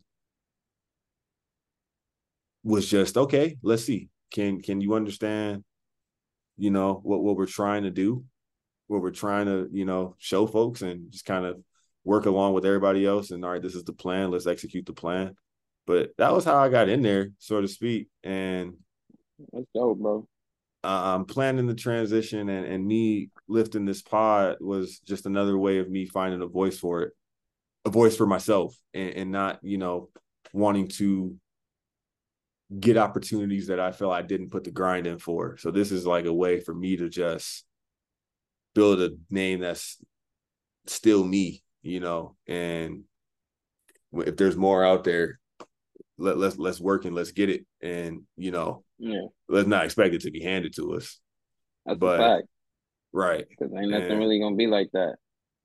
[2.62, 4.08] was just okay, let's see.
[4.32, 5.64] Can can you understand,
[6.56, 8.24] you know, what, what we're trying to do,
[8.88, 11.62] what we're trying to, you know, show folks and just kind of
[12.04, 14.92] work along with everybody else and all right, this is the plan, let's execute the
[14.92, 15.34] plan.
[15.86, 18.08] But that was how I got in there, so to speak.
[18.22, 18.74] And
[19.52, 20.26] that's dope, bro.
[20.82, 25.88] I'm planning the transition, and, and me lifting this pod was just another way of
[25.88, 27.12] me finding a voice for it,
[27.86, 30.10] a voice for myself, and, and not, you know,
[30.52, 31.36] wanting to
[32.78, 35.56] get opportunities that I feel I didn't put the grind in for.
[35.56, 37.64] So this is like a way for me to just
[38.74, 39.96] build a name that's
[40.86, 43.04] still me, you know, and
[44.12, 45.38] if there's more out there,
[46.16, 47.66] let, let's let's work and let's get it.
[47.82, 49.26] And you know yeah.
[49.48, 51.20] let's not expect it to be handed to us.
[51.84, 52.48] That's but, a fact.
[53.12, 53.44] Right.
[53.48, 55.16] Because ain't nothing and, really gonna be like that.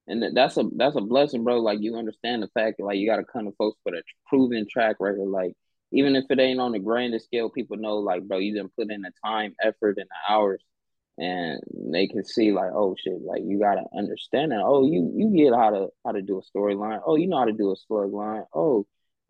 [0.07, 1.59] And that's a that's a blessing bro.
[1.59, 4.67] Like you understand the fact that like you gotta come to folks with a proven
[4.69, 5.27] track record.
[5.27, 5.53] Like
[5.91, 8.91] even if it ain't on the grandest scale people know like bro you didn't put
[8.91, 10.61] in the time effort and the hours
[11.19, 11.61] and
[11.93, 15.53] they can see like oh shit like you gotta understand that oh you you get
[15.53, 18.11] how to how to do a storyline oh you know how to do a slug
[18.13, 18.85] line oh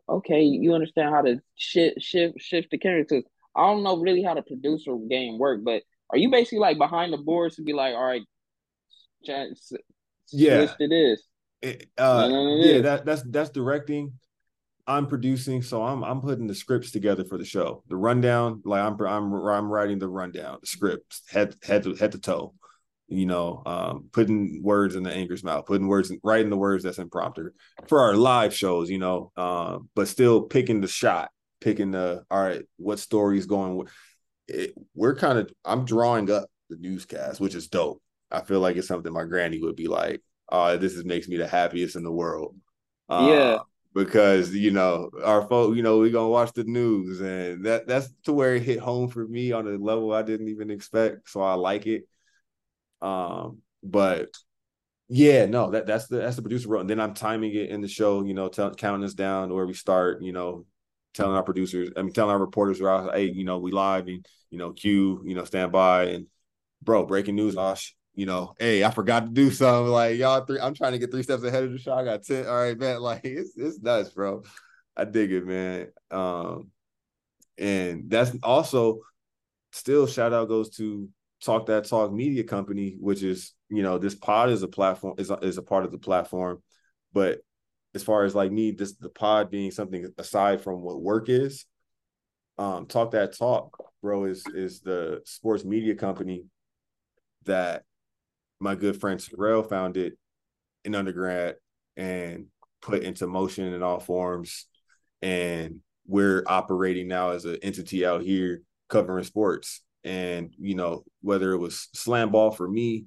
[0.10, 3.24] okay, you understand how to shift shift shift the characters.
[3.56, 7.14] I don't know really how the producer game work, but are you basically like behind
[7.14, 8.24] the boards to be like, all right,
[9.24, 9.72] chance,
[10.32, 11.22] yeah, to this.
[11.62, 14.14] It, uh, yeah, that that's that's directing.
[14.90, 17.84] I'm producing, so I'm I'm putting the scripts together for the show.
[17.88, 22.12] The rundown, like I'm I'm I'm writing the rundown, the script, head head to head
[22.12, 22.54] to toe
[23.10, 26.84] you know, um, putting words in the anchor's mouth, putting words, in, writing the words
[26.84, 27.50] that's impromptu
[27.88, 32.42] for our live shows, you know, um, but still picking the shot, picking the, all
[32.42, 33.88] right, what story is going
[34.48, 38.02] it, we're kind of, I'm drawing up the newscast, which is dope.
[38.32, 40.22] I feel like it's something my granny would be like,
[40.52, 42.56] oh, this is, makes me the happiest in the world.
[43.08, 43.58] Uh, yeah.
[43.96, 48.10] Because you know our folk, you know we gonna watch the news, and that that's
[48.26, 51.30] to where it hit home for me on a level I didn't even expect.
[51.30, 52.04] So I like it
[53.02, 54.30] um, but
[55.08, 56.82] yeah, no, that that's the that's the producer role.
[56.82, 59.66] And then I'm timing it in the show, you know, tell, counting us down where
[59.66, 60.66] we start, you know,
[61.14, 64.08] telling our producers, I mean, telling our reporters, where I, hey, you know, we live
[64.08, 66.28] and you know, Q, you know, stand by and
[66.82, 69.92] bro, breaking news, Osh, you know, hey, I forgot to do something.
[69.92, 71.94] Like y'all three, I'm trying to get three steps ahead of the show.
[71.94, 72.48] I got 10.
[72.48, 73.02] All right, man.
[73.02, 74.44] Like it's it's nuts, bro.
[74.98, 75.88] I dig it, man.
[76.12, 76.72] Um,
[77.58, 79.00] and that's also
[79.72, 81.10] still shout out goes to
[81.44, 85.30] Talk That Talk Media Company, which is you know this pod is a platform is
[85.30, 86.62] a, is a part of the platform,
[87.14, 87.40] but
[87.96, 91.66] as far as like me, this the pod being something aside from what work is,
[92.58, 96.46] um, Talk That Talk, bro, is is the sports media company
[97.46, 97.84] that
[98.60, 100.18] my good friend Terrell found it
[100.84, 101.56] in undergrad
[101.98, 102.48] and
[102.82, 104.66] put into motion in all forms.
[105.22, 109.82] And we're operating now as an entity out here covering sports.
[110.04, 113.06] And, you know, whether it was slam ball for me,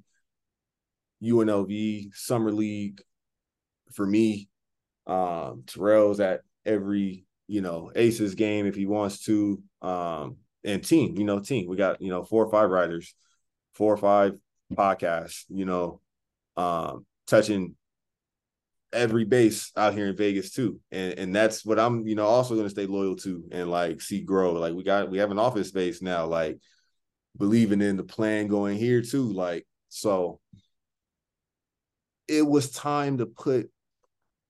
[1.23, 3.01] UNLV, Summer League
[3.93, 4.49] for me,
[5.07, 9.61] um, Terrell's at every, you know, Aces game if he wants to.
[9.81, 11.67] Um, and team, you know, team.
[11.67, 13.13] We got, you know, four or five writers,
[13.73, 14.33] four or five
[14.75, 16.01] podcasts, you know,
[16.57, 17.75] um, touching
[18.93, 20.79] every base out here in Vegas too.
[20.91, 24.21] And and that's what I'm, you know, also gonna stay loyal to and like see
[24.21, 24.53] grow.
[24.53, 26.59] Like we got we have an office space now, like
[27.37, 29.31] believing in the plan going here too.
[29.33, 30.39] Like so
[32.27, 33.69] it was time to put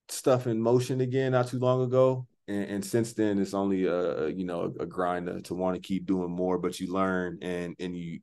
[0.10, 2.28] stuff in motion again not too long ago.
[2.48, 5.76] And, and since then it's only a, you know a, a grind to, to want
[5.76, 8.20] to keep doing more, but you learn and and you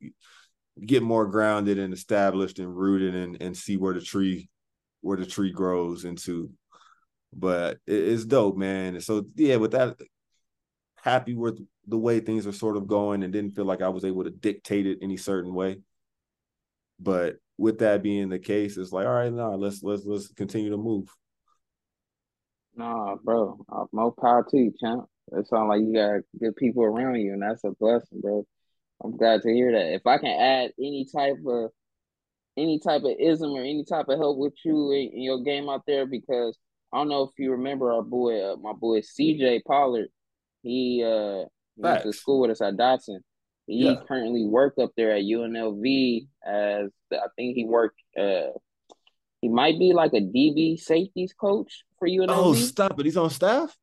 [0.85, 4.49] get more grounded and established and rooted and, and see where the tree
[5.03, 6.51] where the tree grows into.
[7.33, 8.95] But it, it's dope, man.
[8.95, 9.97] And so yeah, with that,
[10.97, 14.05] happy with the way things are sort of going, and didn't feel like I was
[14.05, 15.81] able to dictate it any certain way.
[16.99, 20.29] But with that being the case, it's like, all right, now nah, let's let's let's
[20.29, 21.09] continue to move.
[22.77, 23.59] Nah, bro,
[23.93, 25.05] more power to you, champ.
[25.33, 28.47] It sounds like you got good people around you, and that's a blessing, bro.
[29.03, 29.95] I'm glad to hear that.
[29.95, 31.71] If I can add any type of
[32.57, 35.69] any type of ism or any type of help with you in, in your game
[35.69, 36.59] out there, because
[36.93, 40.09] I don't know if you remember our boy, uh, my boy CJ Pollard.
[40.63, 41.47] He uh
[41.77, 43.21] he went to school with us at Dotson.
[43.67, 43.95] He yeah.
[44.07, 48.01] currently work up there at UNLV as I think he worked.
[48.19, 48.49] Uh,
[49.41, 52.29] he might be like a DB safeties coach for UNLV.
[52.29, 53.07] Oh, stop it!
[53.07, 53.75] He's on staff.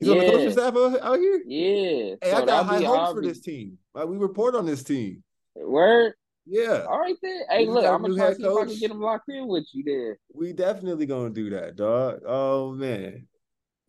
[0.00, 0.14] He's yeah.
[0.14, 1.42] on the coaching staff out here.
[1.46, 2.14] Yeah.
[2.22, 3.78] Hey, so I got high hopes for this team.
[3.94, 5.22] Like, we report on this team.
[5.54, 6.14] Word.
[6.46, 6.86] Yeah.
[6.88, 7.42] All right then.
[7.50, 9.66] Hey, look, I'm gonna try to see if I can get him locked in with
[9.72, 10.18] you there.
[10.34, 12.20] We definitely gonna do that, dog.
[12.26, 13.28] Oh man.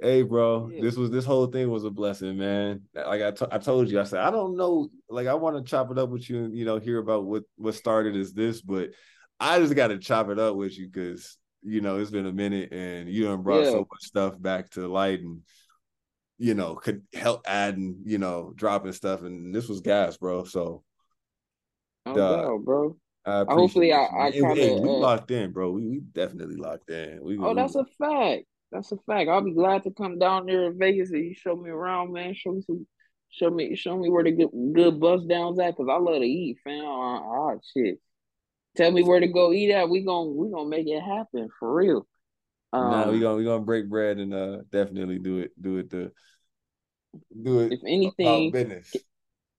[0.01, 0.81] Hey, bro, yeah.
[0.81, 2.81] this was this whole thing was a blessing, man.
[2.93, 5.69] Like I, t- I told you, I said I don't know, like I want to
[5.69, 8.61] chop it up with you and you know hear about what what started as this,
[8.61, 8.89] but
[9.39, 12.33] I just got to chop it up with you because you know it's been a
[12.33, 13.71] minute and you done brought yeah.
[13.71, 15.41] so much stuff back to light and
[16.41, 20.43] you know could help adding you know dropping stuff and this was gas, bro.
[20.43, 20.83] So
[22.05, 22.97] Oh, bro.
[23.25, 25.69] I Hopefully, I, I kind of we uh, locked in, bro.
[25.69, 27.19] We, we definitely locked in.
[27.21, 28.45] We, oh, we, that's a fact.
[28.71, 29.29] That's a fact.
[29.29, 32.33] I'll be glad to come down there in Vegas and you show me around, man.
[32.33, 32.87] Show me some,
[33.29, 36.25] show me, show me where the good, good bus downs at, cause I love to
[36.25, 36.83] eat, fam.
[36.83, 37.99] Oh, shit.
[38.75, 39.89] Tell me where to go eat at.
[39.89, 42.07] We gonna we gonna make it happen for real.
[42.73, 45.91] Um, nah, we gonna we gonna break bread and uh definitely do it do it
[45.91, 46.11] to
[47.43, 47.73] do it.
[47.73, 48.95] If anything, business.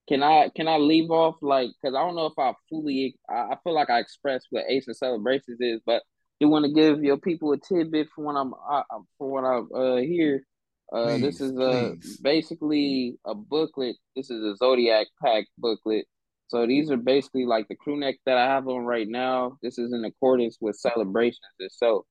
[0.09, 3.53] Can I can I leave off like because I don't know if I fully I,
[3.53, 6.03] I feel like I expressed what Ace of Celebraisions is, but
[6.41, 8.83] you want to give your people a tidbit for when I'm I,
[9.17, 10.45] for what I uh hear.
[10.93, 12.17] Uh, please, this is a please.
[12.19, 13.97] basically a booklet.
[14.17, 16.07] This is a Zodiac pack booklet.
[16.49, 19.57] So these are basically like the crew neck that I have on right now.
[19.63, 22.05] This is in accordance with Celebraisions itself.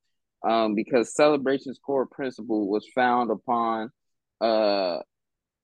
[0.48, 3.92] Um, because Celebraisions core principle was found upon
[4.40, 5.00] uh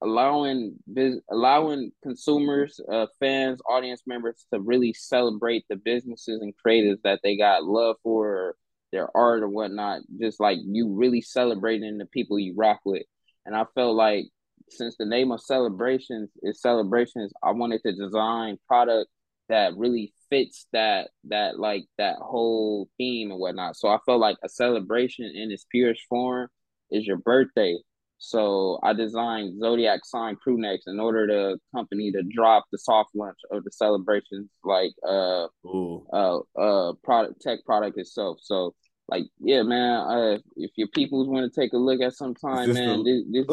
[0.02, 7.00] allowing biz- allowing consumers, uh, fans, audience members to really celebrate the businesses and creators
[7.04, 8.56] that they got love for,
[8.92, 10.02] their art or whatnot.
[10.20, 13.04] Just like you really celebrating the people you rock with,
[13.46, 14.26] and I felt like
[14.70, 19.10] since the name of Celebraisions is celebrations, I wanted to design product
[19.50, 23.76] that really fits that that like that whole theme and whatnot.
[23.78, 26.50] So I felt like a celebration in its purest form
[26.92, 27.78] is your birthday
[28.18, 33.12] so I designed Zodiac sign crew necks in order to company to drop the soft
[33.14, 36.06] launch of the Celebraisions, like uh, Ooh.
[36.12, 38.40] uh, uh, product tech product itself.
[38.42, 38.74] So
[39.08, 42.74] like, yeah, man, uh, if your peoples want to take a look at some time,
[42.74, 43.46] man, this, this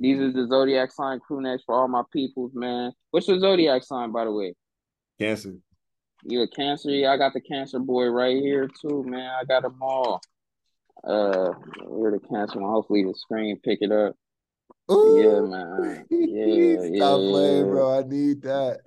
[0.00, 2.92] these are the Zodiac sign crew necks for all my peoples, man.
[3.10, 4.54] What's your Zodiac sign, by the way?
[5.18, 5.54] Cancer.
[6.24, 6.90] You a Cancer?
[6.90, 9.30] Yeah, I got the Cancer boy right here too, man.
[9.40, 10.20] I got them all.
[11.02, 11.52] Uh,
[11.86, 12.70] where the cancel one.
[12.70, 14.14] Hopefully the screen pick it up.
[14.90, 15.20] Ooh.
[15.22, 16.06] Yeah, man.
[16.10, 17.98] Yeah, Stop yeah, playing, bro.
[17.98, 18.80] I need that.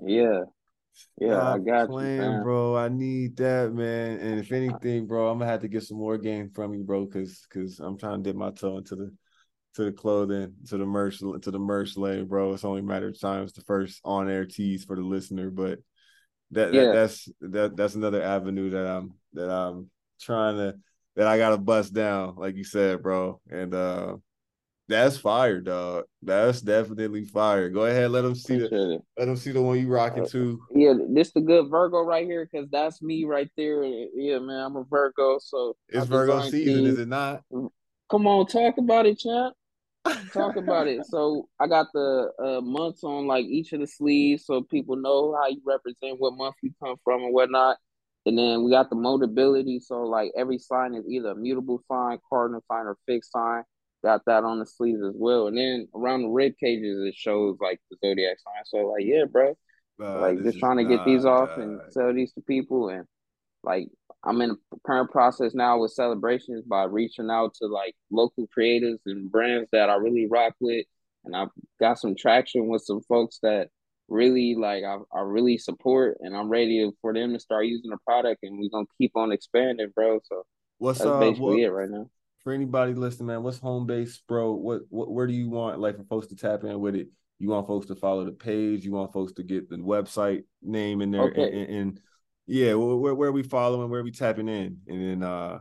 [0.00, 0.40] Yeah.
[1.18, 2.42] Yeah, Stop I got playing, you, man.
[2.42, 2.76] bro.
[2.76, 4.18] I need that, man.
[4.18, 7.04] And if anything, bro, I'm gonna have to get some more game from you, bro,
[7.04, 9.14] because because I'm trying to dip my toe into the
[9.74, 12.54] to the clothing, to the merch, to the merch lane, bro.
[12.54, 13.44] It's only a matter of time.
[13.44, 15.78] It's the first on air tease for the listener, but
[16.52, 16.86] that, yeah.
[16.86, 19.90] that that's that that's another avenue that I'm that I'm
[20.20, 20.76] trying to
[21.16, 23.40] that I gotta bust down, like you said, bro.
[23.50, 24.16] And uh
[24.88, 26.04] That's fire, dog.
[26.22, 27.68] That's definitely fire.
[27.70, 30.60] Go ahead, let them see the let them see the one you rocking uh, to.
[30.74, 33.82] Yeah, this the good Virgo right here because that's me right there.
[33.84, 37.42] Yeah, man, I'm a Virgo, so it's Virgo season, is it not?
[38.10, 39.54] Come on, talk about it, champ.
[40.32, 41.04] Talk about it.
[41.10, 45.34] So I got the uh, months on like each of the sleeves, so people know
[45.34, 47.78] how you represent, what month you come from, and whatnot.
[48.26, 52.18] And then we got the mutability, so like every sign is either a mutable sign,
[52.28, 53.62] cardinal sign, or fixed sign
[54.06, 55.48] got that on the sleeves as well.
[55.48, 58.62] And then around the rib cages, it shows like the zodiac sign.
[58.64, 59.56] So like, yeah, bro,
[60.00, 62.88] uh, like just trying to get these off and sell these to people.
[62.88, 63.04] And
[63.64, 63.88] like,
[64.24, 69.00] I'm in a current process now with Celebraisions by reaching out to like local creators
[69.06, 70.86] and brands that I really rock with.
[71.24, 71.48] And I've
[71.80, 73.68] got some traction with some folks that
[74.08, 77.98] really like I, I really support and I'm ready for them to start using the
[78.06, 80.20] product and we're gonna keep on expanding, bro.
[80.24, 80.44] So
[80.78, 82.10] what's that's uh, basically what, it right now
[82.46, 84.52] for anybody listening, man, what's home base, bro?
[84.52, 87.08] What, what where do you want like for folks to tap in with it?
[87.40, 88.84] You want folks to follow the page?
[88.84, 91.42] You want folks to get the website name in there okay.
[91.42, 92.00] and, and, and,
[92.46, 93.90] yeah, where where are we following?
[93.90, 94.78] Where are we tapping in?
[94.86, 95.58] And then uh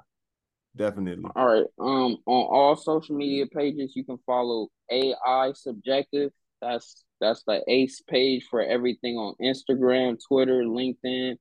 [0.75, 1.25] definitely.
[1.35, 1.65] All right.
[1.79, 6.33] Um on all social media pages you can follow AI Subjective.
[6.61, 11.37] That's that's the ACE page for everything on Instagram, Twitter, LinkedIn,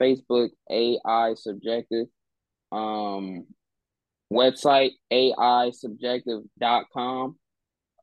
[0.00, 2.06] Facebook, AI Subjective.
[2.72, 3.46] Um
[4.32, 7.36] website aisubjective.com.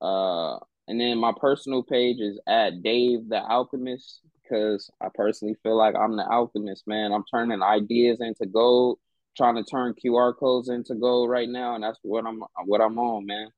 [0.01, 0.57] Uh,
[0.87, 5.95] and then my personal page is at Dave the Alchemist because I personally feel like
[5.95, 7.11] I'm the alchemist, man.
[7.11, 8.99] I'm turning ideas into gold,
[9.35, 12.99] trying to turn QR codes into gold right now, and that's what I'm what I'm
[12.99, 13.49] on, man.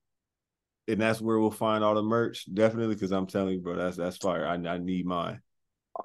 [0.88, 3.98] And that's where we'll find all the merch, definitely, because I'm telling you, bro, that's
[3.98, 4.48] that's fire.
[4.48, 5.42] I, I need mine.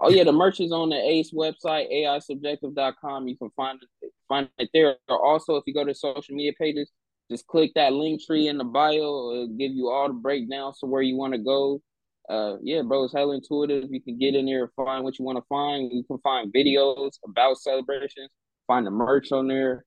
[0.01, 3.29] Oh yeah, the merch is on the ACE website, aisubjective.com.
[3.29, 4.97] You can find it find it there.
[5.09, 6.91] Also, if you go to social media pages,
[7.31, 8.93] just click that link tree in the bio.
[8.95, 11.81] It'll give you all the breakdowns to where you want to go.
[12.29, 13.89] Uh, yeah, bro, it's hell intuitive.
[13.91, 15.93] You can get in there and find what you want to find.
[15.93, 18.31] You can find videos about Celebraisions,
[18.67, 19.85] find the merch on there.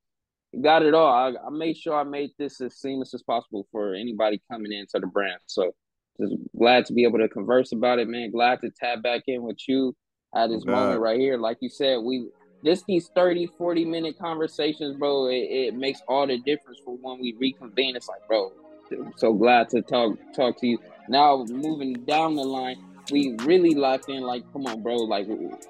[0.61, 1.11] Got it all.
[1.11, 4.99] I, I made sure I made this as seamless as possible for anybody coming into
[4.99, 5.39] the brand.
[5.47, 5.73] So
[6.19, 8.31] just glad to be able to converse about it, man.
[8.31, 9.95] Glad to tap back in with you
[10.33, 11.37] at this moment right here.
[11.37, 12.29] Like you said, we
[12.63, 17.19] just these 30, 40 minute conversations, bro, it, it makes all the difference for when
[17.19, 17.95] we reconvene.
[17.95, 18.51] It's like, bro,
[18.91, 20.79] I'm so glad to talk talk to you.
[21.09, 22.77] Now moving down the line,
[23.11, 24.21] we really locked in.
[24.21, 24.95] Like, come on, bro.
[24.95, 25.27] Like,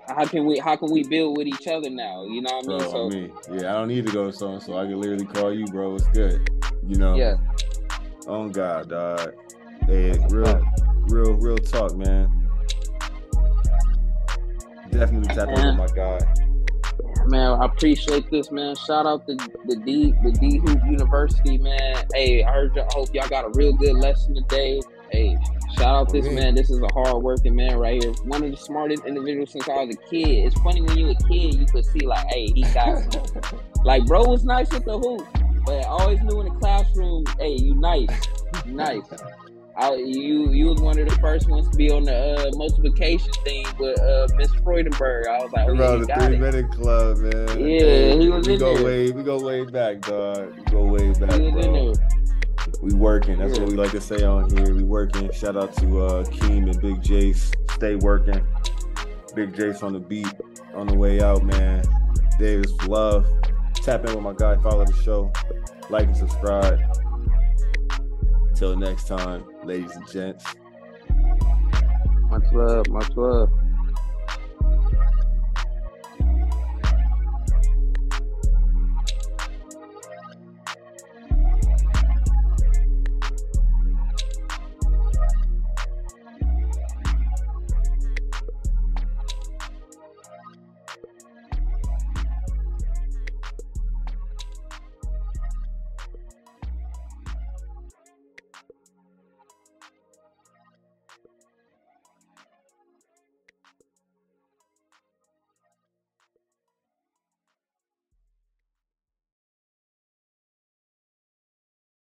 [0.08, 2.24] how can we how can we build with each other now?
[2.26, 2.78] You know what I mean?
[2.80, 4.78] Bro, so, I mean, yeah, I don't need to go so and so.
[4.78, 5.96] I can literally call you, bro.
[5.96, 6.50] It's good.
[6.88, 7.16] You know?
[7.16, 7.36] Yeah.
[8.28, 9.34] Oh God, dog.
[9.86, 10.66] Hey, real,
[11.08, 12.32] real, real talk, man.
[14.90, 16.20] Definitely tap into my guy.
[17.28, 18.76] Man, I appreciate this, man.
[18.76, 19.36] Shout out to
[19.66, 22.06] the D the D Hoop University, man.
[22.14, 24.82] Hey, I heard I hope y'all got a real good lesson today.
[25.12, 25.38] Hey,
[25.78, 26.56] shout out this man.
[26.56, 28.14] This is a hard working man right here.
[28.24, 30.46] One of the smartest individuals since I was a kid.
[30.46, 33.60] It's funny when you a kid, you could see like, hey, he got some.
[33.84, 35.28] like, bro was nice with the hoop,
[35.66, 38.10] but I always knew in the classroom, hey, you nice,
[38.66, 39.04] you nice.
[39.78, 43.30] I, you you was one of the first ones to be on the uh, multiplication
[43.44, 45.28] thing with uh, Miss Freudenberg.
[45.28, 46.40] I was like, oh, Bro, the three it.
[46.40, 47.60] minute club, man.
[47.60, 48.86] Yeah, hey, he was we in go there.
[48.86, 50.54] Way, we go way back, dog.
[50.56, 51.94] We go way back, bro.
[52.82, 53.40] We working.
[53.40, 54.74] That's what we like to say on here.
[54.74, 55.32] We working.
[55.32, 57.54] Shout out to uh, Keem and Big Jace.
[57.72, 58.46] Stay working.
[59.36, 60.32] Big Jace on the beat
[60.74, 61.84] on the way out, man.
[62.40, 63.28] Davis love.
[63.74, 64.56] Tap in with my guy.
[64.62, 65.32] Follow the show.
[65.90, 66.80] Like and subscribe.
[68.56, 70.46] Till next time, ladies and gents.
[72.30, 73.52] Much love, much love.